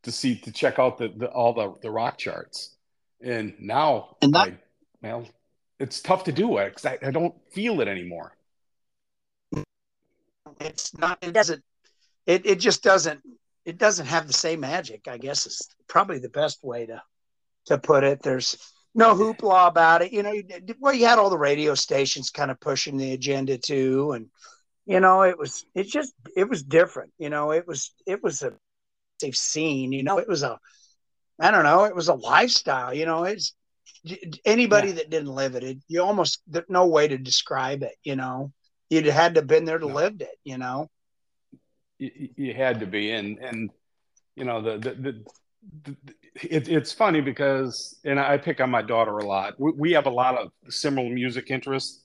to 0.03 0.13
see 0.13 0.37
to 0.37 0.53
check 0.53 0.79
out 0.79 0.99
the, 0.99 1.09
the 1.09 1.27
all 1.29 1.53
the 1.53 1.75
the 1.83 1.91
rock 1.91 2.19
charts. 2.19 2.77
And 3.23 3.55
now 3.59 4.17
and 4.23 4.33
that, 4.33 4.49
I, 4.49 4.57
well, 5.03 5.27
it's 5.79 6.01
tough 6.01 6.25
to 6.25 6.33
do 6.33 6.59
it 6.59 6.71
because 6.71 6.87
I, 6.87 6.99
I 7.07 7.11
don't 7.11 7.35
feel 7.53 7.81
it 7.81 7.89
anymore. 7.89 8.37
It's 10.61 10.97
not. 10.97 11.19
It 11.23 11.33
doesn't. 11.33 11.63
It 12.27 12.47
it 12.47 12.57
just 12.57 12.83
doesn't. 12.83 13.21
It 13.65 13.79
doesn't 13.79 14.07
have 14.07 14.27
the 14.27 14.33
same 14.33 14.61
magic. 14.61 15.07
I 15.09 15.19
guess 15.19 15.47
is 15.47 15.69
probably 15.87 16.19
the 16.19 16.29
best 16.29 16.65
way 16.65 16.87
to 16.87 17.03
to 17.67 17.79
put 17.79 18.05
it. 18.05 18.23
There's 18.23 18.57
no 18.95 19.15
hoopla 19.15 19.69
about 19.69 20.03
it. 20.03 20.13
You 20.13 20.23
know, 20.23 20.35
well, 20.79 20.95
you 20.95 21.07
had 21.07 21.19
all 21.19 21.31
the 21.31 21.39
radio 21.39 21.75
stations 21.75 22.31
kind 22.31 22.51
of 22.51 22.61
pushing 22.61 22.97
the 22.97 23.13
agenda 23.13 23.59
too, 23.59 24.13
and 24.13 24.27
you 24.87 25.01
know, 25.01 25.23
it 25.23 25.39
was 25.39 25.65
it 25.75 25.87
just 25.87 26.13
it 26.37 26.49
was 26.49 26.63
different. 26.63 27.13
You 27.19 27.31
know, 27.31 27.53
it 27.53 27.67
was 27.67 27.95
it 28.07 28.23
was 28.23 28.43
a 28.43 28.53
safe 29.21 29.37
scene. 29.37 29.93
You 29.93 30.03
know, 30.03 30.19
it 30.19 30.29
was 30.29 30.43
a 30.43 30.59
I 31.41 31.51
don't 31.51 31.65
know, 31.65 31.85
it 31.85 31.95
was 31.95 32.09
a 32.09 32.15
lifestyle. 32.15 32.93
You 32.93 33.07
know, 33.07 33.25
it's 33.25 33.55
anybody 34.45 34.89
yeah. 34.89 34.95
that 34.95 35.11
didn't 35.11 35.35
live 35.35 35.55
it, 35.55 35.65
it, 35.65 35.79
you 35.89 36.03
almost 36.03 36.43
there's 36.47 36.67
no 36.69 36.87
way 36.87 37.09
to 37.09 37.19
describe 37.19 37.83
it. 37.83 37.95
You 38.03 38.17
know, 38.17 38.53
you'd 38.89 39.07
had 39.07 39.35
to 39.35 39.41
have 39.41 39.49
been 39.49 39.65
there 39.65 39.79
to 39.79 39.87
no. 39.87 39.95
lived 39.95 40.23
it. 40.23 40.37
You 40.45 40.59
know, 40.59 40.89
you, 41.99 42.29
you, 42.37 42.55
had 42.55 42.81
to 42.81 42.87
be, 42.87 43.13
and 43.13 43.39
and 43.39 43.71
you 44.37 44.45
know 44.45 44.61
the 44.61 44.79
the. 44.79 44.95
the, 44.95 45.13
the 45.85 45.97
it, 46.43 46.69
it's 46.69 46.93
funny 46.93 47.21
because, 47.21 47.99
and 48.05 48.19
I 48.19 48.39
pick 48.39 48.61
on 48.61 48.71
my 48.71 48.83
daughter 48.83 49.19
a 49.19 49.27
lot. 49.27 49.59
We, 49.59 49.73
we 49.73 49.93
have 49.93 50.07
a 50.07 50.11
lot 50.11 50.39
of 50.39 50.53
similar 50.73 51.11
music 51.11 51.51
interests 51.51 52.05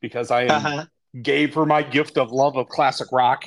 because 0.00 0.30
I 0.30 0.46
uh-huh. 0.46 0.84
gave 1.22 1.54
her 1.54 1.64
my 1.64 1.82
gift 1.82 2.18
of 2.18 2.30
love 2.30 2.56
of 2.56 2.68
classic 2.68 3.08
rock 3.10 3.46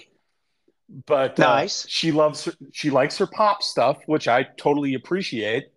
but 1.06 1.39
uh, 1.39 1.43
nice. 1.43 1.86
Uh, 1.86 1.88
she 1.89 2.12
loves 2.12 2.50
she 2.71 2.89
likes 2.89 3.17
her 3.17 3.28
pop 3.28 3.63
stuff, 3.63 4.00
which 4.06 4.28
I 4.28 4.43
totally 4.43 4.93
appreciate 4.93 5.67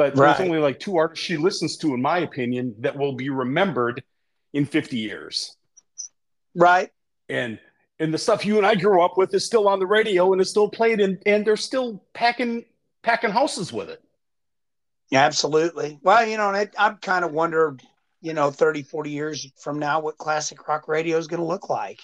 but 0.00 0.16
right. 0.16 0.38
there's 0.38 0.48
only 0.48 0.60
like 0.60 0.78
two 0.78 0.96
artists 0.96 1.24
she 1.24 1.36
listens 1.36 1.76
to, 1.76 1.92
in 1.92 2.00
my 2.00 2.20
opinion, 2.20 2.74
that 2.78 2.96
will 2.96 3.12
be 3.12 3.28
remembered 3.28 4.02
in 4.54 4.64
50 4.64 4.96
years. 4.96 5.56
Right. 6.54 6.90
And 7.28 7.58
and 7.98 8.14
the 8.14 8.16
stuff 8.16 8.46
you 8.46 8.56
and 8.56 8.66
I 8.66 8.76
grew 8.76 9.02
up 9.02 9.18
with 9.18 9.34
is 9.34 9.44
still 9.44 9.68
on 9.68 9.78
the 9.78 9.86
radio 9.86 10.32
and 10.32 10.40
is 10.40 10.48
still 10.48 10.70
played 10.70 11.00
and, 11.00 11.22
and 11.26 11.46
they're 11.46 11.56
still 11.56 12.02
packing 12.14 12.64
packing 13.02 13.30
houses 13.30 13.74
with 13.74 13.90
it. 13.90 14.02
Yeah, 15.10 15.24
absolutely. 15.24 15.98
Well, 16.02 16.26
you 16.26 16.38
know, 16.38 16.48
I, 16.48 16.68
I 16.78 16.94
kind 17.02 17.24
of 17.24 17.32
wonder, 17.32 17.76
you 18.22 18.32
know, 18.32 18.50
30, 18.50 18.84
40 18.84 19.10
years 19.10 19.46
from 19.58 19.78
now, 19.78 20.00
what 20.00 20.16
classic 20.16 20.66
rock 20.66 20.88
radio 20.88 21.18
is 21.18 21.26
going 21.26 21.40
to 21.40 21.46
look 21.46 21.68
like. 21.68 22.00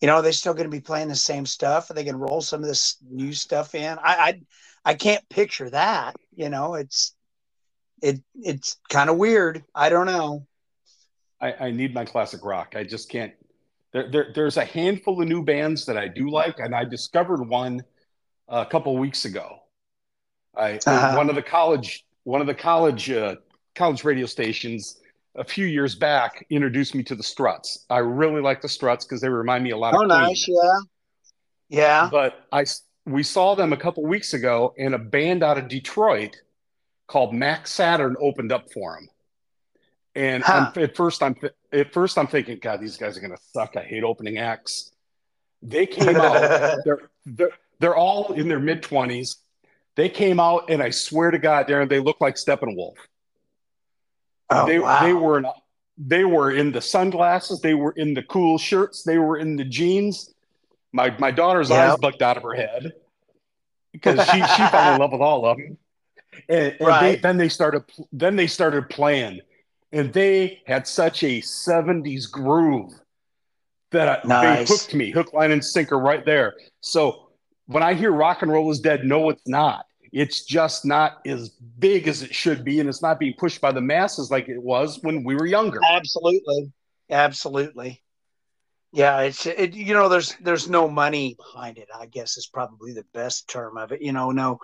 You 0.00 0.06
know, 0.06 0.16
are 0.16 0.22
they 0.22 0.32
still 0.32 0.54
going 0.54 0.64
to 0.64 0.76
be 0.76 0.80
playing 0.80 1.08
the 1.08 1.14
same 1.14 1.44
stuff? 1.44 1.90
Are 1.90 1.94
they 1.94 2.04
going 2.04 2.14
to 2.14 2.20
roll 2.20 2.40
some 2.40 2.62
of 2.62 2.68
this 2.68 2.96
new 3.10 3.32
stuff 3.32 3.74
in? 3.74 3.98
I, 3.98 4.14
I 4.14 4.40
I 4.84 4.94
can't 4.94 5.28
picture 5.28 5.68
that. 5.70 6.16
You 6.34 6.48
know, 6.48 6.74
it's 6.74 7.14
it 8.02 8.20
it's 8.34 8.78
kind 8.88 9.10
of 9.10 9.16
weird. 9.16 9.64
I 9.74 9.90
don't 9.90 10.06
know. 10.06 10.46
I, 11.40 11.52
I 11.52 11.70
need 11.70 11.94
my 11.94 12.04
classic 12.04 12.44
rock. 12.44 12.74
I 12.76 12.84
just 12.84 13.08
can't. 13.10 13.32
There, 13.92 14.10
there, 14.10 14.32
there's 14.34 14.56
a 14.56 14.64
handful 14.64 15.20
of 15.20 15.28
new 15.28 15.42
bands 15.42 15.84
that 15.86 15.96
I 15.96 16.06
do 16.06 16.30
like, 16.30 16.58
and 16.58 16.74
I 16.74 16.84
discovered 16.84 17.42
one 17.42 17.82
a 18.48 18.64
couple 18.64 18.96
weeks 18.96 19.24
ago. 19.24 19.60
I 20.56 20.78
uh-huh. 20.86 21.16
one 21.16 21.28
of 21.28 21.36
the 21.36 21.42
college 21.42 22.04
one 22.24 22.40
of 22.40 22.46
the 22.46 22.54
college 22.54 23.10
uh, 23.10 23.36
college 23.74 24.04
radio 24.04 24.26
stations 24.26 24.99
a 25.36 25.44
few 25.44 25.66
years 25.66 25.94
back 25.94 26.44
introduced 26.50 26.94
me 26.94 27.02
to 27.04 27.14
the 27.14 27.22
Struts. 27.22 27.86
I 27.88 27.98
really 27.98 28.40
like 28.40 28.60
the 28.60 28.68
Struts 28.68 29.04
because 29.04 29.20
they 29.20 29.28
remind 29.28 29.64
me 29.64 29.70
a 29.70 29.76
lot 29.76 29.94
oh, 29.94 29.98
of. 29.98 30.04
Oh, 30.04 30.06
nice, 30.06 30.46
yeah, 30.48 30.78
yeah. 31.68 32.08
But 32.10 32.46
I 32.52 32.64
we 33.06 33.22
saw 33.22 33.54
them 33.54 33.72
a 33.72 33.76
couple 33.76 34.04
weeks 34.04 34.34
ago, 34.34 34.74
and 34.78 34.94
a 34.94 34.98
band 34.98 35.42
out 35.42 35.58
of 35.58 35.68
Detroit 35.68 36.36
called 37.06 37.34
Mac 37.34 37.66
Saturn 37.66 38.16
opened 38.20 38.52
up 38.52 38.72
for 38.72 38.94
them. 38.94 39.08
And 40.14 40.42
huh. 40.42 40.72
at 40.76 40.96
first, 40.96 41.22
I'm 41.22 41.36
at 41.72 41.92
first 41.92 42.18
I'm 42.18 42.26
thinking, 42.26 42.58
God, 42.60 42.80
these 42.80 42.96
guys 42.96 43.16
are 43.16 43.20
gonna 43.20 43.38
suck. 43.52 43.76
I 43.76 43.82
hate 43.82 44.02
opening 44.02 44.38
acts. 44.38 44.92
They 45.62 45.86
came 45.86 46.16
out. 46.16 46.78
they're 46.84 47.10
they're 47.26 47.52
they're 47.78 47.96
all 47.96 48.32
in 48.32 48.48
their 48.48 48.58
mid 48.58 48.82
twenties. 48.82 49.36
They 49.96 50.08
came 50.08 50.40
out, 50.40 50.70
and 50.70 50.82
I 50.82 50.90
swear 50.90 51.30
to 51.30 51.38
God, 51.38 51.68
Darren, 51.68 51.88
they 51.88 52.00
look 52.00 52.20
like 52.20 52.36
Steppenwolf. 52.36 52.94
Oh, 54.50 54.66
they 54.66 54.78
wow. 54.78 55.02
they 55.02 55.12
were 55.12 55.38
in, 55.38 55.46
they 55.98 56.24
were 56.24 56.50
in 56.50 56.72
the 56.72 56.80
sunglasses. 56.80 57.60
They 57.60 57.74
were 57.74 57.92
in 57.92 58.14
the 58.14 58.22
cool 58.22 58.58
shirts. 58.58 59.02
They 59.02 59.18
were 59.18 59.38
in 59.38 59.56
the 59.56 59.64
jeans. 59.64 60.34
My 60.92 61.14
my 61.18 61.30
daughter's 61.30 61.70
yep. 61.70 61.92
eyes 61.92 61.98
bugged 61.98 62.22
out 62.22 62.36
of 62.36 62.42
her 62.42 62.54
head 62.54 62.92
because 63.92 64.24
she 64.28 64.38
she 64.38 64.66
fell 64.68 64.94
in 64.94 65.00
love 65.00 65.12
with 65.12 65.20
all 65.20 65.46
of 65.46 65.56
them. 65.56 65.78
And, 66.48 66.76
and 66.78 66.88
right. 66.88 67.00
they, 67.00 67.16
then 67.16 67.36
they 67.36 67.48
started 67.48 67.84
then 68.12 68.36
they 68.36 68.46
started 68.46 68.88
playing, 68.88 69.40
and 69.92 70.12
they 70.12 70.62
had 70.66 70.86
such 70.86 71.22
a 71.22 71.40
'70s 71.40 72.30
groove 72.30 72.92
that 73.90 74.24
nice. 74.24 74.68
they 74.68 74.74
hooked 74.74 74.94
me, 74.94 75.10
hook, 75.10 75.32
line, 75.32 75.50
and 75.50 75.64
sinker 75.64 75.98
right 75.98 76.24
there. 76.24 76.54
So 76.80 77.30
when 77.66 77.82
I 77.82 77.94
hear 77.94 78.12
rock 78.12 78.42
and 78.42 78.50
roll 78.50 78.70
is 78.70 78.80
dead, 78.80 79.04
no, 79.04 79.30
it's 79.30 79.46
not. 79.46 79.86
It's 80.12 80.44
just 80.44 80.84
not 80.84 81.20
as 81.26 81.50
big 81.78 82.08
as 82.08 82.22
it 82.22 82.34
should 82.34 82.64
be, 82.64 82.80
and 82.80 82.88
it's 82.88 83.02
not 83.02 83.20
being 83.20 83.34
pushed 83.38 83.60
by 83.60 83.72
the 83.72 83.80
masses 83.80 84.30
like 84.30 84.48
it 84.48 84.60
was 84.60 84.98
when 85.02 85.22
we 85.24 85.34
were 85.34 85.46
younger. 85.46 85.78
Absolutely, 85.90 86.72
absolutely. 87.10 88.02
Yeah, 88.92 89.20
it's 89.20 89.46
it. 89.46 89.74
You 89.74 89.94
know, 89.94 90.08
there's 90.08 90.34
there's 90.40 90.68
no 90.68 90.88
money 90.88 91.34
behind 91.34 91.78
it. 91.78 91.88
I 91.96 92.06
guess 92.06 92.36
is 92.36 92.48
probably 92.52 92.92
the 92.92 93.06
best 93.14 93.48
term 93.48 93.76
of 93.76 93.92
it. 93.92 94.02
You 94.02 94.12
know, 94.12 94.32
no, 94.32 94.58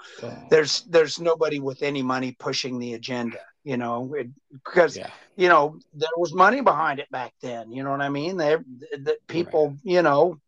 there's 0.51 0.83
there's 0.83 1.21
nobody 1.21 1.61
with 1.61 1.83
any 1.83 2.03
money 2.03 2.33
pushing 2.33 2.79
the 2.79 2.95
agenda. 2.95 3.39
You 3.62 3.77
know, 3.77 4.14
it, 4.14 4.29
because 4.53 4.97
yeah. 4.97 5.11
you 5.37 5.49
know 5.49 5.79
there 5.95 6.09
was 6.16 6.35
money 6.35 6.61
behind 6.61 6.99
it 6.99 7.11
back 7.12 7.35
then. 7.41 7.71
You 7.71 7.85
know 7.85 7.93
what 7.93 8.01
I 8.01 8.09
mean? 8.09 8.37
They 8.37 8.57
that 8.99 9.27
people, 9.29 9.68
right. 9.68 9.79
you 9.85 10.03
know, 10.03 10.41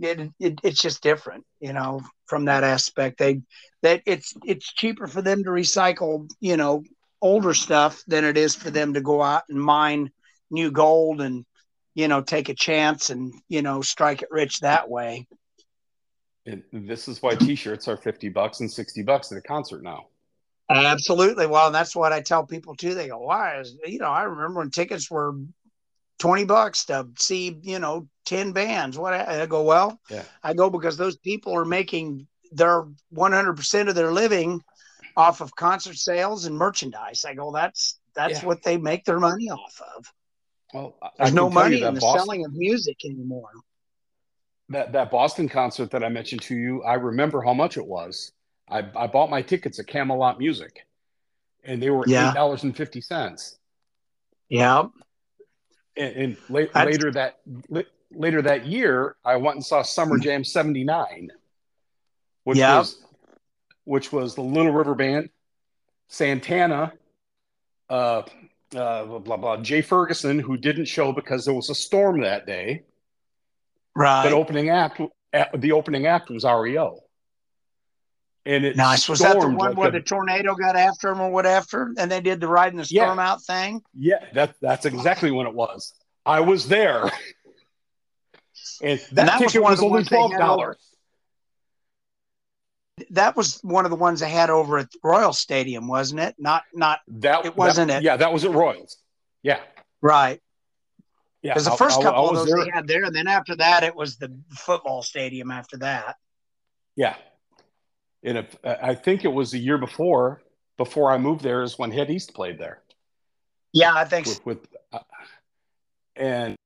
it, 0.00 0.30
it 0.38 0.60
it's 0.62 0.82
just 0.82 1.02
different. 1.02 1.44
You 1.60 1.72
know, 1.72 2.00
from 2.26 2.46
that 2.46 2.64
aspect, 2.64 3.18
they 3.18 3.42
that 3.82 4.02
it's 4.06 4.34
it's 4.44 4.72
cheaper 4.72 5.06
for 5.06 5.22
them 5.22 5.44
to 5.44 5.50
recycle. 5.50 6.28
You 6.40 6.56
know, 6.56 6.82
older 7.20 7.54
stuff 7.54 8.02
than 8.06 8.24
it 8.24 8.36
is 8.36 8.54
for 8.54 8.70
them 8.70 8.94
to 8.94 9.00
go 9.00 9.22
out 9.22 9.44
and 9.48 9.60
mine 9.60 10.10
new 10.50 10.70
gold 10.70 11.20
and 11.20 11.44
you 11.94 12.08
know, 12.08 12.22
take 12.22 12.48
a 12.48 12.54
chance 12.54 13.10
and, 13.10 13.32
you 13.48 13.62
know, 13.62 13.82
strike 13.82 14.22
it 14.22 14.28
rich 14.30 14.60
that 14.60 14.88
way. 14.88 15.26
And 16.46 16.62
this 16.72 17.08
is 17.08 17.20
why 17.22 17.34
t-shirts 17.34 17.88
are 17.88 17.96
50 17.96 18.28
bucks 18.30 18.60
and 18.60 18.70
60 18.70 19.02
bucks 19.02 19.30
at 19.32 19.38
a 19.38 19.42
concert 19.42 19.82
now. 19.82 20.06
Absolutely. 20.70 21.46
Well, 21.46 21.70
that's 21.72 21.96
what 21.96 22.12
I 22.12 22.20
tell 22.20 22.46
people 22.46 22.76
too. 22.76 22.94
They 22.94 23.08
go, 23.08 23.18
"Why?" 23.18 23.58
Is 23.58 23.76
you 23.84 23.98
know, 23.98 24.06
I 24.06 24.22
remember 24.22 24.60
when 24.60 24.70
tickets 24.70 25.10
were 25.10 25.34
twenty 26.20 26.44
bucks 26.44 26.84
to 26.84 27.08
see 27.18 27.58
you 27.62 27.80
know 27.80 28.06
ten 28.24 28.52
bands. 28.52 28.96
What 28.96 29.14
I 29.14 29.46
go, 29.46 29.64
well, 29.64 29.98
yeah. 30.08 30.22
I 30.44 30.54
go 30.54 30.70
because 30.70 30.96
those 30.96 31.16
people 31.16 31.56
are 31.56 31.64
making 31.64 32.28
their 32.52 32.84
one 33.08 33.32
hundred 33.32 33.56
percent 33.56 33.88
of 33.88 33.96
their 33.96 34.12
living 34.12 34.62
off 35.16 35.40
of 35.40 35.56
concert 35.56 35.96
sales 35.96 36.44
and 36.44 36.56
merchandise. 36.56 37.24
I 37.24 37.34
go, 37.34 37.50
that's 37.50 37.98
that's 38.14 38.42
yeah. 38.42 38.46
what 38.46 38.62
they 38.62 38.76
make 38.76 39.04
their 39.04 39.18
money 39.18 39.50
off 39.50 39.82
of. 39.96 40.12
Well, 40.72 40.96
there's 41.18 41.32
no 41.32 41.50
money 41.50 41.82
in 41.82 41.94
the 41.94 42.00
Boston, 42.00 42.20
selling 42.20 42.44
of 42.44 42.52
music 42.52 43.04
anymore. 43.04 43.50
That 44.68 44.92
that 44.92 45.10
Boston 45.10 45.48
concert 45.48 45.90
that 45.90 46.04
I 46.04 46.08
mentioned 46.08 46.42
to 46.42 46.54
you, 46.54 46.84
I 46.84 46.94
remember 46.94 47.42
how 47.42 47.54
much 47.54 47.76
it 47.76 47.86
was. 47.86 48.30
I, 48.68 48.84
I 48.94 49.08
bought 49.08 49.30
my 49.30 49.42
tickets 49.42 49.80
at 49.80 49.88
Camelot 49.88 50.38
Music, 50.38 50.86
and 51.64 51.82
they 51.82 51.90
were 51.90 52.04
eight 52.06 52.34
dollars 52.34 52.62
and 52.62 52.76
fifty 52.76 53.00
cents. 53.00 53.58
Yeah. 54.48 54.84
And, 56.00 56.16
and 56.16 56.36
la- 56.48 56.84
later 56.84 57.12
that 57.12 57.40
later 58.10 58.42
that 58.42 58.66
year, 58.66 59.16
I 59.24 59.36
went 59.36 59.56
and 59.56 59.64
saw 59.64 59.82
Summer 59.82 60.18
Jam 60.18 60.44
'79, 60.44 61.30
which 62.44 62.58
was 62.58 63.04
which 63.84 64.12
was 64.12 64.34
the 64.34 64.42
Little 64.42 64.72
River 64.72 64.94
Band, 64.94 65.30
Santana, 66.08 66.92
uh, 67.88 68.22
uh, 68.74 69.04
blah, 69.04 69.18
blah 69.18 69.36
blah 69.36 69.56
Jay 69.58 69.82
Ferguson, 69.82 70.38
who 70.38 70.56
didn't 70.56 70.86
show 70.86 71.12
because 71.12 71.44
there 71.44 71.54
was 71.54 71.70
a 71.70 71.74
storm 71.74 72.22
that 72.22 72.46
day. 72.46 72.84
Right. 73.94 74.22
But 74.24 74.32
opening 74.32 74.70
act, 74.70 75.00
the 75.54 75.72
opening 75.72 76.06
act 76.06 76.30
was 76.30 76.44
REO. 76.44 77.00
And 78.50 78.64
it 78.64 78.76
nice. 78.76 79.08
Was 79.08 79.20
that 79.20 79.38
the 79.38 79.46
one 79.46 79.56
like 79.56 79.76
where 79.76 79.90
a, 79.90 79.92
the 79.92 80.00
tornado 80.00 80.56
got 80.56 80.74
after 80.74 81.10
him 81.10 81.20
or 81.20 81.30
whatever, 81.30 81.94
and 81.96 82.10
they 82.10 82.20
did 82.20 82.40
the 82.40 82.48
ride 82.48 82.72
in 82.72 82.78
the 82.78 82.84
storm 82.84 83.18
yeah, 83.18 83.30
out 83.30 83.44
thing? 83.44 83.80
Yeah, 83.96 84.24
that 84.32 84.56
that's 84.60 84.86
exactly 84.86 85.30
when 85.30 85.46
it 85.46 85.54
was. 85.54 85.92
I 86.26 86.40
was 86.40 86.66
there, 86.66 87.04
and 88.82 88.98
that, 88.98 89.08
and 89.08 89.28
that 89.28 89.38
ticket 89.38 89.62
was, 89.62 89.80
was 89.80 89.82
only 89.82 90.02
twelve 90.02 90.32
dollars. 90.32 90.78
That 93.10 93.36
was 93.36 93.60
one 93.62 93.84
of 93.84 93.92
the 93.92 93.96
ones 93.96 94.18
they 94.18 94.28
had 94.28 94.50
over 94.50 94.78
at 94.78 94.88
Royal 95.04 95.32
Stadium, 95.32 95.86
wasn't 95.86 96.20
it? 96.20 96.34
Not 96.36 96.64
not 96.74 96.98
that. 97.06 97.46
It 97.46 97.56
wasn't 97.56 97.86
that, 97.88 98.02
it. 98.02 98.04
Yeah, 98.04 98.16
that 98.16 98.32
was 98.32 98.44
at 98.44 98.50
Royals. 98.50 98.96
Yeah. 99.44 99.60
Right. 100.02 100.40
Yeah, 101.42 101.52
because 101.52 101.66
the 101.66 101.70
first 101.76 102.00
I, 102.00 102.02
couple 102.02 102.24
I, 102.24 102.26
I 102.26 102.28
of 102.30 102.34
those 102.34 102.46
there. 102.48 102.64
they 102.64 102.70
had 102.74 102.88
there, 102.88 103.04
and 103.04 103.14
then 103.14 103.28
after 103.28 103.54
that, 103.56 103.84
it 103.84 103.94
was 103.94 104.16
the 104.16 104.36
football 104.50 105.04
stadium. 105.04 105.52
After 105.52 105.76
that, 105.78 106.16
yeah, 106.96 107.14
and 108.22 108.38
if, 108.38 108.56
I 108.64 108.94
think 108.94 109.24
it 109.24 109.32
was 109.32 109.50
the 109.50 109.58
year 109.58 109.78
before, 109.78 110.42
before 110.76 111.10
I 111.10 111.18
moved 111.18 111.42
there, 111.42 111.62
is 111.62 111.78
when 111.78 111.90
Head 111.90 112.10
East 112.10 112.34
played 112.34 112.58
there. 112.58 112.82
Yeah, 113.72 113.94
I 113.94 114.04
think 114.04 114.26
with, 114.26 114.44
with 114.44 114.66
uh, 114.92 114.98
and 116.16 116.56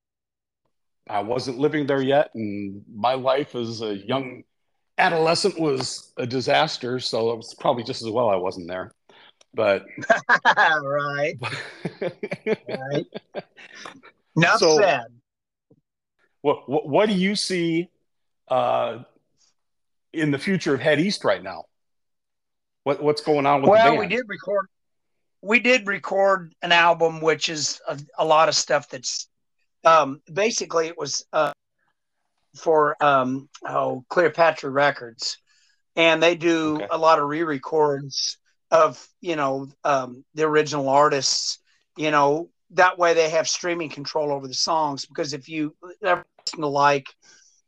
I 1.09 1.19
wasn't 1.19 1.59
living 1.59 1.85
there 1.85 2.01
yet, 2.01 2.31
and 2.33 2.83
my 2.93 3.13
life 3.13 3.55
as 3.55 3.81
a 3.81 3.95
young 3.95 4.43
adolescent 4.97 5.59
was 5.59 6.11
a 6.17 6.25
disaster. 6.25 6.99
So 6.99 7.31
it 7.31 7.37
was 7.37 7.53
probably 7.53 7.83
just 7.83 8.01
as 8.01 8.09
well 8.09 8.29
I 8.29 8.35
wasn't 8.35 8.67
there. 8.67 8.91
But 9.53 9.85
right, 10.45 11.35
right. 12.01 13.05
Enough 14.35 14.59
so, 14.59 14.77
said. 14.77 15.05
What, 16.41 16.69
what, 16.69 16.87
what 16.89 17.09
do 17.09 17.15
you 17.15 17.35
see 17.35 17.89
uh, 18.49 19.03
in 20.15 20.31
the 20.31 20.39
future 20.39 20.73
of 20.73 20.81
Head 20.81 20.99
East 20.99 21.23
right 21.23 21.41
now? 21.41 21.65
What 22.83 23.01
what's 23.01 23.21
going 23.21 23.45
on 23.45 23.61
with 23.61 23.71
well, 23.71 23.97
we 23.97 24.07
did 24.07 24.25
record 24.27 24.67
we 25.41 25.59
did 25.59 25.87
record 25.87 26.55
an 26.61 26.71
album, 26.71 27.21
which 27.21 27.49
is 27.49 27.79
a, 27.87 27.99
a 28.17 28.25
lot 28.25 28.49
of 28.49 28.55
stuff 28.55 28.89
that's 28.89 29.27
um, 29.83 30.21
basically 30.31 30.87
it 30.87 30.97
was 30.97 31.25
uh, 31.33 31.51
for 32.55 32.95
um, 33.03 33.49
oh 33.67 34.03
Cleopatra 34.09 34.69
Records, 34.69 35.37
and 35.95 36.21
they 36.21 36.35
do 36.35 36.75
okay. 36.75 36.87
a 36.89 36.97
lot 36.97 37.19
of 37.19 37.27
re-records 37.27 38.37
of 38.71 39.07
you 39.21 39.35
know 39.35 39.67
um, 39.83 40.25
the 40.33 40.43
original 40.43 40.89
artists. 40.89 41.59
You 41.97 42.11
know 42.11 42.49
that 42.71 42.97
way 42.97 43.13
they 43.13 43.29
have 43.29 43.47
streaming 43.47 43.89
control 43.89 44.31
over 44.31 44.47
the 44.47 44.53
songs 44.53 45.05
because 45.05 45.33
if 45.33 45.47
you 45.47 45.75
ever 46.03 46.25
listen 46.45 46.61
to 46.61 46.67
like 46.67 47.07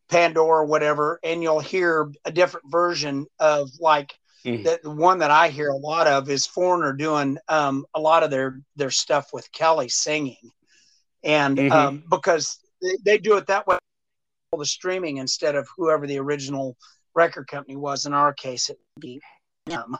Pandora, 0.09 0.65
whatever, 0.65 1.19
and 1.23 1.43
you'll 1.43 1.59
hear 1.59 2.11
a 2.25 2.31
different 2.31 2.71
version 2.71 3.25
of 3.39 3.69
like 3.79 4.17
mm-hmm. 4.45 4.63
the, 4.63 4.79
the, 4.83 4.91
one 4.91 5.19
that 5.19 5.31
I 5.31 5.49
hear 5.49 5.69
a 5.69 5.75
lot 5.75 6.07
of 6.07 6.29
is 6.29 6.45
Foreigner 6.45 6.93
doing 6.93 7.37
um, 7.49 7.85
a 7.93 7.99
lot 7.99 8.23
of 8.23 8.31
their 8.31 8.61
their 8.75 8.91
stuff 8.91 9.29
with 9.33 9.51
Kelly 9.51 9.89
singing, 9.89 10.51
and 11.23 11.57
mm-hmm. 11.57 11.71
um, 11.71 12.03
because 12.09 12.59
they, 12.81 12.95
they, 13.03 13.17
do 13.17 13.35
it 13.37 13.47
that 13.47 13.67
way, 13.67 13.77
all 14.51 14.59
the 14.59 14.65
streaming 14.65 15.17
instead 15.17 15.55
of 15.55 15.67
whoever 15.75 16.07
the 16.07 16.19
original 16.19 16.77
record 17.13 17.47
company 17.47 17.75
was. 17.75 18.05
In 18.05 18.13
our 18.13 18.33
case, 18.33 18.69
it 18.69 18.77
would 18.95 19.01
be 19.01 19.19
them. 19.65 19.97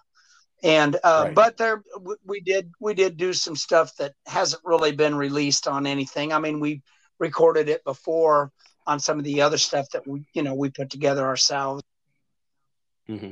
And 0.64 0.96
uh, 1.04 1.24
right. 1.26 1.36
but 1.36 1.58
there 1.58 1.84
we 2.26 2.40
did 2.40 2.72
we 2.80 2.94
did 2.94 3.18
do 3.18 3.34
some 3.34 3.56
stuff 3.56 3.96
that 3.98 4.14
hasn't 4.26 4.64
really 4.66 4.92
been 4.92 5.16
released 5.16 5.68
on 5.68 5.86
anything. 5.86 6.34
I 6.34 6.40
mean, 6.40 6.60
we 6.60 6.82
recorded 7.20 7.70
it 7.70 7.84
before 7.84 8.52
on 8.88 9.00
some 9.00 9.20
of 9.20 9.26
the 9.26 9.42
other 9.42 9.58
stuff 9.58 9.88
that 9.92 10.08
we 10.08 10.26
you 10.34 10.42
know 10.42 10.56
we 10.56 10.70
put 10.70 10.90
together 10.90 11.26
ourselves. 11.26 11.84
Mm-hmm. 13.08 13.32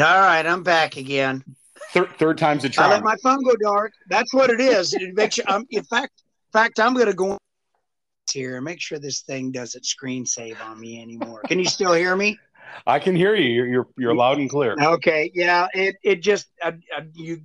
All 0.00 0.20
right, 0.20 0.46
I'm 0.46 0.62
back 0.62 0.96
again. 0.96 1.44
Third, 1.92 2.10
third 2.18 2.38
time's 2.38 2.64
a 2.64 2.68
charm. 2.68 2.90
I 2.90 2.94
let 2.94 3.02
my 3.02 3.16
phone 3.22 3.42
go 3.42 3.54
dark. 3.56 3.92
That's 4.08 4.32
what 4.32 4.48
it 4.50 4.60
is. 4.60 4.94
It 4.94 5.14
makes 5.14 5.38
you. 5.38 5.44
Um, 5.48 5.66
in 5.70 5.82
fact, 5.82 6.22
in 6.22 6.52
fact, 6.52 6.78
I'm 6.78 6.94
going 6.94 7.06
to 7.06 7.14
go 7.14 7.36
here 8.32 8.56
and 8.56 8.64
make 8.64 8.80
sure 8.80 8.98
this 8.98 9.20
thing 9.22 9.50
doesn't 9.50 9.84
screen 9.84 10.24
save 10.24 10.60
on 10.62 10.78
me 10.80 11.02
anymore. 11.02 11.42
Can 11.48 11.58
you 11.58 11.64
still 11.64 11.92
hear 11.92 12.14
me? 12.14 12.38
I 12.86 12.98
can 12.98 13.16
hear 13.16 13.34
you. 13.34 13.50
You're 13.50 13.66
you're, 13.66 13.88
you're 13.98 14.14
loud 14.14 14.38
and 14.38 14.48
clear. 14.48 14.76
Okay. 14.80 15.30
Yeah. 15.34 15.66
It 15.74 15.96
it 16.02 16.22
just 16.22 16.46
uh, 16.62 16.72
uh, 16.96 17.02
you 17.12 17.42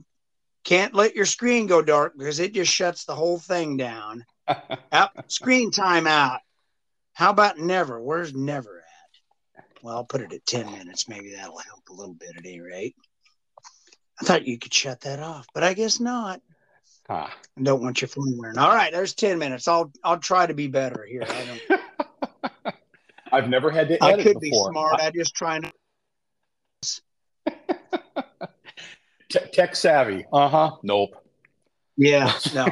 can't 0.65 0.93
let 0.93 1.15
your 1.15 1.25
screen 1.25 1.67
go 1.67 1.81
dark 1.81 2.17
because 2.17 2.39
it 2.39 2.53
just 2.53 2.73
shuts 2.73 3.05
the 3.05 3.15
whole 3.15 3.39
thing 3.39 3.77
down. 3.77 4.25
yep, 4.91 5.11
screen 5.27 5.71
time 5.71 6.07
out. 6.07 6.41
How 7.13 7.29
about 7.29 7.57
never? 7.57 8.01
Where's 8.01 8.33
never 8.35 8.79
at? 8.79 9.63
Well, 9.81 9.95
I'll 9.95 10.03
put 10.03 10.21
it 10.21 10.33
at 10.33 10.45
10 10.45 10.71
minutes. 10.71 11.07
Maybe 11.07 11.33
that'll 11.33 11.59
help 11.59 11.87
a 11.89 11.93
little 11.93 12.15
bit 12.15 12.31
at 12.35 12.45
any 12.45 12.59
rate. 12.59 12.95
I 14.19 14.25
thought 14.25 14.47
you 14.47 14.57
could 14.57 14.73
shut 14.73 15.01
that 15.01 15.19
off, 15.19 15.47
but 15.53 15.63
I 15.63 15.73
guess 15.73 15.99
not. 15.99 16.41
Ah. 17.07 17.31
I 17.57 17.61
don't 17.61 17.81
want 17.81 18.01
your 18.01 18.07
phone 18.09 18.35
wearing. 18.37 18.57
All 18.57 18.73
right, 18.73 18.91
there's 18.91 19.13
10 19.13 19.37
minutes. 19.37 19.67
I'll 19.67 19.91
I'll 20.03 20.17
try 20.17 20.47
to 20.47 20.53
be 20.55 20.67
better 20.67 21.05
here. 21.07 21.23
I 21.23 21.45
don't 21.45 21.81
I've 23.31 23.49
never 23.49 23.69
had 23.69 23.89
to 23.89 24.03
I 24.03 24.13
could 24.23 24.39
before. 24.39 24.71
be 24.71 24.73
smart. 24.73 25.01
I, 25.01 25.07
I 25.07 25.11
just 25.11 25.35
trying 25.35 25.71
to 29.29 29.47
tech 29.47 29.75
savvy. 29.75 30.25
Uh 30.31 30.49
huh. 30.49 30.71
Nope. 30.83 31.15
Yeah. 31.97 32.33
No. 32.53 32.67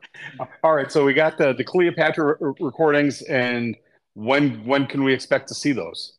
All 0.64 0.74
right. 0.74 0.90
So 0.90 1.04
we 1.04 1.14
got 1.14 1.38
the 1.38 1.52
the 1.52 1.64
Cleopatra 1.64 2.36
re- 2.40 2.54
recordings, 2.60 3.22
and 3.22 3.76
when 4.14 4.64
when 4.64 4.86
can 4.86 5.04
we 5.04 5.12
expect 5.12 5.48
to 5.48 5.54
see 5.54 5.72
those? 5.72 6.14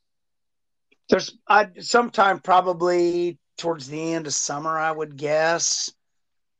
There's 1.10 1.38
I 1.48 1.68
sometime 1.80 2.40
probably 2.40 3.38
towards 3.58 3.88
the 3.88 4.14
end 4.14 4.28
of 4.28 4.34
summer, 4.34 4.78
I 4.78 4.92
would 4.92 5.18
guess. 5.18 5.92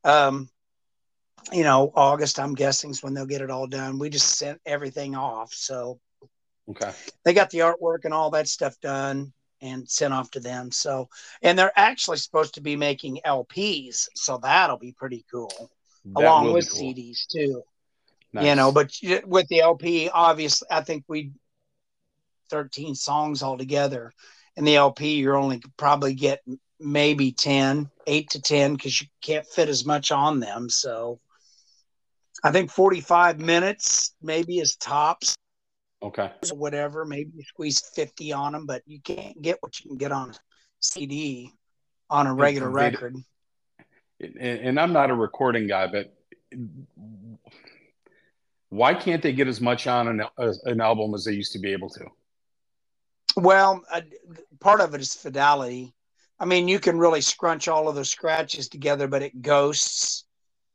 Um, 0.04 0.50
you 1.52 1.64
know, 1.64 1.92
August, 1.96 2.40
I'm 2.40 2.54
guessing 2.54 2.92
is 2.92 3.02
when 3.02 3.14
they'll 3.14 3.26
get 3.26 3.42
it 3.42 3.50
all 3.50 3.68
done. 3.68 3.98
We 3.98 4.10
just 4.10 4.38
sent 4.38 4.60
everything 4.66 5.16
off, 5.16 5.54
so 5.54 6.00
okay. 6.70 6.92
They 7.24 7.34
got 7.34 7.50
the 7.50 7.60
artwork 7.60 8.06
and 8.06 8.14
all 8.14 8.30
that 8.32 8.48
stuff 8.48 8.80
done 8.82 9.34
and 9.62 9.90
sent 9.90 10.14
off 10.14 10.32
to 10.32 10.40
them. 10.40 10.72
So, 10.72 11.10
and 11.42 11.58
they're 11.58 11.78
actually 11.78 12.18
supposed 12.18 12.56
to 12.56 12.62
be 12.62 12.76
making 12.76 13.22
LPs, 13.26 14.08
so 14.16 14.40
that'll 14.42 14.78
be 14.78 14.92
pretty 14.92 15.26
cool, 15.32 15.72
that 16.06 16.24
along 16.24 16.54
with 16.54 16.70
cool. 16.70 16.82
CDs 16.82 17.28
too. 17.28 17.64
Nice. 18.34 18.46
You 18.46 18.56
know, 18.56 18.72
but 18.72 18.92
with 19.26 19.48
the 19.50 19.60
LP, 19.60 20.10
obviously, 20.10 20.68
I 20.72 20.82
think 20.82 21.04
we 21.08 21.32
13 22.50 22.96
songs 22.96 23.44
altogether. 23.44 24.14
In 24.56 24.66
the 24.66 24.76
LP, 24.76 25.16
you're 25.16 25.38
only 25.38 25.62
probably 25.78 26.14
get 26.14 26.42
maybe 26.80 27.32
10, 27.32 27.90
8 28.08 28.30
to 28.30 28.42
10, 28.42 28.74
because 28.74 29.02
you 29.02 29.08
can't 29.22 29.46
fit 29.46 29.70
as 29.70 29.86
much 29.86 30.12
on 30.12 30.40
them. 30.40 30.70
So 30.70 31.20
I 32.44 32.52
think 32.52 32.72
45 32.72 33.40
minutes 33.40 34.14
maybe 34.22 34.60
is 34.60 34.76
tops. 34.76 35.36
Okay. 36.04 36.32
Or 36.52 36.58
whatever. 36.58 37.06
Maybe 37.06 37.32
you 37.36 37.44
squeeze 37.44 37.80
50 37.94 38.34
on 38.34 38.54
them, 38.54 38.66
but 38.66 38.82
you 38.86 39.00
can't 39.02 39.40
get 39.42 39.58
what 39.62 39.80
you 39.80 39.90
can 39.90 39.98
get 39.98 40.12
on 40.12 40.32
a 40.32 40.34
CD 40.80 41.52
on 42.10 42.28
a 42.28 42.34
regular 42.34 42.68
and, 42.68 42.76
record. 42.76 43.16
And, 44.20 44.38
and 44.38 44.80
I'm 44.80 44.94
not 44.94 45.12
a 45.12 45.16
recording 45.16 45.68
guy, 45.68 45.88
but 45.88 46.14
why 48.70 48.94
can't 48.94 49.22
they 49.22 49.34
get 49.34 49.48
as 49.48 49.62
much 49.62 49.88
on 49.88 50.08
an, 50.08 50.24
an 50.66 50.82
album 50.82 51.14
as 51.14 51.26
they 51.26 51.34
used 51.34 51.54
to 51.54 51.60
be 51.60 51.72
able 51.72 51.90
to? 51.90 52.06
Well, 53.36 53.84
uh, 53.92 54.02
part 54.60 54.82
of 54.82 54.94
it 54.94 55.02
is 55.02 55.14
fidelity. 55.14 55.94
I 56.40 56.46
mean, 56.46 56.68
you 56.68 56.80
can 56.80 56.98
really 56.98 57.22
scrunch 57.22 57.68
all 57.68 57.88
of 57.88 57.96
those 57.96 58.10
scratches 58.10 58.68
together, 58.68 59.08
but 59.08 59.22
it 59.22 59.42
ghosts 59.42 60.26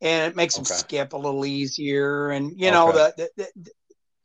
and 0.01 0.31
it 0.31 0.35
makes 0.35 0.55
them 0.55 0.61
Okay. 0.61 0.73
skip 0.73 1.13
a 1.13 1.17
little 1.17 1.45
easier. 1.45 2.29
And 2.29 2.53
you 2.59 2.71
know, 2.71 2.89
Okay. 2.89 3.11
the, 3.17 3.29
the, 3.37 3.47
the 3.55 3.71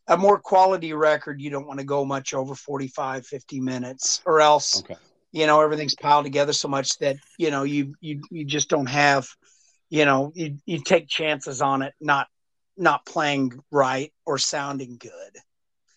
a 0.09 0.17
more 0.17 0.39
quality 0.39 0.93
record, 0.93 1.41
you 1.41 1.51
don't 1.51 1.67
want 1.67 1.79
to 1.81 1.87
go 1.87 2.05
much 2.05 2.35
over 2.35 2.55
45, 2.55 3.27
50 3.27 3.61
minutes, 3.61 4.21
or 4.27 4.41
else 4.41 4.83
Okay. 4.83 4.97
you 5.33 5.47
know 5.47 5.61
everything's 5.61 5.95
piled 5.95 6.25
together 6.25 6.53
so 6.53 6.69
much 6.69 6.99
that 6.99 7.17
you 7.39 7.51
know 7.51 7.63
you 7.63 7.95
you 8.01 8.21
you 8.31 8.45
just 8.45 8.69
don't 8.69 8.89
have 8.89 9.27
you 9.91 10.05
know 10.05 10.33
you 10.35 10.59
you 10.67 10.79
take 10.79 11.09
chances 11.09 11.63
on 11.63 11.83
it 11.83 11.95
not 12.01 12.29
not 12.77 13.05
playing 13.07 13.53
right 13.71 14.13
or 14.27 14.39
sounding 14.39 14.97
good 14.99 15.39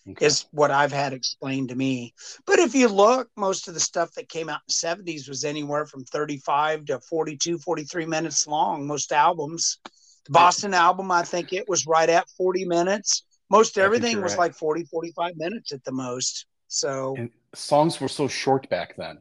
Okay. 0.08 0.26
is 0.26 0.45
what 0.51 0.72
I've 0.72 0.91
had 0.91 1.14
explained 1.14 1.70
to 1.70 1.76
me. 1.76 2.14
But 2.45 2.60
if 2.60 2.74
you 2.74 2.88
look, 2.88 3.30
most 3.36 3.68
of 3.68 3.74
the 3.74 3.80
stuff 3.80 4.14
that 4.14 4.30
came 4.30 4.49
out 4.49 4.62
in 4.62 4.66
the 4.68 4.74
70s 4.74 5.28
was 5.28 5.43
anywhere 5.43 5.86
from 5.86 6.03
35 6.06 6.86
to 6.86 6.99
42, 7.01 7.58
43 7.58 8.06
minutes 8.06 8.47
long, 8.47 8.88
most 8.88 9.12
albums. 9.12 9.80
The 10.26 10.32
Boston 10.32 10.74
album, 10.74 11.12
I 11.12 11.24
think 11.24 11.51
it 11.51 11.68
was 11.68 11.86
right 11.86 12.10
at 12.10 12.30
40 12.38 12.66
minutes. 12.66 13.24
Most 13.50 13.78
everything 13.78 14.22
was 14.22 14.34
right. 14.34 14.39
like 14.48 14.54
40, 14.56 14.86
45 14.86 15.38
minutes 15.38 15.72
at 15.72 15.84
the 15.84 15.91
most. 15.91 16.46
So, 16.68 17.16
And 17.18 17.30
songs 17.54 18.02
were 18.02 18.08
so 18.08 18.28
short 18.28 18.68
back 18.70 18.96
then. 18.98 19.20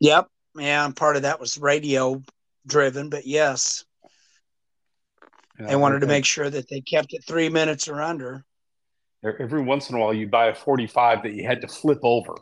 yep. 0.00 0.28
Yeah, 0.56 0.84
and 0.84 0.96
part 0.96 1.14
of 1.16 1.22
that 1.22 1.38
was 1.38 1.58
radio 1.58 2.20
driven, 2.66 3.08
but 3.08 3.24
yes, 3.24 3.84
they 5.58 5.76
wanted 5.76 6.00
to 6.00 6.06
make 6.08 6.24
sure 6.24 6.50
that 6.50 6.68
they 6.68 6.80
kept 6.80 7.12
it 7.12 7.22
three 7.24 7.48
minutes 7.48 7.86
or 7.86 8.00
under. 8.02 8.44
Every 9.22 9.62
once 9.62 9.90
in 9.90 9.96
a 9.96 10.00
while, 10.00 10.12
you'd 10.14 10.30
buy 10.30 10.46
a 10.46 10.54
45 10.54 11.22
that 11.22 11.34
you 11.34 11.46
had 11.46 11.60
to 11.60 11.68
flip 11.68 12.00
over, 12.02 12.34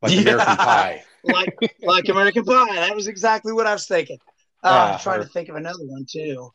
like 0.00 0.12
Yeah. 0.12 0.20
American 0.20 0.56
Pie. 0.56 1.04
like 1.24 1.58
like 1.82 2.08
American 2.08 2.44
Pie. 2.44 2.76
That 2.76 2.94
was 2.94 3.08
exactly 3.08 3.52
what 3.52 3.66
I 3.66 3.72
was 3.74 3.86
thinking. 3.86 4.18
Uh, 4.62 4.68
Yeah, 4.70 4.94
I'm 4.94 5.00
trying 5.00 5.20
or- 5.20 5.24
to 5.24 5.28
think 5.30 5.48
of 5.50 5.56
another 5.56 5.84
one 5.84 6.06
too. 6.08 6.50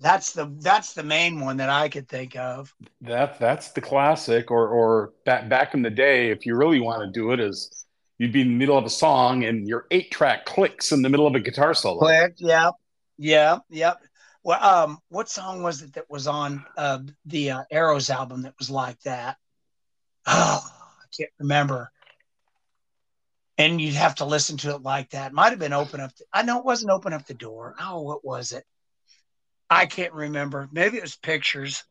That's 0.00 0.32
the 0.32 0.54
that's 0.60 0.92
the 0.92 1.02
main 1.02 1.40
one 1.40 1.56
that 1.56 1.70
I 1.70 1.88
could 1.88 2.08
think 2.08 2.36
of. 2.36 2.74
That 3.00 3.38
that's 3.38 3.70
the 3.70 3.80
classic. 3.80 4.50
Or 4.50 4.68
or 4.68 5.12
back 5.24 5.48
back 5.48 5.74
in 5.74 5.82
the 5.82 5.90
day, 5.90 6.30
if 6.30 6.44
you 6.44 6.54
really 6.54 6.80
want 6.80 7.00
to 7.00 7.10
do 7.10 7.32
it, 7.32 7.40
is 7.40 7.86
you'd 8.18 8.32
be 8.32 8.42
in 8.42 8.48
the 8.48 8.54
middle 8.54 8.76
of 8.76 8.84
a 8.84 8.90
song 8.90 9.44
and 9.44 9.66
your 9.66 9.86
eight 9.90 10.10
track 10.10 10.44
clicks 10.44 10.92
in 10.92 11.02
the 11.02 11.08
middle 11.08 11.26
of 11.26 11.34
a 11.34 11.40
guitar 11.40 11.72
solo. 11.72 11.98
Click. 11.98 12.34
Yep. 12.38 12.74
Yep. 13.18 13.62
Yep. 13.70 14.02
Well, 14.44 14.62
um, 14.62 14.98
what 15.08 15.28
song 15.28 15.62
was 15.62 15.82
it 15.82 15.94
that 15.94 16.08
was 16.08 16.26
on 16.26 16.64
uh, 16.76 17.00
the 17.24 17.50
uh, 17.50 17.64
Arrows 17.70 18.10
album 18.10 18.42
that 18.42 18.54
was 18.58 18.70
like 18.70 19.00
that? 19.00 19.38
Oh, 20.26 20.60
I 20.62 21.04
can't 21.16 21.32
remember. 21.40 21.90
And 23.58 23.80
you'd 23.80 23.94
have 23.94 24.16
to 24.16 24.24
listen 24.24 24.56
to 24.58 24.74
it 24.74 24.82
like 24.82 25.10
that. 25.10 25.32
Might 25.32 25.50
have 25.50 25.58
been 25.58 25.72
open 25.72 26.00
up. 26.00 26.12
I 26.32 26.42
know 26.42 26.58
it 26.58 26.64
wasn't 26.64 26.92
open 26.92 27.12
up 27.12 27.26
the 27.26 27.34
door. 27.34 27.74
Oh, 27.80 28.02
what 28.02 28.24
was 28.24 28.52
it? 28.52 28.64
I 29.68 29.86
can't 29.86 30.12
remember. 30.12 30.68
Maybe 30.72 30.96
it 30.98 31.02
was 31.02 31.16
pictures. 31.16 31.84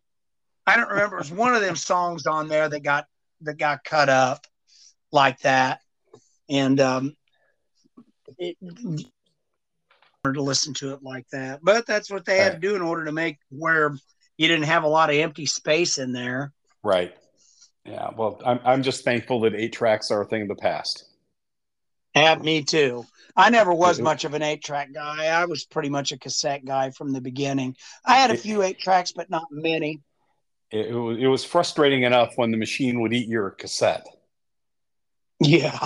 I 0.66 0.78
don't 0.78 0.90
remember. 0.90 1.18
It 1.18 1.20
was 1.20 1.32
one 1.32 1.54
of 1.54 1.62
them 1.62 1.76
songs 1.76 2.26
on 2.26 2.48
there 2.48 2.70
that 2.70 2.84
got 2.84 3.06
that 3.42 3.58
got 3.58 3.84
cut 3.84 4.10
up 4.10 4.46
like 5.12 5.40
that, 5.40 5.82
and 6.50 6.80
um, 6.80 7.16
it, 8.38 8.58
to 10.34 10.42
listen 10.42 10.74
to 10.76 10.94
it 10.94 11.04
like 11.04 11.28
that. 11.32 11.60
But 11.62 11.86
that's 11.86 12.10
what 12.10 12.26
they 12.26 12.38
had 12.38 12.54
to 12.54 12.60
do 12.60 12.76
in 12.76 12.82
order 12.82 13.06
to 13.06 13.12
make 13.12 13.38
where 13.50 13.96
you 14.38 14.48
didn't 14.48 14.66
have 14.66 14.84
a 14.84 14.88
lot 14.88 15.10
of 15.10 15.16
empty 15.16 15.46
space 15.46 15.98
in 15.98 16.12
there. 16.14 16.52
Right. 16.84 17.16
Yeah. 17.86 18.10
Well, 18.16 18.42
I'm 18.46 18.60
I'm 18.64 18.84
just 18.84 19.04
thankful 19.04 19.42
that 19.42 19.54
eight 19.54 19.74
tracks 19.74 20.10
are 20.12 20.22
a 20.22 20.26
thing 20.26 20.44
of 20.44 20.48
the 20.48 20.56
past. 20.56 21.06
Have 22.16 22.44
me 22.44 22.64
too. 22.64 23.06
I 23.36 23.50
never 23.50 23.74
was 23.74 23.98
mm-hmm. 23.98 24.06
much 24.06 24.24
of 24.24 24.34
an 24.34 24.42
eight 24.42 24.64
track 24.64 24.94
guy. 24.94 25.26
I 25.28 25.46
was 25.46 25.66
pretty 25.66 25.90
much 25.90 26.12
a 26.14 26.18
cassette 26.18 26.64
guy 26.66 26.92
from 26.92 27.12
the 27.12 27.20
beginning. 27.22 27.76
I 28.06 28.16
had 28.16 28.32
a 28.32 28.38
few 28.38 28.62
eight 28.62 28.80
tracks, 28.80 29.12
but 29.12 29.30
not 29.30 29.48
many. 29.52 30.02
It, 30.72 30.88
it 30.88 30.94
was 30.96 31.18
it 31.20 31.28
was 31.28 31.44
frustrating 31.44 32.04
enough 32.04 32.34
when 32.38 32.52
the 32.52 32.58
machine 32.58 33.02
would 33.02 33.14
eat 33.14 33.28
your 33.28 33.52
cassette. 33.52 34.06
Yeah, 35.42 35.78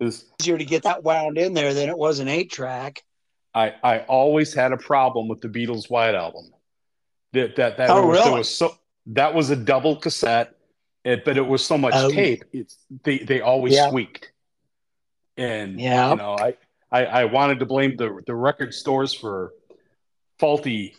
It 0.00 0.04
was- 0.04 0.24
easier 0.40 0.56
to 0.56 0.64
get 0.64 0.84
that 0.84 1.04
wound 1.04 1.36
in 1.36 1.52
there 1.52 1.74
than 1.74 1.90
it 1.90 1.98
was 1.98 2.20
an 2.20 2.28
eight 2.28 2.50
track. 2.50 3.02
I 3.54 3.74
I 3.82 3.98
always 4.00 4.54
had 4.54 4.72
a 4.72 4.78
problem 4.78 5.28
with 5.28 5.42
the 5.42 5.48
Beatles 5.48 5.90
White 5.90 6.14
album. 6.14 6.52
That 7.32 7.56
that 7.56 7.76
that 7.76 7.90
Oh, 7.90 8.06
was, 8.06 8.18
really? 8.18 8.38
was 8.38 8.54
so 8.54 8.76
that 9.06 9.34
was 9.34 9.50
a 9.50 9.56
double 9.56 9.96
cassette, 9.96 10.54
it, 11.04 11.24
but 11.24 11.36
it 11.36 11.46
was 11.46 11.64
so 11.64 11.76
much 11.76 11.94
Oh. 11.94 12.10
tape. 12.10 12.44
It's 12.52 12.78
they 13.04 13.18
they 13.18 13.40
always 13.40 13.74
Yeah. 13.74 13.88
squeaked, 13.88 14.29
and 15.36 15.80
Yeah. 15.80 16.10
you 16.10 16.16
know 16.16 16.36
I, 16.38 16.56
I 16.90 17.04
I 17.06 17.24
wanted 17.26 17.58
to 17.60 17.66
blame 17.66 17.96
the 17.96 18.20
the 18.26 18.34
record 18.34 18.74
stores 18.74 19.12
for 19.14 19.52
faulty 20.38 20.94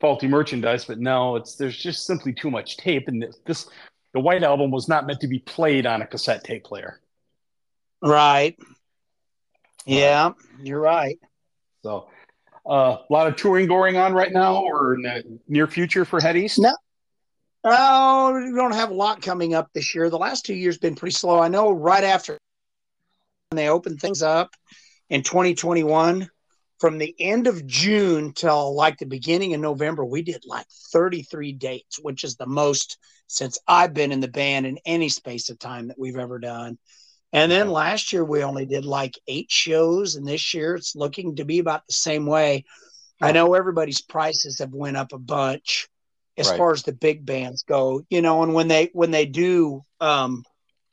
faulty 0.00 0.26
merchandise, 0.28 0.86
but 0.86 0.98
no, 0.98 1.36
it's 1.36 1.56
there's 1.56 1.76
just 1.76 2.06
simply 2.06 2.32
too 2.32 2.50
much 2.50 2.78
tape, 2.78 3.06
and 3.08 3.22
this, 3.22 3.38
this 3.44 3.68
the 4.14 4.20
White 4.20 4.42
album 4.42 4.70
was 4.70 4.88
not 4.88 5.06
meant 5.06 5.20
to 5.20 5.28
be 5.28 5.38
played 5.40 5.86
on 5.86 6.02
a 6.02 6.06
cassette 6.06 6.42
tape 6.42 6.64
player. 6.64 7.00
Right. 8.02 8.56
Yeah, 9.86 10.30
you're 10.62 10.80
right. 10.80 11.18
So, 11.82 12.08
uh, 12.68 12.96
a 13.08 13.12
lot 13.12 13.26
of 13.26 13.36
touring 13.36 13.66
going 13.66 13.96
on 13.96 14.12
right 14.12 14.32
now, 14.32 14.62
or 14.62 14.94
in 14.94 15.02
the 15.02 15.38
near 15.48 15.66
future 15.66 16.04
for 16.04 16.20
Head 16.20 16.36
East. 16.36 16.58
No. 16.58 16.72
Oh, 17.62 18.32
we 18.34 18.56
don't 18.56 18.74
have 18.74 18.90
a 18.90 18.94
lot 18.94 19.20
coming 19.20 19.52
up 19.54 19.68
this 19.74 19.94
year. 19.94 20.08
The 20.08 20.18
last 20.18 20.46
two 20.46 20.54
years 20.54 20.78
been 20.78 20.94
pretty 20.94 21.14
slow. 21.14 21.40
I 21.40 21.48
know 21.48 21.70
right 21.70 22.04
after 22.04 22.38
they 23.58 23.68
opened 23.68 24.00
things 24.00 24.22
up 24.22 24.54
in 25.08 25.22
2021, 25.22 26.30
from 26.78 26.98
the 26.98 27.14
end 27.18 27.46
of 27.46 27.66
June 27.66 28.32
till 28.32 28.74
like 28.74 28.98
the 28.98 29.06
beginning 29.06 29.54
of 29.54 29.60
November, 29.60 30.04
we 30.04 30.22
did 30.22 30.44
like 30.46 30.66
33 30.92 31.52
dates, 31.52 31.98
which 32.00 32.24
is 32.24 32.36
the 32.36 32.46
most 32.46 32.98
since 33.26 33.58
I've 33.66 33.92
been 33.92 34.12
in 34.12 34.20
the 34.20 34.28
band 34.28 34.66
in 34.66 34.78
any 34.86 35.08
space 35.08 35.50
of 35.50 35.58
time 35.58 35.88
that 35.88 35.98
we've 35.98 36.16
ever 36.16 36.38
done. 36.38 36.78
And 37.32 37.50
then 37.50 37.70
last 37.70 38.12
year 38.12 38.24
we 38.24 38.42
only 38.42 38.66
did 38.66 38.84
like 38.84 39.18
eight 39.28 39.50
shows, 39.50 40.16
and 40.16 40.26
this 40.26 40.54
year 40.54 40.76
it's 40.76 40.96
looking 40.96 41.36
to 41.36 41.44
be 41.44 41.58
about 41.58 41.86
the 41.86 41.92
same 41.92 42.26
way. 42.26 42.64
I 43.20 43.32
know 43.32 43.54
everybody's 43.54 44.00
prices 44.00 44.58
have 44.60 44.72
went 44.72 44.96
up 44.96 45.12
a 45.12 45.18
bunch 45.18 45.88
as 46.38 46.48
Right. 46.48 46.56
far 46.56 46.72
as 46.72 46.82
the 46.82 46.92
big 46.92 47.26
bands 47.26 47.62
go, 47.64 48.02
you 48.10 48.22
know, 48.22 48.42
and 48.42 48.54
when 48.54 48.68
they 48.68 48.90
when 48.92 49.10
they 49.10 49.26
do 49.26 49.84
um 50.00 50.44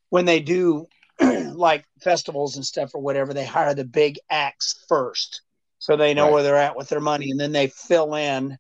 when 0.10 0.26
they 0.26 0.40
do 0.40 0.88
like 1.56 1.86
festivals 2.02 2.56
and 2.56 2.66
stuff 2.66 2.92
or 2.94 3.02
whatever, 3.02 3.34
they 3.34 3.46
hire 3.46 3.74
the 3.74 3.86
big 3.86 4.20
acts 4.30 4.86
first. 4.88 5.42
So 5.80 5.96
they 5.96 6.14
know 6.14 6.26
Right. 6.26 6.34
where 6.34 6.44
they're 6.44 6.58
at 6.58 6.76
with 6.76 6.90
their 6.90 7.00
money 7.00 7.32
and 7.32 7.40
then 7.40 7.52
they 7.52 7.68
fill 7.68 8.16
in, 8.16 8.58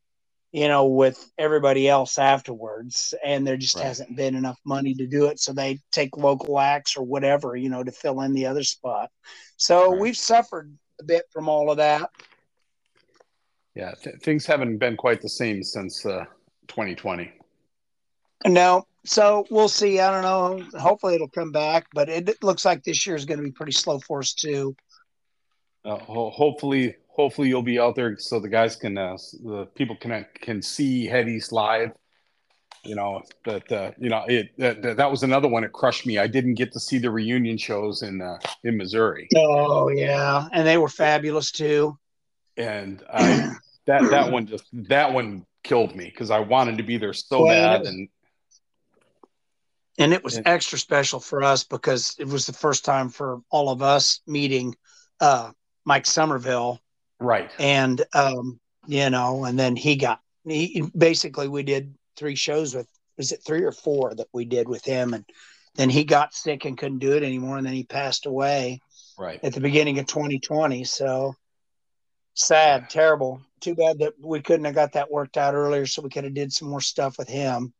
you 0.51 0.67
know, 0.67 0.87
with 0.87 1.31
everybody 1.37 1.89
else 1.89 2.17
afterwards. 2.17 3.13
And 3.23 3.45
there 3.45 3.57
just 3.57 3.75
Right. 3.75 3.85
hasn't 3.85 4.15
been 4.15 4.35
enough 4.35 4.59
money 4.65 4.93
to 4.95 5.07
do 5.07 5.25
it. 5.25 5.39
So 5.39 5.53
they 5.53 5.79
take 5.91 6.15
local 6.17 6.59
acts 6.59 6.95
or 6.97 7.03
whatever, 7.03 7.55
you 7.55 7.69
know, 7.69 7.83
to 7.83 7.91
fill 7.91 8.21
in 8.21 8.33
the 8.33 8.45
other 8.45 8.63
spot. 8.63 9.11
So 9.57 9.91
Right. 9.91 9.99
we've 9.99 10.17
suffered 10.17 10.77
a 10.99 11.03
bit 11.03 11.25
from 11.31 11.49
all 11.49 11.69
of 11.71 11.77
that. 11.77 12.09
Yeah, 13.75 13.93
th- 14.01 14.17
things 14.21 14.45
haven't 14.45 14.77
been 14.77 14.97
quite 14.97 15.21
the 15.21 15.29
same 15.29 15.61
since 15.61 16.03
uh, 16.05 16.25
2020. 16.67 17.31
No, 18.45 18.85
so 19.05 19.45
we'll 19.49 19.67
see. 19.69 19.99
I 19.99 20.11
don't 20.11 20.21
know. 20.73 20.79
Hopefully 20.79 21.15
it'll 21.15 21.29
come 21.29 21.51
back, 21.51 21.88
but 21.93 22.07
it, 22.09 22.29
it 22.29 22.43
looks 22.43 22.65
like 22.65 22.83
this 22.83 23.05
year 23.07 23.15
is 23.15 23.25
going 23.25 23.39
to 23.39 23.43
be 23.43 23.51
pretty 23.51 23.71
slow 23.71 23.99
for 23.99 24.19
us 24.19 24.33
too. 24.33 24.75
Uh, 25.83 25.97
ho- 25.97 26.29
hopefully, 26.29 26.95
hopefully 27.07 27.47
you'll 27.47 27.61
be 27.63 27.79
out 27.79 27.95
there 27.95 28.17
so 28.17 28.39
the 28.39 28.49
guys 28.49 28.75
can, 28.75 28.97
uh, 28.97 29.17
the 29.43 29.67
people 29.75 29.95
can 29.95 30.25
can 30.41 30.61
see 30.61 31.05
Head 31.05 31.27
East 31.29 31.51
live. 31.51 31.91
You 32.85 32.95
know, 32.95 33.21
but 33.43 33.69
uh, 33.71 33.91
you 33.97 34.09
know, 34.09 34.23
it 34.27 34.49
that, 34.59 34.81
that- 34.81 34.97
that 34.97 35.11
was 35.11 35.23
another 35.23 35.47
one 35.47 35.63
that 35.63 35.73
crushed 35.73 36.05
me. 36.05 36.19
I 36.19 36.27
didn't 36.27 36.53
get 36.53 36.71
to 36.73 36.79
see 36.79 36.99
the 36.99 37.09
reunion 37.11 37.57
shows 37.57 38.01
in 38.03 38.21
uh, 38.21 38.38
in 38.63 38.77
Missouri, 38.77 39.27
Oh 39.35 39.89
yeah, 39.89 40.47
and 40.53 40.65
they 40.65 40.77
were 40.77 40.88
fabulous 40.89 41.51
too. 41.51 41.97
and 42.55 43.03
I, 43.11 43.51
that 43.88 44.09
that 44.09 44.31
one 44.31 44.45
just 44.45 44.65
that 44.73 45.11
one 45.11 45.45
killed 45.63 45.95
me 45.95 46.05
because 46.05 46.29
I 46.31 46.39
wanted 46.39 46.77
to 46.77 46.83
be 46.83 46.97
there 46.97 47.13
so 47.13 47.41
Well, 47.43 47.47
bad, 47.47 47.81
it 47.81 47.88
and 47.88 48.07
And 49.97 50.13
it 50.13 50.23
was 50.23 50.37
And- 50.37 50.47
extra 50.47 50.77
special 50.77 51.19
for 51.19 51.43
us 51.43 51.63
because 51.63 52.15
it 52.19 52.27
was 52.27 52.45
the 52.45 52.53
first 52.53 52.85
time 52.85 53.09
for 53.09 53.41
all 53.49 53.69
of 53.69 53.81
us 53.81 54.21
meeting 54.27 54.75
uh, 55.19 55.51
Mike 55.85 56.05
Somerville, 56.05 56.79
right, 57.19 57.49
and 57.57 58.03
um, 58.13 58.59
you 58.85 59.09
know, 59.09 59.45
and 59.45 59.57
then 59.57 59.75
he 59.75 59.95
got 59.95 60.21
he 60.45 60.83
basically 60.95 61.47
we 61.47 61.63
did 61.63 61.95
three 62.15 62.35
shows 62.35 62.75
with 62.75 62.87
was 63.17 63.31
it 63.31 63.41
three 63.43 63.63
or 63.63 63.71
four 63.71 64.13
that 64.13 64.27
we 64.33 64.45
did 64.45 64.69
with 64.69 64.85
him, 64.85 65.13
and 65.15 65.25
then 65.75 65.89
he 65.89 66.03
got 66.03 66.35
sick 66.35 66.65
and 66.65 66.77
couldn't 66.77 66.99
do 66.99 67.13
it 67.13 67.23
anymore, 67.23 67.57
and 67.57 67.65
then 67.65 67.73
he 67.73 67.83
passed 67.83 68.25
away. 68.27 68.79
right. 69.17 69.39
at 69.43 69.53
the 69.53 69.59
beginning 69.59 69.97
of 69.97 70.05
2020. 70.05 70.83
So 70.83 71.33
sad, 72.35 72.89
terrible. 72.89 73.41
Too 73.61 73.73
bad 73.73 73.97
that 73.99 74.13
we 74.21 74.41
couldn't 74.41 74.65
have 74.65 74.75
got 74.75 74.93
that 74.93 75.09
worked 75.09 75.37
out 75.37 75.55
earlier, 75.55 75.87
so 75.87 76.03
we 76.03 76.09
could 76.09 76.23
have 76.23 76.35
did 76.35 76.53
some 76.53 76.69
more 76.69 76.81
stuff 76.81 77.17
with 77.17 77.27
him. 77.27 77.73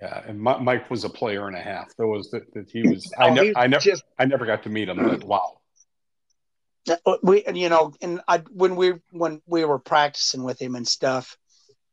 Yeah, 0.00 0.22
and 0.26 0.38
Mike 0.38 0.90
was 0.90 1.04
a 1.04 1.08
player 1.08 1.48
and 1.48 1.56
a 1.56 1.60
half. 1.60 1.96
There 1.96 2.06
was 2.06 2.30
that, 2.30 2.52
that 2.52 2.70
he 2.70 2.82
was. 2.82 3.10
I, 3.18 3.30
ne- 3.30 3.54
I 3.56 3.66
never, 3.66 3.82
just, 3.82 4.04
I 4.18 4.26
never 4.26 4.44
got 4.44 4.62
to 4.64 4.68
meet 4.68 4.90
him, 4.90 4.98
but 4.98 5.24
wow. 5.24 5.58
Uh, 7.06 7.16
we, 7.22 7.44
you 7.52 7.70
know, 7.70 7.92
and 8.02 8.20
I 8.28 8.38
when 8.52 8.76
we 8.76 8.92
when 9.10 9.40
we 9.46 9.64
were 9.64 9.78
practicing 9.78 10.44
with 10.44 10.60
him 10.60 10.74
and 10.74 10.86
stuff, 10.86 11.36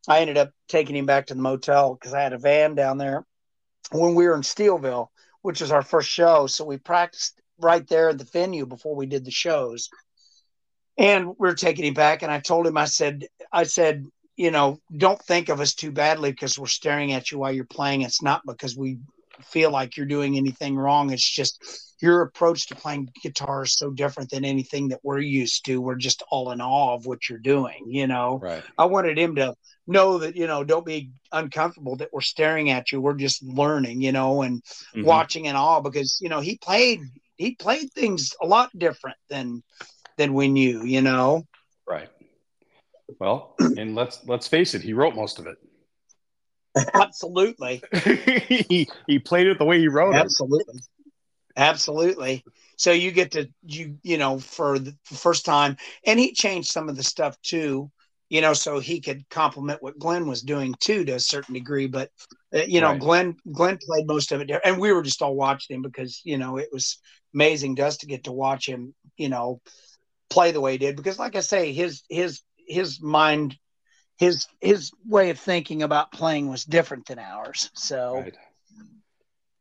I 0.08 0.20
ended 0.20 0.38
up 0.38 0.52
taking 0.68 0.98
him 0.98 1.06
back 1.06 1.28
to 1.28 1.34
the 1.34 1.42
motel 1.42 1.94
because 1.94 2.14
I 2.14 2.22
had 2.22 2.34
a 2.34 2.38
van 2.38 2.76
down 2.76 2.98
there 2.98 3.26
when 3.92 4.16
we 4.16 4.28
were 4.28 4.36
in 4.36 4.42
Steelville, 4.42 5.08
which 5.42 5.62
was 5.62 5.72
our 5.72 5.82
first 5.82 6.10
show. 6.10 6.46
So 6.48 6.66
we 6.66 6.78
practiced 6.78 7.42
right 7.58 7.88
there 7.88 8.10
at 8.10 8.18
the 8.18 8.26
venue 8.26 8.66
before 8.66 8.96
we 8.96 9.06
did 9.06 9.24
the 9.24 9.32
shows. 9.32 9.90
And 10.98 11.34
we 11.40 11.50
are 11.50 11.56
taking 11.56 11.86
him 11.86 11.94
back, 11.96 12.22
and 12.22 12.32
I 12.32 12.40
told 12.40 12.68
him, 12.68 12.78
I 12.78 12.86
said, 12.86 13.26
I 13.52 13.64
said, 13.64 14.06
you 14.36 14.52
know, 14.52 14.80
don't 14.98 15.22
think 15.22 15.50
of 15.50 15.60
us 15.60 15.74
too 15.74 15.92
badly 15.92 16.32
because 16.32 16.58
we're 16.58 16.68
staring 16.68 17.14
at 17.14 17.32
you 17.32 17.38
while 17.38 17.52
you're 17.52 17.66
playing. 17.66 18.02
It's 18.02 18.22
not 18.22 18.42
because 18.46 18.76
we 18.76 18.98
feel 19.42 19.72
like 19.72 19.98
you're 19.98 20.06
doing 20.06 20.38
anything 20.38 20.76
wrong. 20.76 21.12
It's 21.12 21.28
just 21.28 21.64
your 22.02 22.22
approach 22.22 22.68
to 22.68 22.76
playing 22.76 23.10
guitar 23.22 23.64
is 23.64 23.78
so 23.78 23.90
different 23.90 24.30
than 24.30 24.44
anything 24.44 24.90
that 24.90 25.00
we're 25.04 25.20
used 25.20 25.66
to. 25.66 25.82
We're 25.82 25.96
just 25.96 26.24
all 26.30 26.52
in 26.52 26.62
awe 26.62 26.96
of 26.96 27.06
what 27.06 27.30
you're 27.30 27.40
doing, 27.40 27.86
you 27.88 28.08
know. 28.08 28.40
Right. 28.42 28.64
I 28.78 28.86
wanted 28.86 29.18
him 29.18 29.36
to 29.36 29.56
know 29.88 30.18
that, 30.18 30.36
you 30.36 30.48
know, 30.48 30.64
don't 30.64 30.86
be 30.86 31.12
uncomfortable 31.32 31.96
that 31.98 32.10
we're 32.12 32.22
staring 32.22 32.72
at 32.72 32.92
you. 32.92 33.00
We're 33.00 33.14
just 33.14 33.44
learning, 33.44 34.02
you 34.02 34.12
know, 34.12 34.42
and 34.42 34.62
mm-hmm. 34.62 35.04
watching 35.04 35.46
in 35.46 35.56
awe 35.56 35.80
because, 35.80 36.20
you 36.22 36.30
know, 36.30 36.40
he 36.40 36.58
played 36.58 37.02
he 37.38 37.56
played 37.56 37.92
things 37.94 38.34
a 38.42 38.46
lot 38.46 38.70
different 38.78 39.18
than 39.30 39.64
than 40.18 40.34
we 40.34 40.48
knew, 40.48 40.84
you 40.84 41.02
know. 41.02 41.44
Right. 41.88 42.10
Well, 43.20 43.56
and 43.60 43.96
let's 43.96 44.20
let's 44.26 44.48
face 44.48 44.74
it, 44.74 44.82
he 44.82 44.94
wrote 44.94 45.16
most 45.16 45.40
of 45.40 45.48
it. 45.48 45.58
Absolutely. 46.94 47.82
he 48.04 48.88
he 49.08 49.20
played 49.20 49.48
it 49.48 49.60
the 49.60 49.66
way 49.66 49.80
he 49.80 49.88
wrote 49.88 50.16
Absolutely. 50.16 50.60
it. 50.60 50.82
Absolutely. 51.56 52.34
Absolutely. 52.36 52.46
So 52.78 52.92
you 52.92 53.12
get 53.12 53.32
to 53.32 53.50
you 53.64 53.98
you 54.04 54.18
know 54.18 54.40
for 54.40 54.80
the 54.80 54.96
first 55.06 55.46
time, 55.46 55.78
and 56.06 56.20
he 56.20 56.34
changed 56.34 56.72
some 56.72 56.90
of 56.90 56.96
the 56.96 57.04
stuff 57.04 57.40
too, 57.42 57.92
you 58.30 58.42
know, 58.42 58.54
so 58.54 58.80
he 58.80 59.00
could 59.00 59.30
complement 59.30 59.84
what 59.84 60.00
Glenn 60.00 60.28
was 60.28 60.42
doing 60.42 60.74
too 60.80 61.06
to 61.06 61.14
a 61.14 61.20
certain 61.20 61.54
degree. 61.54 61.88
But 61.88 62.10
uh, 62.54 62.62
you 62.68 62.82
know, 62.82 62.92
right. 62.92 63.00
Glenn 63.00 63.36
Glenn 63.52 63.78
played 63.86 64.08
most 64.08 64.32
of 64.32 64.42
it, 64.42 64.52
and 64.66 64.80
we 64.80 64.92
were 64.92 65.04
just 65.04 65.22
all 65.22 65.36
watching 65.36 65.76
him 65.76 65.82
because 65.84 66.22
you 66.24 66.38
know 66.38 66.58
it 66.58 66.70
was 66.72 66.98
amazing 67.34 67.76
to 67.76 67.86
us 67.86 67.98
to 67.98 68.08
get 68.08 68.24
to 68.24 68.32
watch 68.32 68.68
him, 68.68 68.94
you 69.18 69.30
know, 69.30 69.62
play 70.30 70.52
the 70.52 70.62
way 70.62 70.74
he 70.74 70.78
did. 70.80 70.96
Because 70.96 71.20
like 71.20 71.36
I 71.36 71.42
say, 71.42 71.74
his 71.74 72.04
his 72.10 72.42
his 72.68 73.02
mind 73.02 73.58
his 74.18 74.48
his 74.62 74.92
way 75.06 75.30
of 75.30 75.40
thinking 75.40 75.84
about 75.84 76.12
playing 76.12 76.48
was 76.48 76.64
different 76.64 77.06
than 77.08 77.20
ours. 77.20 77.70
So 77.74 78.22
right. 78.22 78.38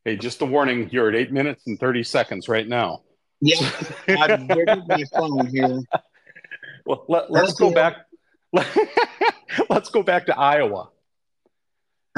Hey, 0.04 0.16
just 0.16 0.42
a 0.42 0.44
warning, 0.44 0.88
you're 0.90 1.08
at 1.08 1.14
eight 1.14 1.32
minutes 1.32 1.66
and 1.66 1.78
30 1.78 2.02
seconds 2.02 2.48
right 2.48 2.66
now. 2.66 3.02
Yeah, 3.40 3.70
I'm 4.08 4.48
my 4.48 5.04
phone 5.14 5.46
here. 5.46 5.80
Well, 6.84 7.04
let, 7.08 7.30
us 7.30 7.54
go 7.54 7.70
back. 7.70 8.06
let's 9.70 9.88
go 9.90 10.02
back 10.02 10.26
to 10.26 10.36
Iowa. 10.36 10.88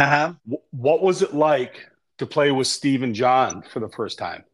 Uh-huh. 0.01 0.33
What 0.71 1.03
was 1.03 1.21
it 1.21 1.35
like 1.35 1.87
to 2.17 2.25
play 2.25 2.51
with 2.51 2.67
Steve 2.67 3.03
and 3.03 3.15
John 3.15 3.61
for 3.61 3.81
the 3.81 3.91
first 3.91 4.19
time? 4.19 4.45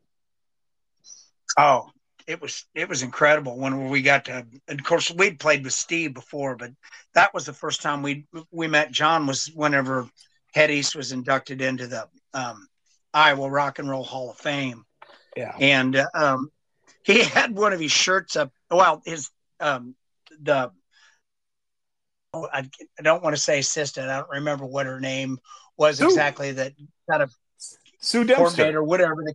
Oh, 1.56 1.90
it 2.30 2.40
was 2.40 2.64
it 2.74 2.88
was 2.88 3.02
incredible 3.02 3.58
when 3.58 3.88
we 3.90 4.02
got 4.02 4.24
to. 4.26 4.46
of 4.68 4.84
course, 4.84 5.10
we'd 5.10 5.40
played 5.40 5.64
with 5.64 5.72
Steve 5.72 6.14
before, 6.14 6.54
but 6.54 6.70
that 7.14 7.34
was 7.34 7.44
the 7.44 7.52
first 7.52 7.82
time 7.82 8.02
we 8.02 8.24
we 8.52 8.68
met. 8.68 8.92
John 8.92 9.26
was 9.26 9.46
whenever 9.46 10.08
Head 10.54 10.70
East 10.70 10.94
was 10.94 11.10
inducted 11.10 11.60
into 11.60 11.88
the 11.88 12.08
um, 12.32 12.68
Iowa 13.12 13.50
Rock 13.50 13.80
and 13.80 13.90
Roll 13.90 14.04
Hall 14.04 14.30
of 14.30 14.36
Fame. 14.36 14.84
Yeah, 15.36 15.56
and 15.58 16.06
um, 16.14 16.52
he 17.02 17.24
had 17.24 17.56
one 17.56 17.72
of 17.72 17.80
his 17.80 17.90
shirts 17.90 18.36
up. 18.36 18.52
Well, 18.70 19.02
his 19.04 19.28
um, 19.58 19.96
the 20.40 20.70
oh, 22.32 22.48
I, 22.52 22.60
I 22.98 23.02
don't 23.02 23.24
want 23.24 23.34
to 23.34 23.42
say 23.42 23.58
assistant. 23.58 24.08
I 24.08 24.18
don't 24.18 24.30
remember 24.30 24.66
what 24.66 24.86
her 24.86 25.00
name 25.00 25.38
was 25.76 25.98
Sue. 25.98 26.06
exactly. 26.06 26.52
That 26.52 26.74
kind 27.10 27.24
of 27.24 27.34
Sue 27.98 28.22
Dempster 28.22 28.78
or 28.78 28.84
whatever. 28.84 29.16
The, 29.16 29.34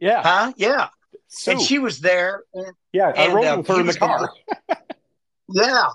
yeah, 0.00 0.22
huh? 0.22 0.52
Yeah, 0.56 0.88
Sue. 1.30 1.52
and 1.52 1.60
she 1.60 1.78
was 1.78 2.00
there. 2.00 2.42
And, 2.52 2.72
yeah, 2.92 3.08
I 3.08 3.24
and, 3.24 3.34
rode 3.34 3.46
uh, 3.46 3.56
with 3.58 3.68
her 3.68 3.80
in 3.80 3.86
the 3.86 3.94
car. 3.94 4.30
yeah, 5.48 5.86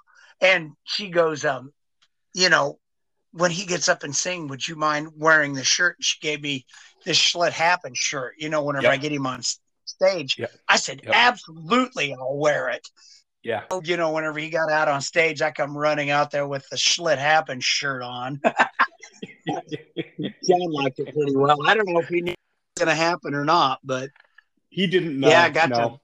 and 0.41 0.71
she 0.83 1.09
goes, 1.09 1.45
um, 1.45 1.71
you 2.33 2.49
know, 2.49 2.79
when 3.31 3.51
he 3.51 3.65
gets 3.65 3.89
up 3.89 4.03
and 4.03 4.15
sing, 4.15 4.47
would 4.47 4.65
you 4.65 4.75
mind 4.75 5.09
wearing 5.15 5.53
the 5.53 5.63
shirt? 5.63 5.97
she 5.99 6.17
gave 6.21 6.41
me 6.41 6.65
this 7.05 7.17
Schlitt 7.17 7.51
Happen 7.51 7.93
shirt. 7.93 8.35
You 8.37 8.49
know, 8.49 8.63
whenever 8.63 8.83
yep. 8.83 8.93
I 8.93 8.97
get 8.97 9.11
him 9.11 9.27
on 9.27 9.41
stage, 9.83 10.37
yep. 10.39 10.51
I 10.69 10.77
said, 10.77 11.01
yep. 11.03 11.13
absolutely, 11.13 12.13
I'll 12.13 12.37
wear 12.37 12.69
it. 12.69 12.87
Yeah. 13.43 13.63
You 13.83 13.97
know, 13.97 14.11
whenever 14.11 14.39
he 14.39 14.49
got 14.49 14.71
out 14.71 14.87
on 14.87 15.01
stage, 15.01 15.41
I 15.41 15.51
come 15.51 15.77
running 15.77 16.09
out 16.09 16.31
there 16.31 16.47
with 16.47 16.67
the 16.69 16.77
Schlitt 16.77 17.19
Happen 17.19 17.59
shirt 17.59 18.01
on. 18.01 18.41
John 19.47 20.71
liked 20.71 20.99
it 20.99 21.13
pretty 21.13 21.35
well. 21.35 21.57
I 21.67 21.75
don't 21.75 21.87
know 21.87 21.99
if 21.99 22.07
he 22.07 22.21
knew 22.21 22.31
it 22.31 22.39
was 22.75 22.85
going 22.85 22.97
to 22.97 23.03
happen 23.03 23.35
or 23.35 23.45
not, 23.45 23.79
but 23.83 24.09
he 24.75 24.87
didn't 24.87 25.17
know. 25.17 25.29
Yeah, 25.29 25.43
I 25.43 25.49
got 25.49 25.69
no. 25.69 26.01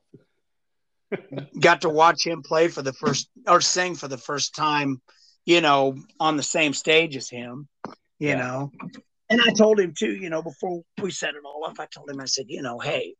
to 1.11 1.47
got 1.59 1.82
to 1.82 1.89
watch 1.89 2.26
him 2.26 2.41
play 2.41 2.69
for 2.69 2.82
the 2.82 2.93
first 2.93 3.30
or 3.45 3.59
sing 3.59 3.95
for 3.95 4.07
the 4.07 4.17
first 4.17 4.55
time, 4.55 5.01
you 5.45 5.59
know, 5.59 5.97
on 6.22 6.38
the 6.38 6.43
same 6.43 6.74
stage 6.74 7.17
as 7.17 7.30
him, 7.30 7.67
you 8.17 8.30
yeah. 8.30 8.36
know. 8.36 8.72
And 9.30 9.41
I 9.41 9.51
told 9.51 9.78
him 9.78 9.93
too, 9.97 10.13
you 10.13 10.30
know, 10.30 10.41
before 10.41 10.84
we 11.01 11.11
set 11.11 11.36
it 11.36 11.43
all 11.45 11.65
up, 11.65 11.82
I 11.82 11.88
told 11.93 12.09
him, 12.09 12.22
I 12.22 12.26
said, 12.26 12.45
you 12.47 12.61
know, 12.61 12.80
hey, 12.80 13.15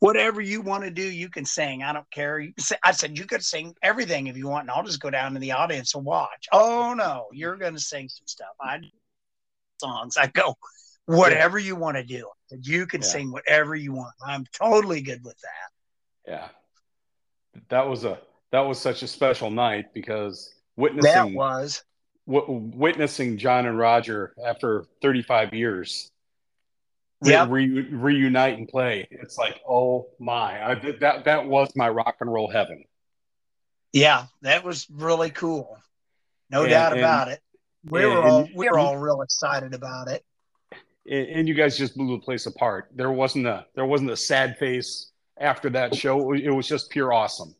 whatever 0.00 0.42
you 0.42 0.60
want 0.60 0.84
to 0.84 0.90
do, 0.90 1.02
you 1.02 1.30
can 1.30 1.46
sing. 1.46 1.82
I 1.82 1.94
don't 1.94 2.10
care. 2.10 2.46
I 2.82 2.92
said 2.92 3.16
you 3.16 3.24
could 3.24 3.42
sing 3.42 3.74
everything 3.82 4.26
if 4.26 4.36
you 4.36 4.48
want, 4.48 4.64
and 4.64 4.70
I'll 4.70 4.84
just 4.84 5.00
go 5.00 5.08
down 5.08 5.32
to 5.32 5.40
the 5.40 5.52
audience 5.52 5.94
and 5.94 6.04
watch. 6.04 6.46
Oh 6.52 6.92
no, 6.94 7.28
you're 7.32 7.56
going 7.56 7.74
to 7.74 7.80
sing 7.80 8.10
some 8.10 8.26
stuff. 8.26 8.54
I 8.60 8.80
songs. 9.80 10.18
I 10.18 10.26
go, 10.26 10.56
whatever 11.06 11.58
you 11.58 11.74
want 11.74 11.96
to 11.96 12.04
do. 12.04 12.28
You 12.50 12.86
can 12.86 13.00
yeah. 13.00 13.06
sing 13.06 13.32
whatever 13.32 13.74
you 13.74 13.92
want. 13.92 14.14
I'm 14.24 14.44
totally 14.52 15.00
good 15.00 15.24
with 15.24 15.36
that. 15.40 16.30
Yeah. 16.30 16.48
That 17.68 17.88
was 17.88 18.04
a 18.04 18.18
that 18.50 18.60
was 18.60 18.78
such 18.78 19.02
a 19.02 19.08
special 19.08 19.50
night 19.50 19.94
because 19.94 20.54
witnessing 20.76 21.12
that 21.12 21.32
was 21.32 21.82
w- 22.26 22.70
witnessing 22.74 23.38
John 23.38 23.66
and 23.66 23.78
Roger 23.78 24.34
after 24.44 24.84
35 25.02 25.54
years 25.54 26.10
yeah 27.22 27.46
re- 27.48 27.88
reunite 27.90 28.58
and 28.58 28.68
play. 28.68 29.08
It's 29.10 29.38
like, 29.38 29.60
oh 29.68 30.08
my, 30.18 30.70
I, 30.70 30.74
that 31.00 31.24
that 31.24 31.46
was 31.46 31.74
my 31.76 31.88
rock 31.88 32.16
and 32.20 32.32
roll 32.32 32.50
heaven. 32.50 32.84
Yeah, 33.92 34.26
that 34.42 34.64
was 34.64 34.86
really 34.90 35.30
cool. 35.30 35.78
No 36.50 36.62
and, 36.62 36.70
doubt 36.70 36.98
about 36.98 37.28
and, 37.28 37.36
it. 37.36 37.42
We 37.84 38.04
were 38.06 38.22
all 38.22 38.48
we 38.54 38.68
were 38.68 38.78
all 38.78 38.96
real 38.96 39.22
excited 39.22 39.74
about 39.74 40.08
it 40.08 40.24
and 41.06 41.46
you 41.48 41.54
guys 41.54 41.76
just 41.76 41.96
blew 41.96 42.16
the 42.16 42.24
place 42.24 42.46
apart. 42.46 42.88
There 42.94 43.10
wasn't 43.10 43.46
a 43.46 43.66
there 43.74 43.86
wasn't 43.86 44.10
a 44.10 44.16
sad 44.16 44.56
face 44.58 45.10
after 45.38 45.70
that 45.70 45.94
show. 45.94 46.32
It 46.32 46.50
was 46.50 46.66
just 46.66 46.90
pure 46.90 47.12
awesome. 47.12 47.54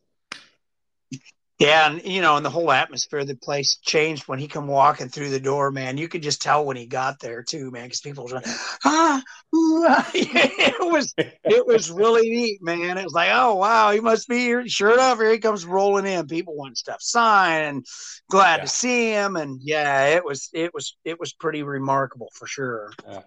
Yeah, 1.57 1.89
and 1.89 2.03
you 2.03 2.21
know, 2.21 2.35
and 2.35 2.45
the 2.45 2.49
whole 2.49 2.69
atmosphere 2.69 3.19
of 3.19 3.27
the 3.27 3.35
place 3.37 3.77
changed 3.77 4.27
when 4.27 4.39
he 4.39 4.47
come 4.49 4.67
walking 4.67 5.07
through 5.07 5.29
the 5.29 5.39
door. 5.39 5.71
Man, 5.71 5.97
you 5.97 6.09
could 6.09 6.21
just 6.21 6.41
tell 6.41 6.65
when 6.65 6.75
he 6.75 6.85
got 6.85 7.21
there 7.21 7.43
too, 7.43 7.71
man, 7.71 7.85
because 7.85 8.01
people 8.01 8.25
were 8.25 8.35
like, 8.35 8.47
ah, 8.83 9.23
ah. 9.55 10.11
it 10.13 10.91
was 10.91 11.13
it 11.17 11.65
was 11.65 11.89
really 11.89 12.29
neat, 12.29 12.61
man. 12.61 12.97
It 12.97 13.05
was 13.05 13.13
like, 13.13 13.29
oh 13.31 13.55
wow, 13.55 13.91
he 13.91 14.01
must 14.01 14.27
be 14.27 14.39
here. 14.39 14.67
Sure 14.67 14.91
enough, 14.91 15.17
here 15.17 15.31
he 15.31 15.37
comes 15.37 15.65
rolling 15.65 16.05
in. 16.05 16.27
People 16.27 16.57
want 16.57 16.77
stuff 16.77 17.01
signed, 17.01 17.63
and 17.63 17.85
glad 18.29 18.57
yeah. 18.57 18.61
to 18.61 18.67
see 18.67 19.11
him. 19.11 19.37
And 19.37 19.61
yeah, 19.63 20.07
it 20.07 20.25
was 20.25 20.49
it 20.53 20.73
was 20.73 20.97
it 21.05 21.21
was 21.21 21.31
pretty 21.31 21.63
remarkable 21.63 22.31
for 22.33 22.47
sure. 22.47 22.91
Yeah. 23.07 23.21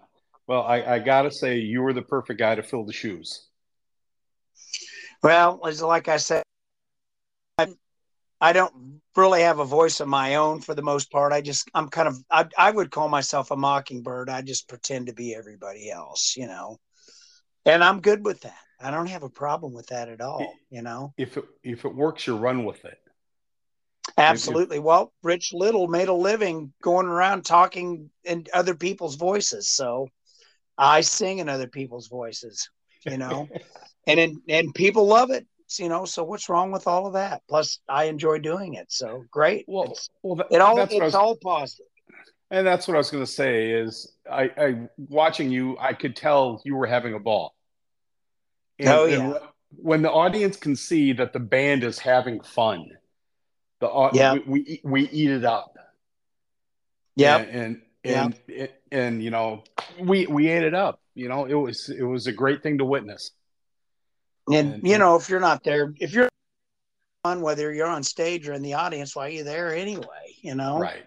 Well, 0.49 0.63
I, 0.63 0.95
I 0.95 0.99
gotta 0.99 1.29
say, 1.29 1.59
you 1.59 1.83
were 1.83 1.93
the 1.93 2.01
perfect 2.01 2.39
guy 2.39 2.55
to 2.55 2.63
fill 2.63 2.83
the 2.83 2.91
shoes. 2.91 3.49
Well, 5.21 5.59
like 5.83 6.07
I 6.07 6.17
said, 6.17 6.41
I, 7.59 7.67
I 8.41 8.51
don't 8.53 8.99
really 9.15 9.43
have 9.43 9.59
a 9.59 9.65
voice 9.65 9.99
of 9.99 10.07
my 10.07 10.35
own 10.35 10.61
for 10.61 10.73
the 10.73 10.81
most 10.81 11.11
part. 11.11 11.33
I 11.33 11.41
just, 11.41 11.69
I'm 11.75 11.87
kind 11.87 12.07
of, 12.07 12.17
I, 12.31 12.47
I 12.57 12.71
would 12.71 12.89
call 12.89 13.09
myself 13.09 13.51
a 13.51 13.55
mockingbird. 13.55 14.27
I 14.27 14.41
just 14.41 14.67
pretend 14.67 15.05
to 15.05 15.13
be 15.13 15.35
everybody 15.35 15.91
else, 15.91 16.33
you 16.35 16.47
know, 16.47 16.77
and 17.67 17.83
I'm 17.83 18.01
good 18.01 18.25
with 18.25 18.41
that. 18.41 18.57
I 18.81 18.89
don't 18.89 19.05
have 19.09 19.21
a 19.21 19.29
problem 19.29 19.75
with 19.75 19.85
that 19.87 20.09
at 20.09 20.19
all, 20.19 20.55
you 20.71 20.81
know. 20.81 21.13
If 21.15 21.37
it, 21.37 21.43
if 21.63 21.85
it 21.85 21.93
works, 21.93 22.25
you 22.25 22.35
run 22.35 22.65
with 22.65 22.83
it. 22.85 22.97
Absolutely. 24.17 24.79
Well, 24.79 25.13
Rich 25.21 25.53
Little 25.53 25.87
made 25.87 26.07
a 26.07 26.13
living 26.13 26.73
going 26.81 27.05
around 27.05 27.45
talking 27.45 28.09
in 28.23 28.47
other 28.51 28.73
people's 28.73 29.15
voices, 29.15 29.69
so 29.69 30.07
I 30.79 31.01
sing 31.01 31.39
in 31.39 31.49
other 31.49 31.67
people's 31.67 32.07
voices, 32.07 32.69
you 33.05 33.17
know, 33.17 33.49
and 34.07 34.19
in, 34.19 34.41
and 34.47 34.73
people 34.73 35.05
love 35.05 35.29
it, 35.29 35.45
you 35.77 35.89
know. 35.89 36.05
So 36.05 36.23
what's 36.23 36.47
wrong 36.47 36.71
with 36.71 36.87
all 36.87 37.05
of 37.05 37.13
that? 37.13 37.41
Plus, 37.49 37.79
I 37.89 38.05
enjoy 38.05 38.39
doing 38.39 38.75
it, 38.75 38.87
so 38.89 39.25
great. 39.29 39.65
Well, 39.67 39.91
it's, 39.91 40.09
well, 40.23 40.35
that, 40.35 40.47
it 40.49 40.61
all 40.61 40.79
it's 40.79 40.93
was, 40.93 41.15
all 41.15 41.35
positive. 41.35 41.85
And 42.49 42.65
that's 42.65 42.87
what 42.87 42.95
I 42.95 42.97
was 42.97 43.11
going 43.11 43.23
to 43.23 43.31
say 43.31 43.71
is 43.71 44.11
I, 44.31 44.49
I 44.57 44.87
watching 44.97 45.51
you, 45.51 45.77
I 45.79 45.93
could 45.93 46.15
tell 46.15 46.61
you 46.63 46.75
were 46.75 46.87
having 46.87 47.13
a 47.13 47.19
ball. 47.19 47.53
And, 48.79 48.87
oh 48.87 49.05
yeah. 49.05 49.37
when 49.75 50.01
the 50.01 50.11
audience 50.11 50.55
can 50.55 50.75
see 50.75 51.11
that 51.13 51.33
the 51.33 51.39
band 51.39 51.83
is 51.83 51.99
having 51.99 52.39
fun, 52.39 52.89
the 53.81 53.89
uh, 53.89 54.11
yeah. 54.13 54.33
we, 54.33 54.41
we, 54.47 54.81
we 54.83 55.09
eat 55.09 55.29
it 55.29 55.43
up. 55.43 55.77
Yeah. 57.15 57.37
And 57.37 57.49
and 57.51 57.81
and, 58.03 58.35
and, 58.47 58.69
and 58.91 59.23
you 59.23 59.29
know 59.29 59.63
we 59.99 60.27
we 60.27 60.49
ate 60.49 60.63
it 60.63 60.73
up. 60.73 61.01
You 61.15 61.29
know 61.29 61.45
it 61.45 61.53
was 61.53 61.89
it 61.89 62.03
was 62.03 62.27
a 62.27 62.31
great 62.31 62.63
thing 62.63 62.77
to 62.79 62.85
witness. 62.85 63.31
And, 64.47 64.75
and 64.75 64.87
you 64.87 64.97
know 64.97 65.15
if 65.15 65.29
you're 65.29 65.39
not 65.39 65.63
there, 65.63 65.93
if 65.99 66.13
you're 66.13 66.29
on 67.23 67.41
whether 67.41 67.73
you're 67.73 67.87
on 67.87 68.03
stage 68.03 68.47
or 68.47 68.53
in 68.53 68.61
the 68.61 68.75
audience, 68.75 69.15
why 69.15 69.27
are 69.27 69.29
you 69.29 69.43
there 69.43 69.75
anyway? 69.75 70.35
You 70.41 70.55
know. 70.55 70.79
Right. 70.79 71.03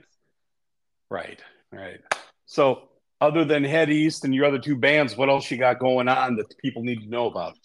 Right. 1.10 1.40
Right. 1.70 2.00
So 2.46 2.88
other 3.20 3.44
than 3.44 3.64
Head 3.64 3.88
East 3.90 4.24
and 4.24 4.34
your 4.34 4.46
other 4.46 4.58
two 4.58 4.76
bands, 4.76 5.16
what 5.16 5.28
else 5.28 5.50
you 5.50 5.56
got 5.56 5.78
going 5.78 6.08
on 6.08 6.36
that 6.36 6.56
people 6.58 6.82
need 6.82 7.02
to 7.02 7.08
know 7.08 7.26
about? 7.26 7.56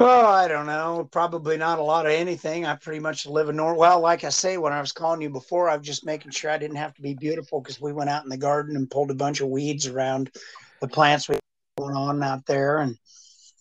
Oh, 0.00 0.26
I 0.26 0.48
don't 0.48 0.66
know. 0.66 1.08
Probably 1.12 1.56
not 1.56 1.78
a 1.78 1.82
lot 1.82 2.06
of 2.06 2.12
anything. 2.12 2.66
I 2.66 2.74
pretty 2.74 2.98
much 2.98 3.26
live 3.26 3.48
in 3.48 3.56
North. 3.56 3.78
Well, 3.78 4.00
like 4.00 4.24
I 4.24 4.28
say, 4.28 4.58
when 4.58 4.72
I 4.72 4.80
was 4.80 4.90
calling 4.90 5.20
you 5.20 5.30
before, 5.30 5.68
I 5.68 5.76
was 5.76 5.86
just 5.86 6.04
making 6.04 6.32
sure 6.32 6.50
I 6.50 6.58
didn't 6.58 6.76
have 6.76 6.94
to 6.94 7.02
be 7.02 7.14
beautiful 7.14 7.60
because 7.60 7.80
we 7.80 7.92
went 7.92 8.10
out 8.10 8.24
in 8.24 8.28
the 8.28 8.36
garden 8.36 8.74
and 8.74 8.90
pulled 8.90 9.12
a 9.12 9.14
bunch 9.14 9.40
of 9.40 9.48
weeds 9.48 9.86
around 9.86 10.32
the 10.80 10.88
plants 10.88 11.28
we 11.28 11.38
going 11.78 11.94
on 11.94 12.22
out 12.24 12.44
there. 12.46 12.78
And 12.78 12.98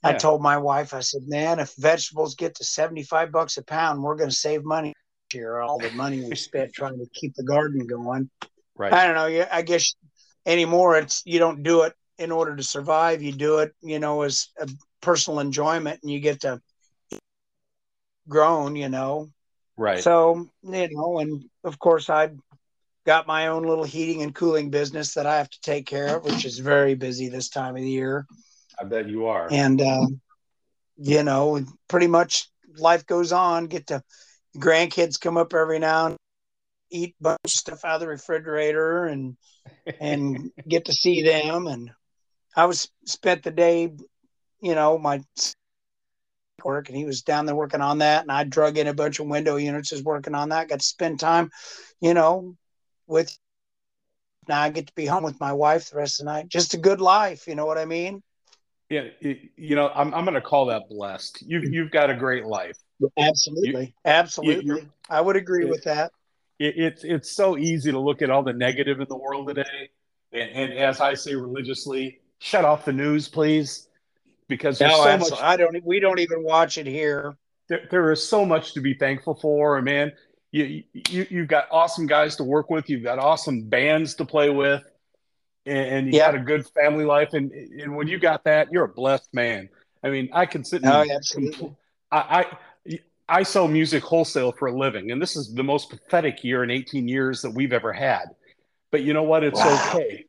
yeah. 0.03 0.09
I 0.09 0.13
told 0.13 0.41
my 0.41 0.57
wife, 0.57 0.95
I 0.95 1.01
said, 1.01 1.21
"Man, 1.27 1.59
if 1.59 1.75
vegetables 1.77 2.33
get 2.33 2.55
to 2.55 2.63
seventy-five 2.63 3.31
bucks 3.31 3.57
a 3.57 3.63
pound, 3.63 4.01
we're 4.01 4.15
going 4.15 4.31
to 4.31 4.35
save 4.35 4.63
money 4.63 4.93
here. 5.31 5.59
All 5.59 5.77
the 5.77 5.91
money 5.91 6.25
we 6.27 6.35
spent 6.35 6.73
trying 6.73 6.97
to 6.97 7.05
keep 7.13 7.35
the 7.35 7.43
garden 7.43 7.85
going." 7.85 8.31
Right. 8.75 8.91
I 8.91 9.05
don't 9.05 9.15
know. 9.15 9.45
I 9.51 9.61
guess 9.61 9.93
anymore, 10.47 10.97
it's 10.97 11.21
you 11.25 11.37
don't 11.37 11.61
do 11.61 11.83
it 11.83 11.93
in 12.23 12.31
order 12.31 12.55
to 12.55 12.63
survive. 12.63 13.21
You 13.21 13.31
do 13.31 13.59
it, 13.59 13.73
you 13.81 13.99
know, 13.99 14.23
as 14.23 14.49
a 14.59 14.67
personal 15.01 15.39
enjoyment 15.39 15.99
and 16.01 16.11
you 16.11 16.19
get 16.19 16.41
to 16.41 16.61
grown, 18.27 18.75
you 18.75 18.89
know. 18.89 19.29
Right. 19.77 20.03
So, 20.03 20.49
you 20.63 20.87
know, 20.91 21.19
and 21.19 21.43
of 21.63 21.77
course 21.79 22.09
I've 22.09 22.37
got 23.05 23.27
my 23.27 23.47
own 23.47 23.63
little 23.63 23.83
heating 23.83 24.21
and 24.21 24.33
cooling 24.33 24.69
business 24.69 25.13
that 25.13 25.25
I 25.25 25.37
have 25.37 25.49
to 25.49 25.61
take 25.61 25.85
care 25.85 26.17
of, 26.17 26.25
which 26.25 26.45
is 26.45 26.59
very 26.59 26.95
busy 26.95 27.27
this 27.27 27.49
time 27.49 27.75
of 27.75 27.81
the 27.81 27.89
year. 27.89 28.25
I 28.79 28.85
bet 28.85 29.09
you 29.09 29.27
are. 29.27 29.51
And 29.51 29.81
um, 29.81 30.21
you 30.97 31.23
know, 31.23 31.63
pretty 31.87 32.07
much 32.07 32.47
life 32.77 33.05
goes 33.05 33.31
on. 33.31 33.67
Get 33.67 33.87
to 33.87 34.01
grandkids 34.57 35.19
come 35.19 35.37
up 35.37 35.53
every 35.53 35.79
now 35.79 36.07
and 36.07 36.17
eat 36.91 37.15
bunch 37.19 37.39
of 37.43 37.51
stuff 37.51 37.83
out 37.83 37.95
of 37.95 38.01
the 38.01 38.07
refrigerator 38.07 39.05
and 39.05 39.35
and 39.99 40.51
get 40.67 40.85
to 40.85 40.93
see 40.93 41.23
them 41.23 41.67
and 41.67 41.91
I 42.55 42.65
was 42.65 42.89
spent 43.05 43.43
the 43.43 43.51
day 43.51 43.91
you 44.63 44.73
know, 44.73 44.97
my 44.97 45.21
work 46.63 46.87
and 46.87 46.97
he 46.97 47.03
was 47.03 47.21
down 47.21 47.45
there 47.45 47.55
working 47.55 47.81
on 47.81 47.97
that 47.97 48.21
and 48.21 48.31
I 48.31 48.45
drug 48.45 48.77
in 48.77 48.87
a 48.87 48.93
bunch 48.93 49.19
of 49.19 49.27
window 49.27 49.57
units 49.57 49.91
is 49.91 50.01
working 50.01 50.33
on 50.33 50.49
that. 50.49 50.69
Got 50.69 50.79
to 50.79 50.85
spend 50.85 51.19
time, 51.19 51.51
you 51.99 52.13
know, 52.13 52.55
with 53.05 53.37
now 54.47 54.61
I 54.61 54.69
get 54.69 54.87
to 54.87 54.93
be 54.95 55.05
home 55.05 55.23
with 55.23 55.39
my 55.41 55.51
wife 55.51 55.89
the 55.89 55.97
rest 55.97 56.21
of 56.21 56.25
the 56.25 56.31
night. 56.31 56.47
Just 56.47 56.73
a 56.73 56.77
good 56.77 57.01
life, 57.01 57.45
you 57.45 57.55
know 57.55 57.65
what 57.65 57.77
I 57.77 57.83
mean? 57.83 58.23
Yeah, 58.89 59.07
you 59.21 59.75
know, 59.75 59.89
I'm 59.89 60.13
I'm 60.13 60.23
going 60.23 60.35
to 60.35 60.41
call 60.41 60.67
that 60.67 60.83
blessed. 60.89 61.41
You've 61.41 61.73
you've 61.73 61.91
got 61.91 62.09
a 62.09 62.13
great 62.13 62.45
life. 62.45 62.77
Absolutely, 63.17 63.85
you, 63.85 63.93
absolutely. 64.05 64.87
I 65.09 65.19
would 65.19 65.35
agree 65.35 65.65
it, 65.65 65.69
with 65.69 65.83
that. 65.85 66.11
It, 66.59 66.75
it's 66.77 67.03
it's 67.03 67.31
so 67.31 67.57
easy 67.57 67.91
to 67.91 67.99
look 67.99 68.21
at 68.21 68.29
all 68.29 68.43
the 68.43 68.53
negative 68.53 68.99
in 68.99 69.07
the 69.09 69.17
world 69.17 69.47
today, 69.47 69.89
and, 70.31 70.49
and 70.51 70.73
as 70.73 71.01
I 71.01 71.15
say 71.15 71.33
religiously, 71.33 72.19
shut 72.43 72.65
off 72.65 72.85
the 72.85 72.93
news, 72.93 73.27
please 73.27 73.87
because 74.47 74.79
no, 74.79 75.03
so 75.03 75.17
much, 75.17 75.41
I 75.41 75.57
don't. 75.57 75.83
We 75.83 75.99
don't 75.99 76.19
even 76.19 76.43
watch 76.43 76.77
it 76.77 76.85
here. 76.85 77.35
There, 77.69 77.87
there 77.89 78.11
is 78.11 78.27
so 78.27 78.45
much 78.45 78.73
to 78.73 78.81
be 78.81 78.93
thankful 78.93 79.35
for, 79.35 79.77
and 79.77 79.85
man, 79.85 80.11
you, 80.51 80.83
you 80.93 81.27
you've 81.29 81.47
got 81.47 81.67
awesome 81.71 82.07
guys 82.07 82.35
to 82.37 82.43
work 82.43 82.69
with. 82.69 82.89
You've 82.89 83.03
got 83.03 83.19
awesome 83.19 83.63
bands 83.63 84.15
to 84.15 84.25
play 84.25 84.49
with, 84.49 84.83
and, 85.65 85.77
and 85.77 86.13
you 86.13 86.19
got 86.19 86.35
a 86.35 86.39
good 86.39 86.67
family 86.67 87.05
life. 87.05 87.33
And 87.33 87.51
and 87.51 87.95
when 87.95 88.07
you 88.07 88.19
got 88.19 88.43
that, 88.43 88.71
you're 88.71 88.85
a 88.85 88.93
blessed 88.93 89.33
man. 89.33 89.69
I 90.03 90.09
mean, 90.09 90.29
I 90.33 90.45
can 90.45 90.63
sit. 90.63 90.83
And, 90.83 90.91
oh, 90.91 91.15
absolutely. 91.15 91.75
I, 92.11 92.45
I 92.89 92.99
I 93.27 93.43
sell 93.43 93.67
music 93.67 94.03
wholesale 94.03 94.51
for 94.51 94.67
a 94.67 94.77
living, 94.77 95.11
and 95.11 95.21
this 95.21 95.35
is 95.35 95.53
the 95.53 95.63
most 95.63 95.89
pathetic 95.89 96.43
year 96.43 96.63
in 96.63 96.69
18 96.69 97.07
years 97.07 97.41
that 97.41 97.51
we've 97.51 97.73
ever 97.73 97.93
had. 97.93 98.25
But 98.91 99.01
you 99.01 99.13
know 99.13 99.23
what? 99.23 99.43
It's 99.43 99.59
wow. 99.59 99.91
okay 99.95 100.25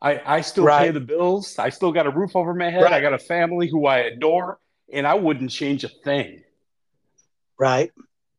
I, 0.00 0.20
I 0.24 0.40
still 0.42 0.64
right. 0.64 0.86
pay 0.86 0.90
the 0.90 1.00
bills. 1.00 1.58
I 1.58 1.70
still 1.70 1.92
got 1.92 2.06
a 2.06 2.10
roof 2.10 2.36
over 2.36 2.54
my 2.54 2.70
head. 2.70 2.84
Right. 2.84 2.92
I 2.92 3.00
got 3.00 3.14
a 3.14 3.18
family 3.18 3.68
who 3.68 3.86
I 3.86 3.98
adore, 3.98 4.58
and 4.92 5.06
I 5.06 5.14
wouldn't 5.14 5.50
change 5.50 5.84
a 5.84 5.88
thing. 5.88 6.42
Right. 7.58 7.90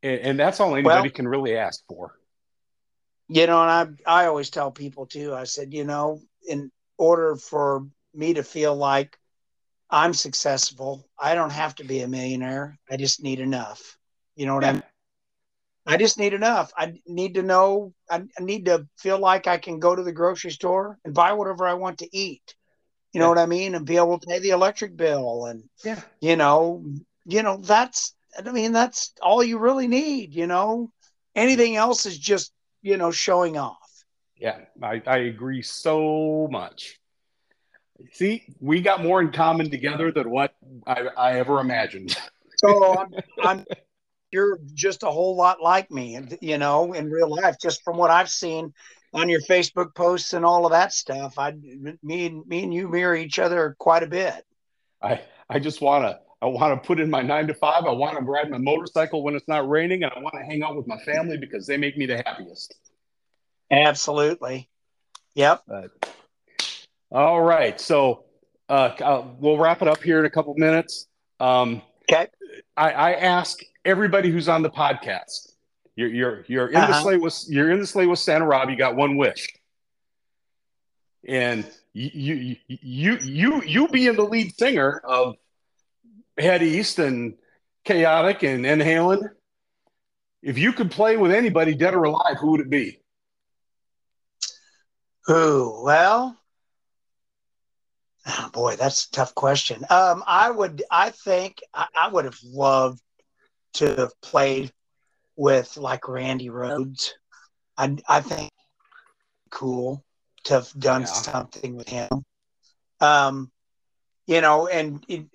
And, 0.02 0.20
and 0.22 0.40
that's 0.40 0.60
all 0.60 0.74
anybody 0.74 1.10
well, 1.10 1.12
can 1.12 1.28
really 1.28 1.58
ask 1.58 1.84
for. 1.88 2.16
You 3.28 3.46
know, 3.46 3.62
and 3.62 4.00
I 4.06 4.24
I 4.24 4.26
always 4.26 4.50
tell 4.50 4.72
people 4.72 5.06
too. 5.06 5.36
I 5.36 5.44
said, 5.44 5.74
you 5.74 5.84
know, 5.84 6.22
in 6.48 6.72
order 6.98 7.36
for 7.36 7.86
me 8.14 8.34
to 8.34 8.44
feel 8.44 8.76
like 8.76 9.18
I'm 9.90 10.14
successful, 10.14 11.08
I 11.18 11.36
don't 11.36 11.52
have 11.52 11.76
to 11.76 11.84
be 11.84 12.02
a 12.02 12.08
millionaire. 12.08 12.80
I 12.90 12.98
just 12.98 13.22
need 13.22 13.40
enough. 13.40 13.98
You 14.36 14.46
know 14.46 14.56
what 14.56 14.64
yeah. 14.64 14.70
I 14.70 14.74
mean? 14.74 14.84
I 15.86 15.98
just 15.98 16.20
need 16.20 16.34
enough. 16.34 16.72
I 16.78 16.94
need 17.08 17.36
to 17.36 17.44
know. 17.44 17.94
I, 18.10 18.24
need 18.40 18.66
to 18.66 18.88
feel 18.98 19.18
like 19.18 19.48
I 19.48 19.58
can 19.58 19.80
go 19.80 19.96
to 19.96 20.04
the 20.04 20.12
grocery 20.12 20.52
store 20.52 21.00
and 21.04 21.14
buy 21.14 21.34
whatever 21.34 21.68
I 21.68 21.74
want 21.74 22.00
to 22.00 22.10
eat. 22.16 22.56
You 23.14 23.20
know 23.20 23.30
what 23.30 23.40
I 23.40 23.48
mean? 23.48 23.74
And 23.74 23.88
be 23.88 23.98
able 23.98 24.20
to 24.20 24.28
pay 24.28 24.40
the 24.40 24.52
electric 24.52 24.96
bill 24.96 25.46
and 25.46 25.64
yeah, 25.84 26.00
you 26.22 26.36
know, 26.36 26.84
you 27.26 27.42
know 27.42 27.58
that's. 27.58 28.14
I 28.38 28.52
mean, 28.52 28.72
that's 28.72 29.14
all 29.22 29.44
you 29.44 29.58
really 29.58 29.88
need. 29.88 30.36
You 30.36 30.46
know, 30.46 30.92
anything 31.36 31.76
else 31.76 32.06
is 32.06 32.20
just 32.20 32.52
you 32.84 32.98
know 32.98 33.10
showing 33.10 33.58
off. 33.58 33.78
Yeah, 34.38 34.60
I, 34.82 35.02
I 35.08 35.18
agree 35.18 35.64
so 35.64 36.48
much. 36.52 37.00
See, 38.12 38.44
we 38.60 38.82
got 38.82 39.04
more 39.04 39.22
in 39.22 39.32
common 39.32 39.70
together 39.70 40.12
than 40.12 40.30
what 40.30 40.54
I, 40.88 41.08
I 41.18 41.40
ever 41.40 41.60
imagined. 41.60 42.16
so 42.58 42.98
I'm, 42.98 43.16
I'm 43.44 43.66
you're 44.32 44.60
just 44.74 45.04
a 45.04 45.10
whole 45.10 45.36
lot 45.36 45.62
like 45.62 45.90
me, 45.92 46.20
you 46.42 46.58
know, 46.58 46.94
in 46.94 47.10
real 47.10 47.30
life, 47.30 47.58
just 47.62 47.84
from 47.84 47.98
what 47.98 48.12
I've 48.12 48.30
seen 48.30 48.74
on 49.14 49.30
your 49.30 49.42
Facebook 49.42 49.96
posts 49.96 50.34
and 50.34 50.46
all 50.46 50.66
of 50.66 50.72
that 50.72 50.94
stuff. 50.94 51.40
I, 51.40 51.52
me 52.04 52.28
and 52.28 52.46
me 52.46 52.64
and 52.64 52.74
you 52.74 52.88
mirror 52.88 53.16
each 53.16 53.40
other 53.40 53.76
quite 53.80 54.04
a 54.04 54.08
bit. 54.08 54.46
I, 55.02 55.22
I 55.50 55.60
just 55.60 55.82
want 55.82 56.06
to, 56.06 56.20
I 56.42 56.46
want 56.46 56.82
to 56.82 56.88
put 56.88 57.00
in 57.00 57.10
my 57.10 57.22
nine 57.22 57.48
to 57.48 57.54
five. 57.54 57.86
I 57.86 57.92
want 57.92 58.18
to 58.18 58.24
ride 58.24 58.50
my 58.50 58.58
motorcycle 58.58 59.24
when 59.24 59.36
it's 59.36 59.48
not 59.48 59.68
raining, 59.68 60.04
and 60.04 60.12
I 60.16 60.20
want 60.20 60.36
to 60.36 60.44
hang 60.44 60.64
out 60.64 60.76
with 60.76 60.88
my 60.88 60.98
family 61.00 61.38
because 61.38 61.66
they 61.66 61.78
make 61.78 61.98
me 61.98 62.06
the 62.06 62.18
happiest. 62.18 62.76
Absolutely. 63.72 64.70
Yep. 65.36 65.64
Uh, 65.72 65.88
all 67.12 67.42
right. 67.42 67.80
So 67.80 68.26
uh, 68.68 69.24
we'll 69.40 69.58
wrap 69.58 69.82
it 69.82 69.88
up 69.88 70.02
here 70.04 70.20
in 70.20 70.26
a 70.26 70.30
couple 70.30 70.54
minutes. 70.56 71.08
Um, 71.40 71.82
okay. 72.12 72.28
I, 72.76 72.92
I 72.92 73.12
ask 73.14 73.60
everybody 73.86 74.30
who's 74.30 74.50
on 74.50 74.62
the 74.62 74.70
podcast. 74.70 75.54
You're 75.96 76.10
you're 76.10 76.46
you're 76.48 76.68
in 76.68 76.78
uh-huh. 76.78 76.88
the 76.88 77.02
sleigh 77.02 77.18
with 77.18 77.44
you're 77.50 77.72
in 77.72 77.80
the 77.80 77.88
sleigh 77.88 78.06
with 78.06 78.20
Santa 78.20 78.46
Rob. 78.46 78.70
You 78.70 78.76
got 78.76 78.96
one 78.96 79.18
wish, 79.18 79.54
and 81.28 81.70
you 81.94 82.10
you 82.14 82.56
you 82.68 83.18
you 83.20 83.64
you 83.64 83.88
being 83.90 84.16
the 84.16 84.24
lead 84.24 84.56
singer 84.56 85.02
of 85.04 85.36
Head 86.38 86.64
East 86.64 87.00
and 87.00 87.36
Chaotic 87.84 88.44
and 88.44 88.66
Inhaling. 88.66 89.28
If 90.42 90.58
you 90.58 90.72
could 90.72 90.90
play 90.90 91.18
with 91.18 91.32
anybody, 91.32 91.74
dead 91.74 91.94
or 91.94 92.04
alive, 92.04 92.38
who 92.40 92.52
would 92.52 92.62
it 92.62 92.70
be? 92.70 93.02
Who? 95.26 95.82
Well, 95.84 96.40
oh 98.26 98.50
boy, 98.54 98.76
that's 98.76 99.06
a 99.06 99.12
tough 99.12 99.36
question. 99.36 99.84
Um, 99.90 100.24
I 100.28 100.52
would, 100.52 100.84
I 100.92 101.12
think, 101.12 101.60
I, 101.74 101.88
I 102.00 102.10
would 102.10 102.26
have 102.26 102.40
loved 102.44 103.02
to 103.76 103.96
have 103.96 104.22
played 104.22 104.72
with 105.36 105.78
like 105.78 106.08
Randy 106.08 106.50
Rhoads. 106.50 107.12
I 107.78 107.98
I 108.08 108.22
think 108.22 108.52
cool 109.50 110.04
to 110.46 110.56
have 110.56 110.72
done 110.78 111.02
yeah. 111.02 111.08
something 111.08 111.76
with 111.76 111.90
him. 111.90 112.10
Um, 113.00 113.52
you 114.28 114.42
know, 114.42 114.68
and 114.68 115.04
it, 115.08 115.26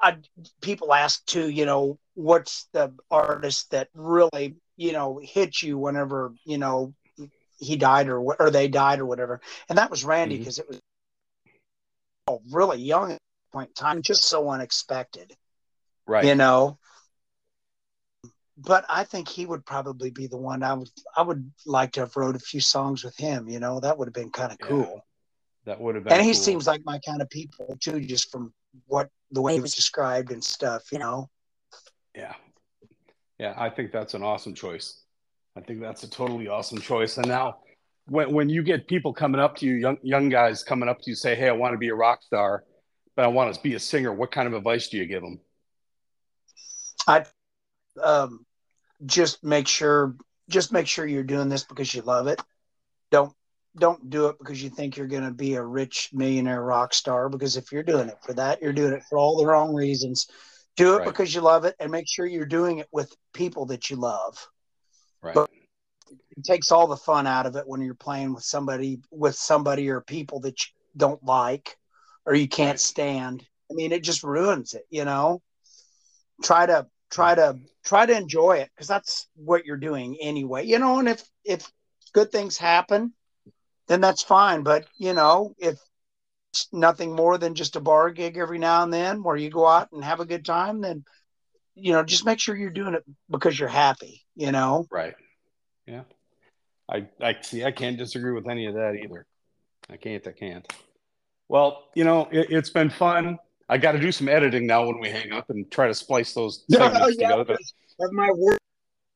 I, 0.00 0.18
people 0.60 0.92
ask 0.92 1.24
too, 1.24 1.48
you 1.48 1.64
know, 1.64 1.98
what's 2.14 2.68
the 2.72 2.92
artist 3.10 3.70
that 3.70 3.88
really, 3.94 4.56
you 4.76 4.92
know, 4.92 5.18
hit 5.22 5.62
you 5.62 5.78
whenever, 5.78 6.34
you 6.44 6.58
know, 6.58 6.94
he 7.58 7.76
died 7.76 8.08
or 8.08 8.20
or 8.20 8.50
they 8.50 8.68
died 8.68 8.98
or 8.98 9.06
whatever. 9.06 9.40
And 9.68 9.78
that 9.78 9.90
was 9.90 10.04
Randy 10.04 10.38
because 10.38 10.58
mm-hmm. 10.58 10.72
it 10.72 10.76
was 10.76 10.80
really 12.50 12.80
young 12.80 13.12
at 13.12 13.18
point 13.52 13.70
in 13.70 13.74
time, 13.74 14.02
just 14.02 14.24
so 14.24 14.48
unexpected. 14.50 15.32
Right. 16.06 16.24
You 16.24 16.34
know, 16.34 16.78
but 18.56 18.84
I 18.88 19.04
think 19.04 19.28
he 19.28 19.46
would 19.46 19.64
probably 19.64 20.10
be 20.10 20.26
the 20.26 20.36
one 20.36 20.62
I 20.62 20.74
would 20.74 20.90
I 21.16 21.22
would 21.22 21.50
like 21.66 21.92
to 21.92 22.00
have 22.00 22.16
wrote 22.16 22.36
a 22.36 22.40
few 22.40 22.60
songs 22.60 23.04
with 23.04 23.16
him. 23.16 23.48
You 23.48 23.60
know, 23.60 23.80
that 23.80 23.96
would 23.96 24.08
have 24.08 24.14
been 24.14 24.30
kind 24.30 24.52
of 24.52 24.58
Yeah. 24.60 24.66
cool. 24.66 25.00
That 25.64 25.80
would 25.80 25.94
have 25.94 26.04
been. 26.04 26.12
And 26.12 26.22
he 26.22 26.32
cool. 26.32 26.42
seems 26.42 26.66
like 26.66 26.82
my 26.84 26.98
kind 26.98 27.22
of 27.22 27.30
people 27.30 27.76
too, 27.80 28.00
just 28.00 28.30
from 28.30 28.52
what 28.86 29.08
the 29.30 29.40
way 29.40 29.54
he 29.54 29.60
was 29.60 29.74
described 29.74 30.30
and 30.30 30.44
stuff. 30.44 30.92
You 30.92 30.98
know. 30.98 31.30
Yeah. 32.14 32.34
Yeah, 33.38 33.54
I 33.56 33.70
think 33.70 33.90
that's 33.90 34.14
an 34.14 34.22
awesome 34.22 34.54
choice. 34.54 35.02
I 35.56 35.60
think 35.60 35.80
that's 35.80 36.04
a 36.04 36.10
totally 36.10 36.48
awesome 36.48 36.78
choice. 36.78 37.16
And 37.16 37.26
now 37.28 37.58
when 38.06 38.32
when 38.32 38.48
you 38.48 38.62
get 38.62 38.86
people 38.86 39.12
coming 39.12 39.40
up 39.40 39.56
to 39.56 39.66
you, 39.66 39.74
young 39.74 39.98
young 40.02 40.28
guys 40.28 40.62
coming 40.62 40.88
up 40.88 41.00
to 41.02 41.10
you 41.10 41.16
say, 41.16 41.34
"Hey, 41.34 41.48
I 41.48 41.52
want 41.52 41.72
to 41.72 41.78
be 41.78 41.88
a 41.88 41.94
rock 41.94 42.22
star, 42.22 42.64
but 43.16 43.24
I 43.24 43.28
want 43.28 43.54
to 43.54 43.60
be 43.62 43.74
a 43.74 43.80
singer." 43.80 44.12
What 44.12 44.30
kind 44.30 44.46
of 44.46 44.54
advice 44.54 44.88
do 44.88 44.96
you 44.98 45.06
give 45.06 45.22
them? 45.22 45.40
um, 48.02 48.44
just 49.06 49.44
make 49.44 49.68
sure 49.68 50.16
just 50.48 50.72
make 50.72 50.86
sure 50.86 51.06
you're 51.06 51.22
doing 51.22 51.48
this 51.48 51.64
because 51.64 51.94
you 51.94 52.02
love 52.02 52.26
it. 52.26 52.40
Don't 53.10 53.32
don't 53.76 54.08
do 54.10 54.26
it 54.26 54.36
because 54.38 54.62
you 54.62 54.70
think 54.70 54.96
you're 54.96 55.06
going 55.06 55.24
to 55.24 55.32
be 55.32 55.54
a 55.54 55.62
rich 55.62 56.10
millionaire 56.12 56.62
rock 56.62 56.94
star. 56.94 57.28
Because 57.28 57.56
if 57.56 57.72
you're 57.72 57.82
doing 57.82 58.08
it 58.08 58.18
for 58.24 58.32
that, 58.34 58.62
you're 58.62 58.72
doing 58.72 58.92
it 58.92 59.02
for 59.08 59.18
all 59.18 59.36
the 59.36 59.46
wrong 59.46 59.74
reasons. 59.74 60.26
Do 60.76 60.94
it 60.94 60.98
Right. 60.98 61.04
because 61.06 61.34
you 61.34 61.40
love 61.40 61.64
it, 61.64 61.74
and 61.80 61.90
make 61.90 62.08
sure 62.08 62.26
you're 62.26 62.46
doing 62.46 62.78
it 62.78 62.88
with 62.92 63.12
people 63.32 63.66
that 63.66 63.90
you 63.90 63.96
love. 63.96 64.46
Right. 65.22 65.34
But- 65.34 65.50
It 66.36 66.44
takes 66.44 66.72
all 66.72 66.86
the 66.86 66.96
fun 66.96 67.26
out 67.26 67.46
of 67.46 67.56
it 67.56 67.66
when 67.66 67.80
you're 67.80 67.94
playing 67.94 68.34
with 68.34 68.44
somebody 68.44 69.00
with 69.10 69.36
somebody 69.36 69.88
or 69.88 70.00
people 70.00 70.40
that 70.40 70.60
you 70.60 70.72
don't 70.96 71.22
like 71.24 71.76
or 72.26 72.34
you 72.34 72.48
can't 72.48 72.80
stand. 72.80 73.46
I 73.70 73.74
mean, 73.74 73.92
it 73.92 74.02
just 74.02 74.22
ruins 74.22 74.74
it. 74.74 74.84
You 74.90 75.04
know. 75.04 75.42
Try 76.42 76.66
to 76.66 76.86
try 77.14 77.34
to 77.34 77.56
try 77.84 78.06
to 78.06 78.16
enjoy 78.16 78.56
it 78.56 78.70
because 78.74 78.88
that's 78.88 79.28
what 79.36 79.64
you're 79.64 79.76
doing 79.76 80.16
anyway 80.20 80.64
you 80.64 80.78
know 80.78 80.98
and 80.98 81.08
if 81.08 81.22
if 81.44 81.70
good 82.12 82.30
things 82.32 82.58
happen 82.58 83.12
then 83.86 84.00
that's 84.00 84.22
fine 84.22 84.62
but 84.62 84.86
you 84.98 85.12
know 85.12 85.54
if 85.58 85.78
it's 86.52 86.68
nothing 86.72 87.14
more 87.14 87.38
than 87.38 87.54
just 87.54 87.76
a 87.76 87.80
bar 87.80 88.10
gig 88.10 88.36
every 88.36 88.58
now 88.58 88.82
and 88.82 88.92
then 88.92 89.22
where 89.22 89.36
you 89.36 89.50
go 89.50 89.66
out 89.66 89.88
and 89.92 90.04
have 90.04 90.20
a 90.20 90.26
good 90.26 90.44
time 90.44 90.80
then 90.80 91.04
you 91.74 91.92
know 91.92 92.02
just 92.02 92.26
make 92.26 92.40
sure 92.40 92.56
you're 92.56 92.70
doing 92.70 92.94
it 92.94 93.04
because 93.30 93.58
you're 93.58 93.68
happy 93.68 94.22
you 94.34 94.50
know 94.50 94.86
Right. 94.90 95.14
Yeah. 95.86 96.02
I 96.88 97.06
I 97.20 97.36
see. 97.40 97.64
I 97.64 97.70
can't 97.70 97.96
disagree 97.96 98.32
with 98.32 98.48
any 98.48 98.66
of 98.66 98.74
that 98.74 98.96
either. 99.02 99.26
I 99.90 99.96
can't. 99.96 100.26
I 100.26 100.32
can't. 100.32 100.70
Well, 101.48 101.84
you 101.94 102.04
know, 102.04 102.28
it, 102.30 102.48
it's 102.50 102.70
been 102.70 102.90
fun. 102.90 103.38
I 103.68 103.78
got 103.78 103.92
to 103.92 104.00
do 104.00 104.12
some 104.12 104.28
editing 104.28 104.66
now 104.66 104.86
when 104.86 105.00
we 105.00 105.08
hang 105.08 105.32
up 105.32 105.50
and 105.50 105.70
try 105.70 105.86
to 105.88 105.94
splice 105.94 106.34
those 106.34 106.64
segments 106.70 107.16
yeah. 107.18 107.28
together. 107.28 107.56
But 107.98 108.12
my 108.12 108.30
work 108.36 108.58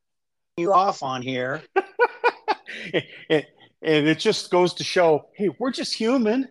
you 0.57 0.73
off 0.73 1.03
on 1.03 1.23
here 1.23 1.63
and, 3.31 3.47
and 3.83 4.09
it 4.09 4.19
just 4.19 4.51
goes 4.51 4.75
to 4.75 4.85
show, 4.85 5.29
hey, 5.35 5.51
we're 5.59 5.71
just 5.71 5.95
human. 5.95 6.49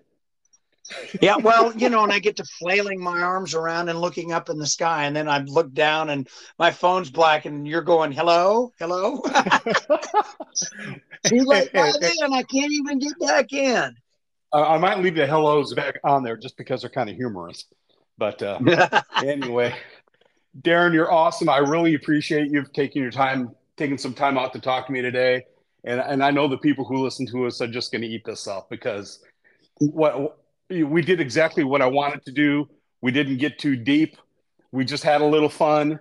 Yeah 1.21 1.35
well 1.37 1.73
you 1.75 1.89
know 1.89 2.03
and 2.03 2.13
i 2.13 2.19
get 2.19 2.35
to 2.37 2.43
flailing 2.43 2.99
my 2.99 3.19
arms 3.19 3.53
around 3.53 3.89
and 3.89 3.99
looking 3.99 4.31
up 4.31 4.49
in 4.49 4.57
the 4.57 4.67
sky 4.67 5.05
and 5.05 5.15
then 5.15 5.27
i 5.27 5.39
look 5.39 5.71
down 5.73 6.09
and 6.09 6.27
my 6.59 6.71
phone's 6.71 7.09
black 7.09 7.45
and 7.45 7.67
you're 7.67 7.81
going 7.81 8.11
hello 8.11 8.71
hello 8.79 9.21
too 11.25 11.43
late 11.43 11.71
by 11.73 11.91
then 11.99 12.33
i 12.33 12.43
can't 12.43 12.71
even 12.71 12.99
get 12.99 13.19
back 13.19 13.51
in 13.53 13.95
I 14.53 14.75
I 14.75 14.77
might 14.77 14.99
leave 14.99 15.15
the 15.15 15.27
hellos 15.27 15.73
back 15.73 15.99
on 16.03 16.23
there 16.23 16.37
just 16.37 16.57
because 16.57 16.81
they're 16.81 16.89
kind 16.89 17.09
of 17.09 17.15
humorous. 17.15 17.65
But 18.17 18.41
uh, 18.41 18.59
anyway, 19.23 19.75
Darren, 20.61 20.93
you're 20.93 21.11
awesome. 21.11 21.49
I 21.49 21.57
really 21.57 21.95
appreciate 21.95 22.51
you 22.51 22.65
taking 22.73 23.01
your 23.01 23.11
time, 23.11 23.51
taking 23.75 23.97
some 23.97 24.13
time 24.13 24.37
out 24.37 24.53
to 24.53 24.59
talk 24.59 24.87
to 24.87 24.93
me 24.93 25.01
today. 25.01 25.45
And 25.83 26.01
and 26.01 26.23
I 26.23 26.31
know 26.31 26.47
the 26.47 26.57
people 26.57 26.85
who 26.85 27.03
listen 27.03 27.25
to 27.27 27.45
us 27.45 27.61
are 27.61 27.67
just 27.67 27.91
going 27.91 28.01
to 28.01 28.07
eat 28.07 28.25
this 28.25 28.47
up 28.47 28.69
because 28.69 29.23
what 29.79 30.39
we 30.69 31.01
did 31.01 31.19
exactly 31.19 31.63
what 31.63 31.81
I 31.81 31.87
wanted 31.87 32.23
to 32.25 32.31
do. 32.31 32.67
We 33.01 33.11
didn't 33.11 33.37
get 33.37 33.59
too 33.59 33.75
deep. 33.75 34.17
We 34.71 34.85
just 34.85 35.03
had 35.03 35.21
a 35.21 35.25
little 35.25 35.49
fun. 35.49 35.99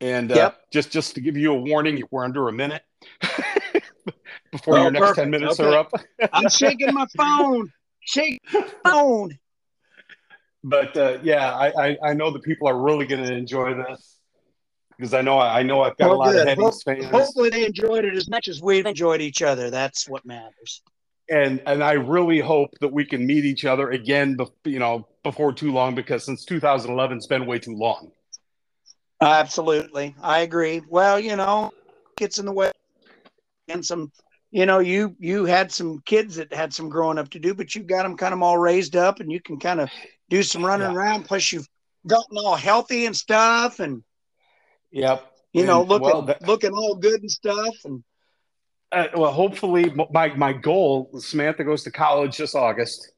And 0.00 0.30
uh, 0.30 0.36
Yep. 0.36 0.58
just 0.72 0.90
just 0.90 1.14
to 1.14 1.20
give 1.20 1.36
you 1.36 1.52
a 1.52 1.60
warning, 1.60 2.02
we're 2.10 2.24
under 2.24 2.48
a 2.48 2.52
minute 2.52 2.82
before 4.52 4.76
Oh, 4.76 4.82
your 4.82 4.90
next 4.90 5.14
ten 5.14 5.30
minutes 5.30 5.58
Okay. 5.60 5.70
are 5.70 5.76
up. 5.78 5.92
i'm 6.32 6.48
shaking 6.48 6.92
my 6.92 7.06
phone 7.16 7.72
shake 8.00 8.38
my 8.52 8.90
phone 8.90 9.38
but 10.64 10.96
uh, 10.96 11.18
yeah, 11.22 11.52
I, 11.54 11.68
I 11.90 11.96
I 12.10 12.14
know 12.14 12.30
the 12.32 12.40
people 12.40 12.68
are 12.68 12.78
really 12.78 13.06
going 13.06 13.22
to 13.22 13.32
enjoy 13.32 13.74
this 13.74 14.18
because 14.96 15.14
I 15.14 15.22
know 15.22 15.38
I 15.38 15.62
know 15.62 15.82
I've 15.82 15.96
got 15.96 16.10
a 16.10 16.14
lot 16.14 16.32
good. 16.34 16.42
of 16.42 16.48
Head 16.48 16.58
East 16.58 16.84
fans, 16.84 17.06
hopefully 17.06 17.48
they 17.50 17.64
enjoyed 17.64 18.04
it 18.04 18.14
as 18.14 18.28
much 18.28 18.48
as 18.48 18.60
we've 18.60 18.84
enjoyed 18.84 19.20
each 19.20 19.40
other 19.40 19.70
that's 19.70 20.08
what 20.08 20.26
matters 20.26 20.82
and 21.30 21.60
and 21.66 21.82
I 21.82 21.92
really 21.92 22.40
hope 22.40 22.70
that 22.80 22.92
we 22.92 23.04
can 23.04 23.26
meet 23.26 23.44
each 23.44 23.64
other 23.64 23.90
again, 23.90 24.36
bef- 24.36 24.50
you 24.64 24.78
know, 24.78 25.06
before 25.22 25.52
too 25.52 25.72
long 25.72 25.94
because 25.94 26.24
since 26.24 26.44
2011 26.44 27.16
it's 27.18 27.26
been 27.26 27.46
way 27.46 27.58
too 27.58 27.74
long. 27.76 28.10
Absolutely. 29.20 30.14
I 30.22 30.40
agree. 30.40 30.80
Well, 30.88 31.18
you 31.18 31.36
know, 31.36 31.72
gets 32.16 32.38
in 32.38 32.46
the 32.46 32.52
way 32.52 32.70
and 33.68 33.84
some 33.84 34.12
you 34.50 34.64
know, 34.64 34.78
you 34.78 35.14
you 35.18 35.44
had 35.44 35.70
some 35.70 36.00
kids 36.06 36.36
that 36.36 36.52
had 36.54 36.72
some 36.72 36.88
growing 36.88 37.18
up 37.18 37.28
to 37.30 37.38
do, 37.38 37.52
but 37.54 37.74
you 37.74 37.82
got 37.82 38.04
them 38.04 38.16
kind 38.16 38.32
of 38.32 38.42
all 38.42 38.56
raised 38.56 38.96
up 38.96 39.20
and 39.20 39.30
you 39.30 39.40
can 39.40 39.58
kind 39.58 39.80
of 39.80 39.90
do 40.30 40.42
some 40.42 40.64
running 40.64 40.90
Yeah. 40.90 40.96
around 40.96 41.24
plus 41.24 41.52
you've 41.52 41.68
gotten 42.06 42.38
all 42.38 42.56
healthy 42.56 43.04
and 43.06 43.14
stuff 43.16 43.80
and 43.80 44.02
Yep. 44.92 45.30
you 45.52 45.66
know, 45.66 45.82
looking 45.82 46.06
well, 46.06 46.22
that- 46.22 46.46
looking 46.46 46.72
all 46.72 46.94
good 46.94 47.20
and 47.20 47.30
stuff 47.30 47.74
and 47.84 48.02
Uh, 48.90 49.06
well, 49.14 49.32
hopefully, 49.32 49.92
my 50.10 50.34
my 50.34 50.52
goal. 50.52 51.10
Samantha 51.18 51.64
goes 51.64 51.82
to 51.84 51.90
college 51.90 52.38
this 52.38 52.54
August, 52.54 53.12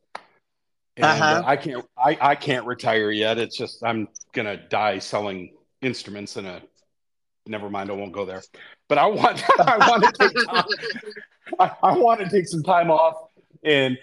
and 0.97 1.07
Uh-huh. 1.07 1.25
uh, 1.25 1.43
I 1.47 1.57
can't 1.57 1.85
I, 1.97 2.19
I 2.21 2.35
can't 2.35 2.67
retire 2.67 3.11
yet. 3.11 3.39
It's 3.39 3.57
just 3.57 3.83
I'm 3.85 4.09
gonna 4.33 4.57
die 4.69 4.99
selling 4.99 5.55
instruments 5.81 6.37
in 6.37 6.47
a. 6.47 6.61
Never 7.47 7.71
mind, 7.71 7.91
I 7.91 7.95
won't 7.95 8.13
go 8.13 8.25
there. 8.25 8.43
But 8.89 8.99
I 8.99 9.07
want 9.07 9.43
I 9.61 9.89
want 9.89 10.05
to 10.05 10.13
take 10.13 10.47
time, 10.49 10.65
I, 11.59 11.71
I 11.83 11.97
want 11.97 12.21
to 12.21 12.29
take 12.29 12.47
some 12.49 12.63
time 12.63 12.91
off 12.91 13.29
and 13.63 13.97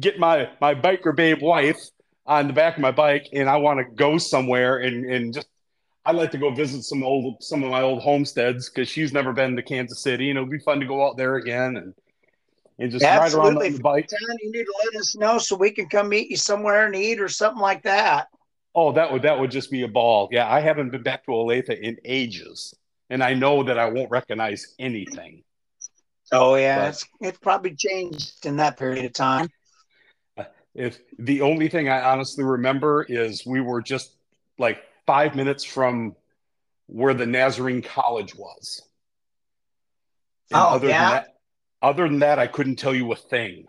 get 0.00 0.18
my 0.18 0.48
my 0.60 0.74
biker 0.74 1.14
babe 1.14 1.42
wife 1.42 1.80
on 2.26 2.46
the 2.46 2.54
back 2.54 2.76
of 2.76 2.80
my 2.80 2.90
bike, 2.90 3.28
and 3.34 3.48
I 3.48 3.58
want 3.58 3.78
to 3.78 3.84
go 3.84 4.16
somewhere 4.16 4.78
and 4.78 5.04
and 5.04 5.34
just 5.34 5.48
I'd 6.06 6.16
like 6.16 6.30
to 6.32 6.38
go 6.38 6.50
visit 6.50 6.82
some 6.82 7.02
old 7.02 7.42
some 7.42 7.62
of 7.64 7.70
my 7.70 7.80
old 7.82 8.02
homesteads 8.02 8.68
because 8.68 8.88
she's 8.88 9.12
never 9.12 9.32
been 9.32 9.56
to 9.56 9.62
Kansas 9.62 10.00
City, 10.02 10.30
and 10.30 10.38
it'll 10.38 10.50
be 10.50 10.58
fun 10.58 10.80
to 10.80 10.86
go 10.86 11.06
out 11.06 11.16
there 11.16 11.36
again 11.36 11.76
and 11.76 11.94
and 12.78 12.90
just 12.90 13.04
ride 13.04 13.32
around 13.32 13.56
on 13.56 13.72
the 13.72 13.78
bike. 13.78 14.08
John, 14.10 14.36
you 14.42 14.50
need 14.52 14.64
to 14.64 14.74
let 14.84 15.00
us 15.00 15.16
know 15.16 15.38
so 15.38 15.56
we 15.56 15.70
can 15.70 15.88
come 15.88 16.08
meet 16.08 16.28
you 16.30 16.36
somewhere 16.36 16.86
and 16.86 16.94
eat 16.94 17.20
or 17.20 17.28
something 17.28 17.60
like 17.62 17.82
that. 17.84 18.28
Oh, 18.74 18.92
that 18.92 19.12
would 19.12 19.22
that 19.22 19.38
would 19.38 19.50
just 19.50 19.70
be 19.70 19.82
a 19.82 19.88
ball. 19.88 20.28
Yeah, 20.30 20.50
I 20.50 20.60
haven't 20.60 20.90
been 20.90 21.02
back 21.02 21.24
to 21.24 21.30
Olathe 21.30 21.70
in 21.80 21.96
ages, 22.04 22.74
and 23.08 23.22
I 23.22 23.32
know 23.34 23.62
that 23.62 23.78
I 23.78 23.86
won't 23.88 24.10
recognize 24.10 24.74
anything. 24.78 25.42
Oh 26.32 26.56
yeah, 26.56 26.80
But- 26.80 26.88
it's 26.88 27.04
it's 27.20 27.38
probably 27.38 27.74
changed 27.76 28.44
in 28.44 28.56
that 28.56 28.76
period 28.76 29.04
of 29.04 29.12
time. 29.14 29.48
Uh, 30.36 30.44
if 30.74 30.98
the 31.18 31.40
only 31.42 31.68
thing 31.68 31.88
I 31.88 32.02
honestly 32.02 32.44
remember 32.44 33.04
is 33.08 33.46
we 33.46 33.60
were 33.60 33.80
just 33.80 34.16
like 34.58 34.82
five 35.06 35.34
minutes 35.34 35.64
from 35.64 36.14
where 36.86 37.14
the 37.14 37.26
Nazarene 37.26 37.82
College 37.82 38.34
was. 38.34 38.82
And 40.50 40.60
Oh, 40.60 40.68
other 40.68 40.88
yeah? 40.88 40.98
than 41.00 41.10
that, 41.12 41.26
other 41.82 42.08
than 42.08 42.18
that, 42.20 42.38
I 42.38 42.46
couldn't 42.46 42.76
tell 42.76 42.94
you 42.94 43.10
a 43.12 43.16
thing. 43.16 43.66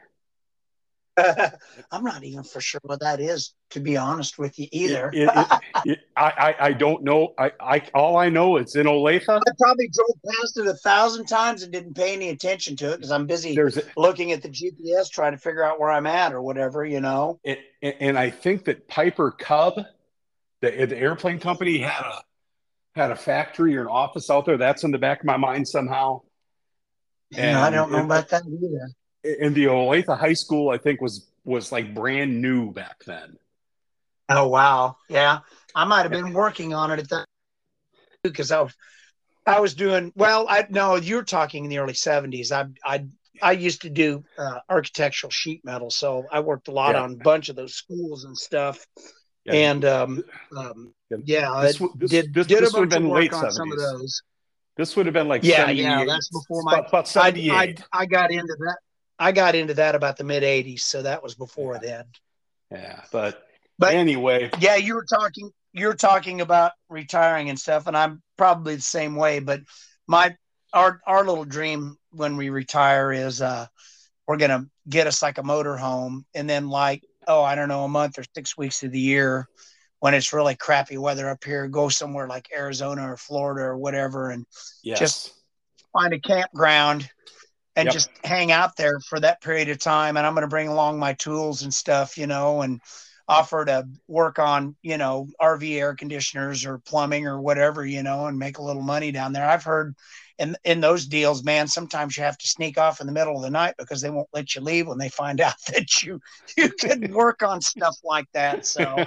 I'm 1.18 2.04
not 2.04 2.26
even 2.26 2.44
for 2.44 2.60
sure 2.60 2.82
what 2.84 3.00
that 3.00 3.22
is, 3.22 3.54
to 3.70 3.80
be 3.80 3.96
honest 3.96 4.38
with 4.38 4.60
you 4.60 4.68
either. 4.74 5.10
It- 5.14 5.30
it- 5.34 5.48
it- 5.86 6.00
I, 6.18 6.56
I 6.60 6.66
I 6.68 6.74
don't 6.74 7.04
know. 7.04 7.34
I, 7.38 7.52
I 7.60 7.82
all 7.94 8.18
I 8.18 8.28
know 8.30 8.58
it's 8.58 8.76
in 8.76 8.86
Olathe. 8.86 9.22
I 9.30 9.40
probably 9.60 9.90
drove 9.90 10.36
past 10.42 10.58
it 10.58 10.68
a 10.68 10.74
thousand 10.74 11.26
times 11.28 11.64
and 11.64 11.72
didn't 11.72 11.94
pay 11.94 12.14
any 12.14 12.30
attention 12.30 12.76
to 12.78 12.92
it 12.92 12.98
because 12.98 13.12
I'm 13.12 13.28
busy 13.28 13.56
There's 13.56 13.80
looking 13.98 14.32
at 14.34 14.42
the 14.42 14.50
GPS 14.50 15.10
trying 15.10 15.32
to 15.34 15.38
figure 15.38 15.64
out 15.64 15.80
where 15.80 15.90
I'm 15.90 16.06
at 16.08 16.34
or 16.34 16.42
whatever, 16.42 16.84
you 16.86 17.00
know. 17.02 17.40
and, 17.46 17.58
and 17.82 18.18
I 18.20 18.30
think 18.30 18.66
that 18.66 18.88
Piper 18.90 19.32
Cub, 19.32 19.74
the, 20.72 20.86
the 20.88 20.98
airplane 20.98 21.40
company, 21.40 21.78
had 21.80 22.02
a 22.06 22.22
had 22.96 23.12
a 23.12 23.16
factory 23.16 23.76
or 23.78 23.82
an 23.82 23.88
office 23.88 24.30
out 24.30 24.46
there. 24.46 24.58
That's 24.58 24.84
in 24.84 24.92
the 24.92 24.98
back 24.98 25.20
of 25.20 25.26
my 25.26 25.38
mind 25.38 25.68
somehow. 25.68 26.22
And 27.36 27.58
I 27.58 27.70
don't 27.70 27.92
know 27.92 28.00
it- 28.00 28.06
about 28.06 28.30
that 28.30 28.44
either. 28.46 28.90
And 29.42 29.56
the 29.56 29.66
Olathe 29.66 30.16
High 30.18 30.34
School, 30.34 30.70
I 30.70 30.78
think, 30.78 31.02
was 31.02 31.28
was 31.44 31.72
like 31.72 31.94
brand 31.96 32.42
new 32.42 32.72
back 32.72 33.04
then. 33.06 33.38
Oh 34.30 34.48
wow, 34.48 34.98
yeah, 35.10 35.40
I 35.74 35.86
might 35.86 36.04
have 36.04 36.12
been 36.12 36.34
working 36.34 36.74
on 36.74 36.92
it 36.92 37.00
at 37.00 37.10
that 37.10 37.26
because 38.24 38.52
I 38.52 38.62
was 38.62 38.76
I 39.46 39.60
was 39.60 39.74
doing 39.74 40.12
well. 40.16 40.46
I 40.48 40.66
no, 40.70 40.96
you're 40.96 41.24
talking 41.24 41.64
in 41.64 41.70
the 41.70 41.80
early 41.80 41.94
'70s. 41.94 42.52
I 42.52 42.68
I 42.86 43.06
I 43.42 43.52
used 43.54 43.82
to 43.82 43.90
do 43.90 44.24
uh, 44.38 44.60
architectural 44.70 45.32
sheet 45.32 45.66
metal, 45.66 45.90
so 45.90 46.26
I 46.32 46.40
worked 46.40 46.68
a 46.68 46.72
lot 46.72 46.94
Yeah. 46.96 47.02
on 47.02 47.14
a 47.14 47.18
bunch 47.18 47.50
of 47.50 47.56
those 47.56 47.74
schools 47.76 48.24
and 48.26 48.38
stuff. 48.38 48.86
Yeah. 49.46 49.54
And 49.54 49.86
um, 49.86 50.24
um, 50.58 50.94
Yeah. 51.24 51.62
This 51.62 51.78
this- 51.96 52.10
did 52.10 52.34
this- 52.34 52.48
did 52.48 52.64
this 52.64 52.74
a 52.74 52.80
would've 52.80 52.84
of 52.94 53.02
been 53.04 53.10
late 53.10 53.32
on 53.34 53.52
some 53.52 53.72
of 53.72 53.78
70s. 53.78 53.82
those. 54.00 54.22
This 54.78 54.96
would 54.96 55.06
have 55.06 55.14
been 55.14 55.28
like 55.30 55.44
yeah, 55.44 55.70
yeah. 55.70 56.04
That's 56.06 56.30
before 56.30 56.62
my 56.64 56.74
about, 56.80 56.90
about 56.90 57.08
seventy 57.08 57.50
I. 57.50 57.56
I, 57.64 57.76
I 57.94 58.06
got 58.06 58.32
into 58.32 58.56
that. 58.60 58.78
I 59.18 59.32
got 59.32 59.56
into 59.56 59.74
that 59.76 59.96
about 59.96 60.18
the 60.18 60.26
mid 60.26 60.44
'80s, 60.44 60.82
so 60.82 61.02
that 61.04 61.24
was 61.24 61.36
before 61.36 61.76
Yeah. 61.76 61.80
then. 61.80 62.06
Yeah, 62.72 63.02
but 63.12 63.42
But- 63.80 63.94
anyway, 63.94 64.50
Yeah, 64.60 64.76
you 64.76 64.96
were 64.96 65.06
talking. 65.06 65.52
You're 65.72 65.94
talking 65.94 66.42
about 66.42 66.72
retiring 66.90 67.50
and 67.50 67.58
stuff, 67.60 67.88
and 67.88 67.96
I'm 67.96 68.22
probably 68.38 68.76
the 68.76 68.82
same 68.82 69.16
way. 69.16 69.40
But 69.40 69.62
my 70.08 70.36
our 70.74 71.00
our 71.08 71.24
little 71.24 71.46
dream 71.46 71.98
when 72.12 72.36
we 72.36 72.50
retire 72.50 73.14
is 73.14 73.42
uh 73.42 73.68
we're 74.28 74.38
gonna 74.38 74.66
get 74.90 75.08
us 75.08 75.22
like 75.22 75.38
a 75.38 75.44
motor 75.44 75.78
home, 75.78 76.26
and 76.34 76.50
then 76.50 76.68
like 76.68 77.04
oh 77.28 77.44
I 77.44 77.56
don't 77.56 77.70
know 77.70 77.84
a 77.84 77.90
month 77.90 78.18
or 78.20 78.24
six 78.36 78.58
weeks 78.58 78.84
of 78.84 78.92
the 78.92 79.00
year 79.00 79.48
when 80.00 80.14
it's 80.14 80.34
really 80.34 80.56
crappy 80.56 80.98
weather 80.98 81.30
up 81.30 81.44
here, 81.44 81.68
go 81.68 81.90
somewhere 81.90 82.28
like 82.28 82.50
Arizona 82.56 83.12
or 83.12 83.18
Florida 83.18 83.62
or 83.64 83.78
whatever, 83.78 84.30
and 84.32 84.46
yes. 84.84 85.00
Just- 85.00 85.32
find 85.94 86.14
a 86.14 86.20
campground 86.20 87.10
and 87.78 87.86
Yep. 87.86 87.94
just 87.94 88.10
hang 88.26 88.52
out 88.52 88.76
there 88.76 89.00
for 89.00 89.18
that 89.20 89.42
period 89.42 89.70
of 89.70 89.80
time. 89.80 90.18
And 90.18 90.28
I'm 90.28 90.34
going 90.34 90.42
to 90.42 90.48
bring 90.50 90.68
along 90.68 91.00
my 91.00 91.14
tools 91.14 91.62
and 91.62 91.74
stuff, 91.74 92.18
you 92.18 92.28
know, 92.28 92.62
and 92.64 92.82
offer 93.30 93.64
to 93.64 93.88
work 94.08 94.38
on, 94.38 94.76
you 94.82 94.98
know, 94.98 95.28
RV 95.42 95.80
air 95.80 95.96
conditioners 95.96 96.66
or 96.66 96.80
plumbing 96.80 97.28
or 97.28 97.40
whatever, 97.40 97.86
you 97.86 98.04
know, 98.04 98.26
and 98.28 98.38
make 98.38 98.58
a 98.58 98.62
little 98.62 98.82
money 98.82 99.14
down 99.14 99.32
there. 99.32 99.48
I've 99.48 99.64
heard 99.64 99.96
in 100.40 100.56
in 100.64 100.82
those 100.82 101.06
deals, 101.06 101.44
man, 101.44 101.68
sometimes 101.68 102.18
you 102.18 102.24
have 102.24 102.38
to 102.38 102.48
sneak 102.48 102.78
off 102.78 103.02
in 103.02 103.08
the 103.08 103.14
middle 103.14 103.36
of 103.36 103.42
the 103.42 103.50
night 103.50 103.76
because 103.78 104.02
they 104.02 104.10
won't 104.10 104.30
let 104.34 104.56
you 104.56 104.62
leave 104.62 104.88
when 104.88 104.98
they 104.98 105.10
find 105.10 105.40
out 105.42 105.56
that 105.68 106.04
you 106.04 106.20
you 106.58 106.70
can 106.72 107.12
work 107.14 107.44
on 107.44 107.62
stuff 107.62 107.98
like 108.04 108.28
that. 108.34 108.66
So 108.66 109.06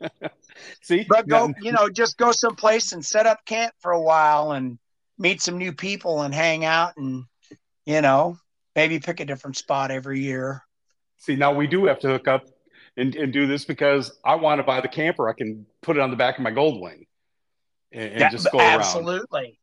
See, 0.82 1.04
but 1.08 1.28
go, 1.28 1.52
you 1.60 1.72
know, 1.72 1.88
just 1.88 2.16
go 2.16 2.32
someplace 2.32 2.92
and 2.92 3.04
set 3.04 3.26
up 3.26 3.44
camp 3.44 3.74
for 3.80 3.92
a 3.92 4.00
while 4.00 4.52
and 4.52 4.78
meet 5.18 5.40
some 5.40 5.58
new 5.58 5.72
people 5.72 6.22
and 6.22 6.34
hang 6.34 6.64
out 6.64 6.96
and, 6.96 7.24
you 7.84 8.00
know, 8.00 8.36
maybe 8.74 8.98
pick 8.98 9.20
a 9.20 9.24
different 9.24 9.56
spot 9.56 9.90
every 9.90 10.20
year. 10.20 10.62
See, 11.18 11.36
now 11.36 11.52
we 11.52 11.66
do 11.66 11.86
have 11.86 11.98
to 12.00 12.08
hook 12.08 12.28
up 12.28 12.44
and, 12.96 13.14
and 13.16 13.32
do 13.32 13.46
this 13.46 13.64
because 13.64 14.18
I 14.24 14.36
want 14.36 14.58
to 14.58 14.62
buy 14.62 14.80
the 14.80 14.88
camper. 14.88 15.28
I 15.28 15.32
can 15.32 15.66
put 15.82 15.96
it 15.96 16.00
on 16.00 16.10
the 16.10 16.16
back 16.16 16.38
of 16.38 16.44
my 16.44 16.50
Goldwing 16.50 17.06
and, 17.92 18.10
and 18.10 18.20
Yeah, 18.20 18.28
just 18.30 18.50
go 18.52 18.58
around. 18.58 18.80
absolutely. 18.80 19.58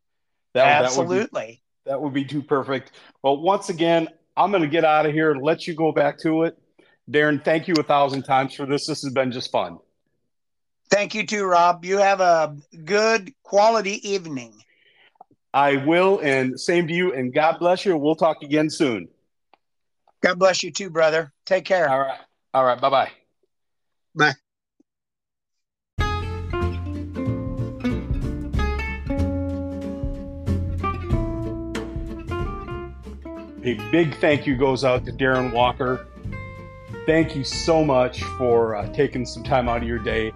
That, 0.54 0.64
that 0.64 0.98
would 0.98 1.10
be 1.10 1.16
absolutely. 1.16 1.62
That 1.86 2.02
would 2.02 2.14
be 2.14 2.24
too 2.24 2.42
perfect. 2.42 2.92
Well, 3.24 3.38
once 3.38 3.70
again, 3.70 4.08
I'm 4.38 4.52
going 4.52 4.64
to 4.64 4.70
get 4.70 4.86
out 4.86 5.06
of 5.06 5.14
here 5.14 5.32
and 5.32 5.42
let 5.42 5.68
you 5.68 5.76
go 5.76 5.92
back 5.92 6.18
to 6.20 6.44
it. 6.44 6.58
Darren, 7.10 7.44
thank 7.44 7.68
you 7.68 7.74
a 7.78 7.84
thousand 7.84 8.24
times 8.24 8.56
for 8.56 8.66
this. 8.66 8.88
This 8.88 9.04
has 9.04 9.12
been 9.12 9.32
just 9.32 9.52
fun. 9.52 9.80
Thank 10.90 11.16
you 11.16 11.26
too, 11.26 11.44
Rob. 11.44 11.84
You 11.84 11.98
have 11.98 12.22
a 12.22 12.56
good 12.86 13.34
quality 13.44 14.08
evening. 14.08 14.54
I 15.54 15.78
will, 15.78 16.20
and 16.24 16.60
same 16.60 16.88
to 16.88 16.94
you, 16.94 17.14
and 17.14 17.34
God 17.34 17.58
bless 17.60 17.86
you. 17.86 17.96
We'll 17.98 18.16
talk 18.16 18.42
again 18.42 18.70
soon. 18.70 19.08
God 20.22 20.40
bless 20.40 20.64
you 20.64 20.72
too, 20.72 20.90
brother. 20.90 21.32
Take 21.46 21.66
care. 21.66 21.90
All 21.90 22.00
right. 22.00 22.20
All 22.54 22.64
right. 22.64 22.80
Bye 22.80 22.90
bye 22.90 23.12
bye. 24.16 24.34
A 33.66 33.76
big 33.92 34.14
thank 34.16 34.46
you 34.46 34.58
goes 34.58 34.84
out 34.84 35.06
to 35.06 35.14
Darren 35.14 35.54
Walker. 35.54 36.06
Thank 37.06 37.34
you 37.34 37.46
so 37.46 37.82
much 37.82 38.22
for 38.38 38.76
uh, 38.76 38.92
taking 38.92 39.26
some 39.26 39.42
time 39.42 39.70
out 39.70 39.78
of 39.78 39.88
your 39.88 40.00
day 40.00 40.34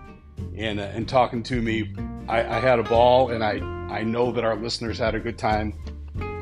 and 0.55 0.79
uh, 0.79 0.83
and 0.83 1.09
talking 1.09 1.43
to 1.43 1.61
me. 1.61 1.93
I, 2.29 2.39
I 2.39 2.59
had 2.61 2.79
a 2.79 2.83
ball, 2.83 3.31
and 3.31 3.43
I 3.43 3.59
I 3.93 4.03
know 4.03 4.31
that 4.31 4.45
our 4.45 4.55
listeners 4.55 4.97
had 4.97 5.13
a 5.13 5.19
good 5.19 5.37
time 5.37 5.73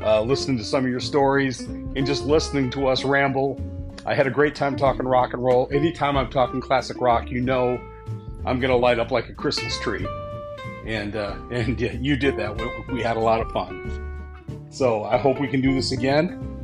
uh, 0.03 0.21
listening 0.21 0.59
to 0.59 0.63
some 0.63 0.85
of 0.85 0.91
your 0.91 0.99
stories 0.99 1.61
and 1.61 2.05
just 2.05 2.23
listening 2.25 2.69
to 2.71 2.87
us 2.87 3.03
ramble. 3.03 3.59
I 4.05 4.13
had 4.13 4.27
a 4.27 4.31
great 4.31 4.53
time 4.53 4.75
talking 4.75 5.07
rock 5.07 5.33
and 5.33 5.43
roll. 5.43 5.67
Anytime 5.71 6.15
I'm 6.15 6.29
talking 6.29 6.61
classic 6.61 7.01
rock, 7.01 7.31
you 7.31 7.41
know 7.41 7.81
I'm 8.45 8.59
gonna 8.59 8.77
light 8.77 8.99
up 8.99 9.09
like 9.09 9.27
a 9.27 9.33
Christmas 9.33 9.75
tree, 9.79 10.05
and 10.85 11.15
uh, 11.15 11.35
and 11.49 11.81
you 11.81 12.15
did 12.15 12.37
that. 12.37 12.55
We, 12.55 12.95
we 12.97 13.01
had 13.01 13.17
a 13.17 13.21
lot 13.21 13.41
of 13.41 13.51
fun. 13.51 14.67
So 14.69 15.03
I 15.03 15.17
hope 15.17 15.39
we 15.39 15.47
can 15.47 15.61
do 15.61 15.73
this 15.73 15.91
again. 15.91 16.54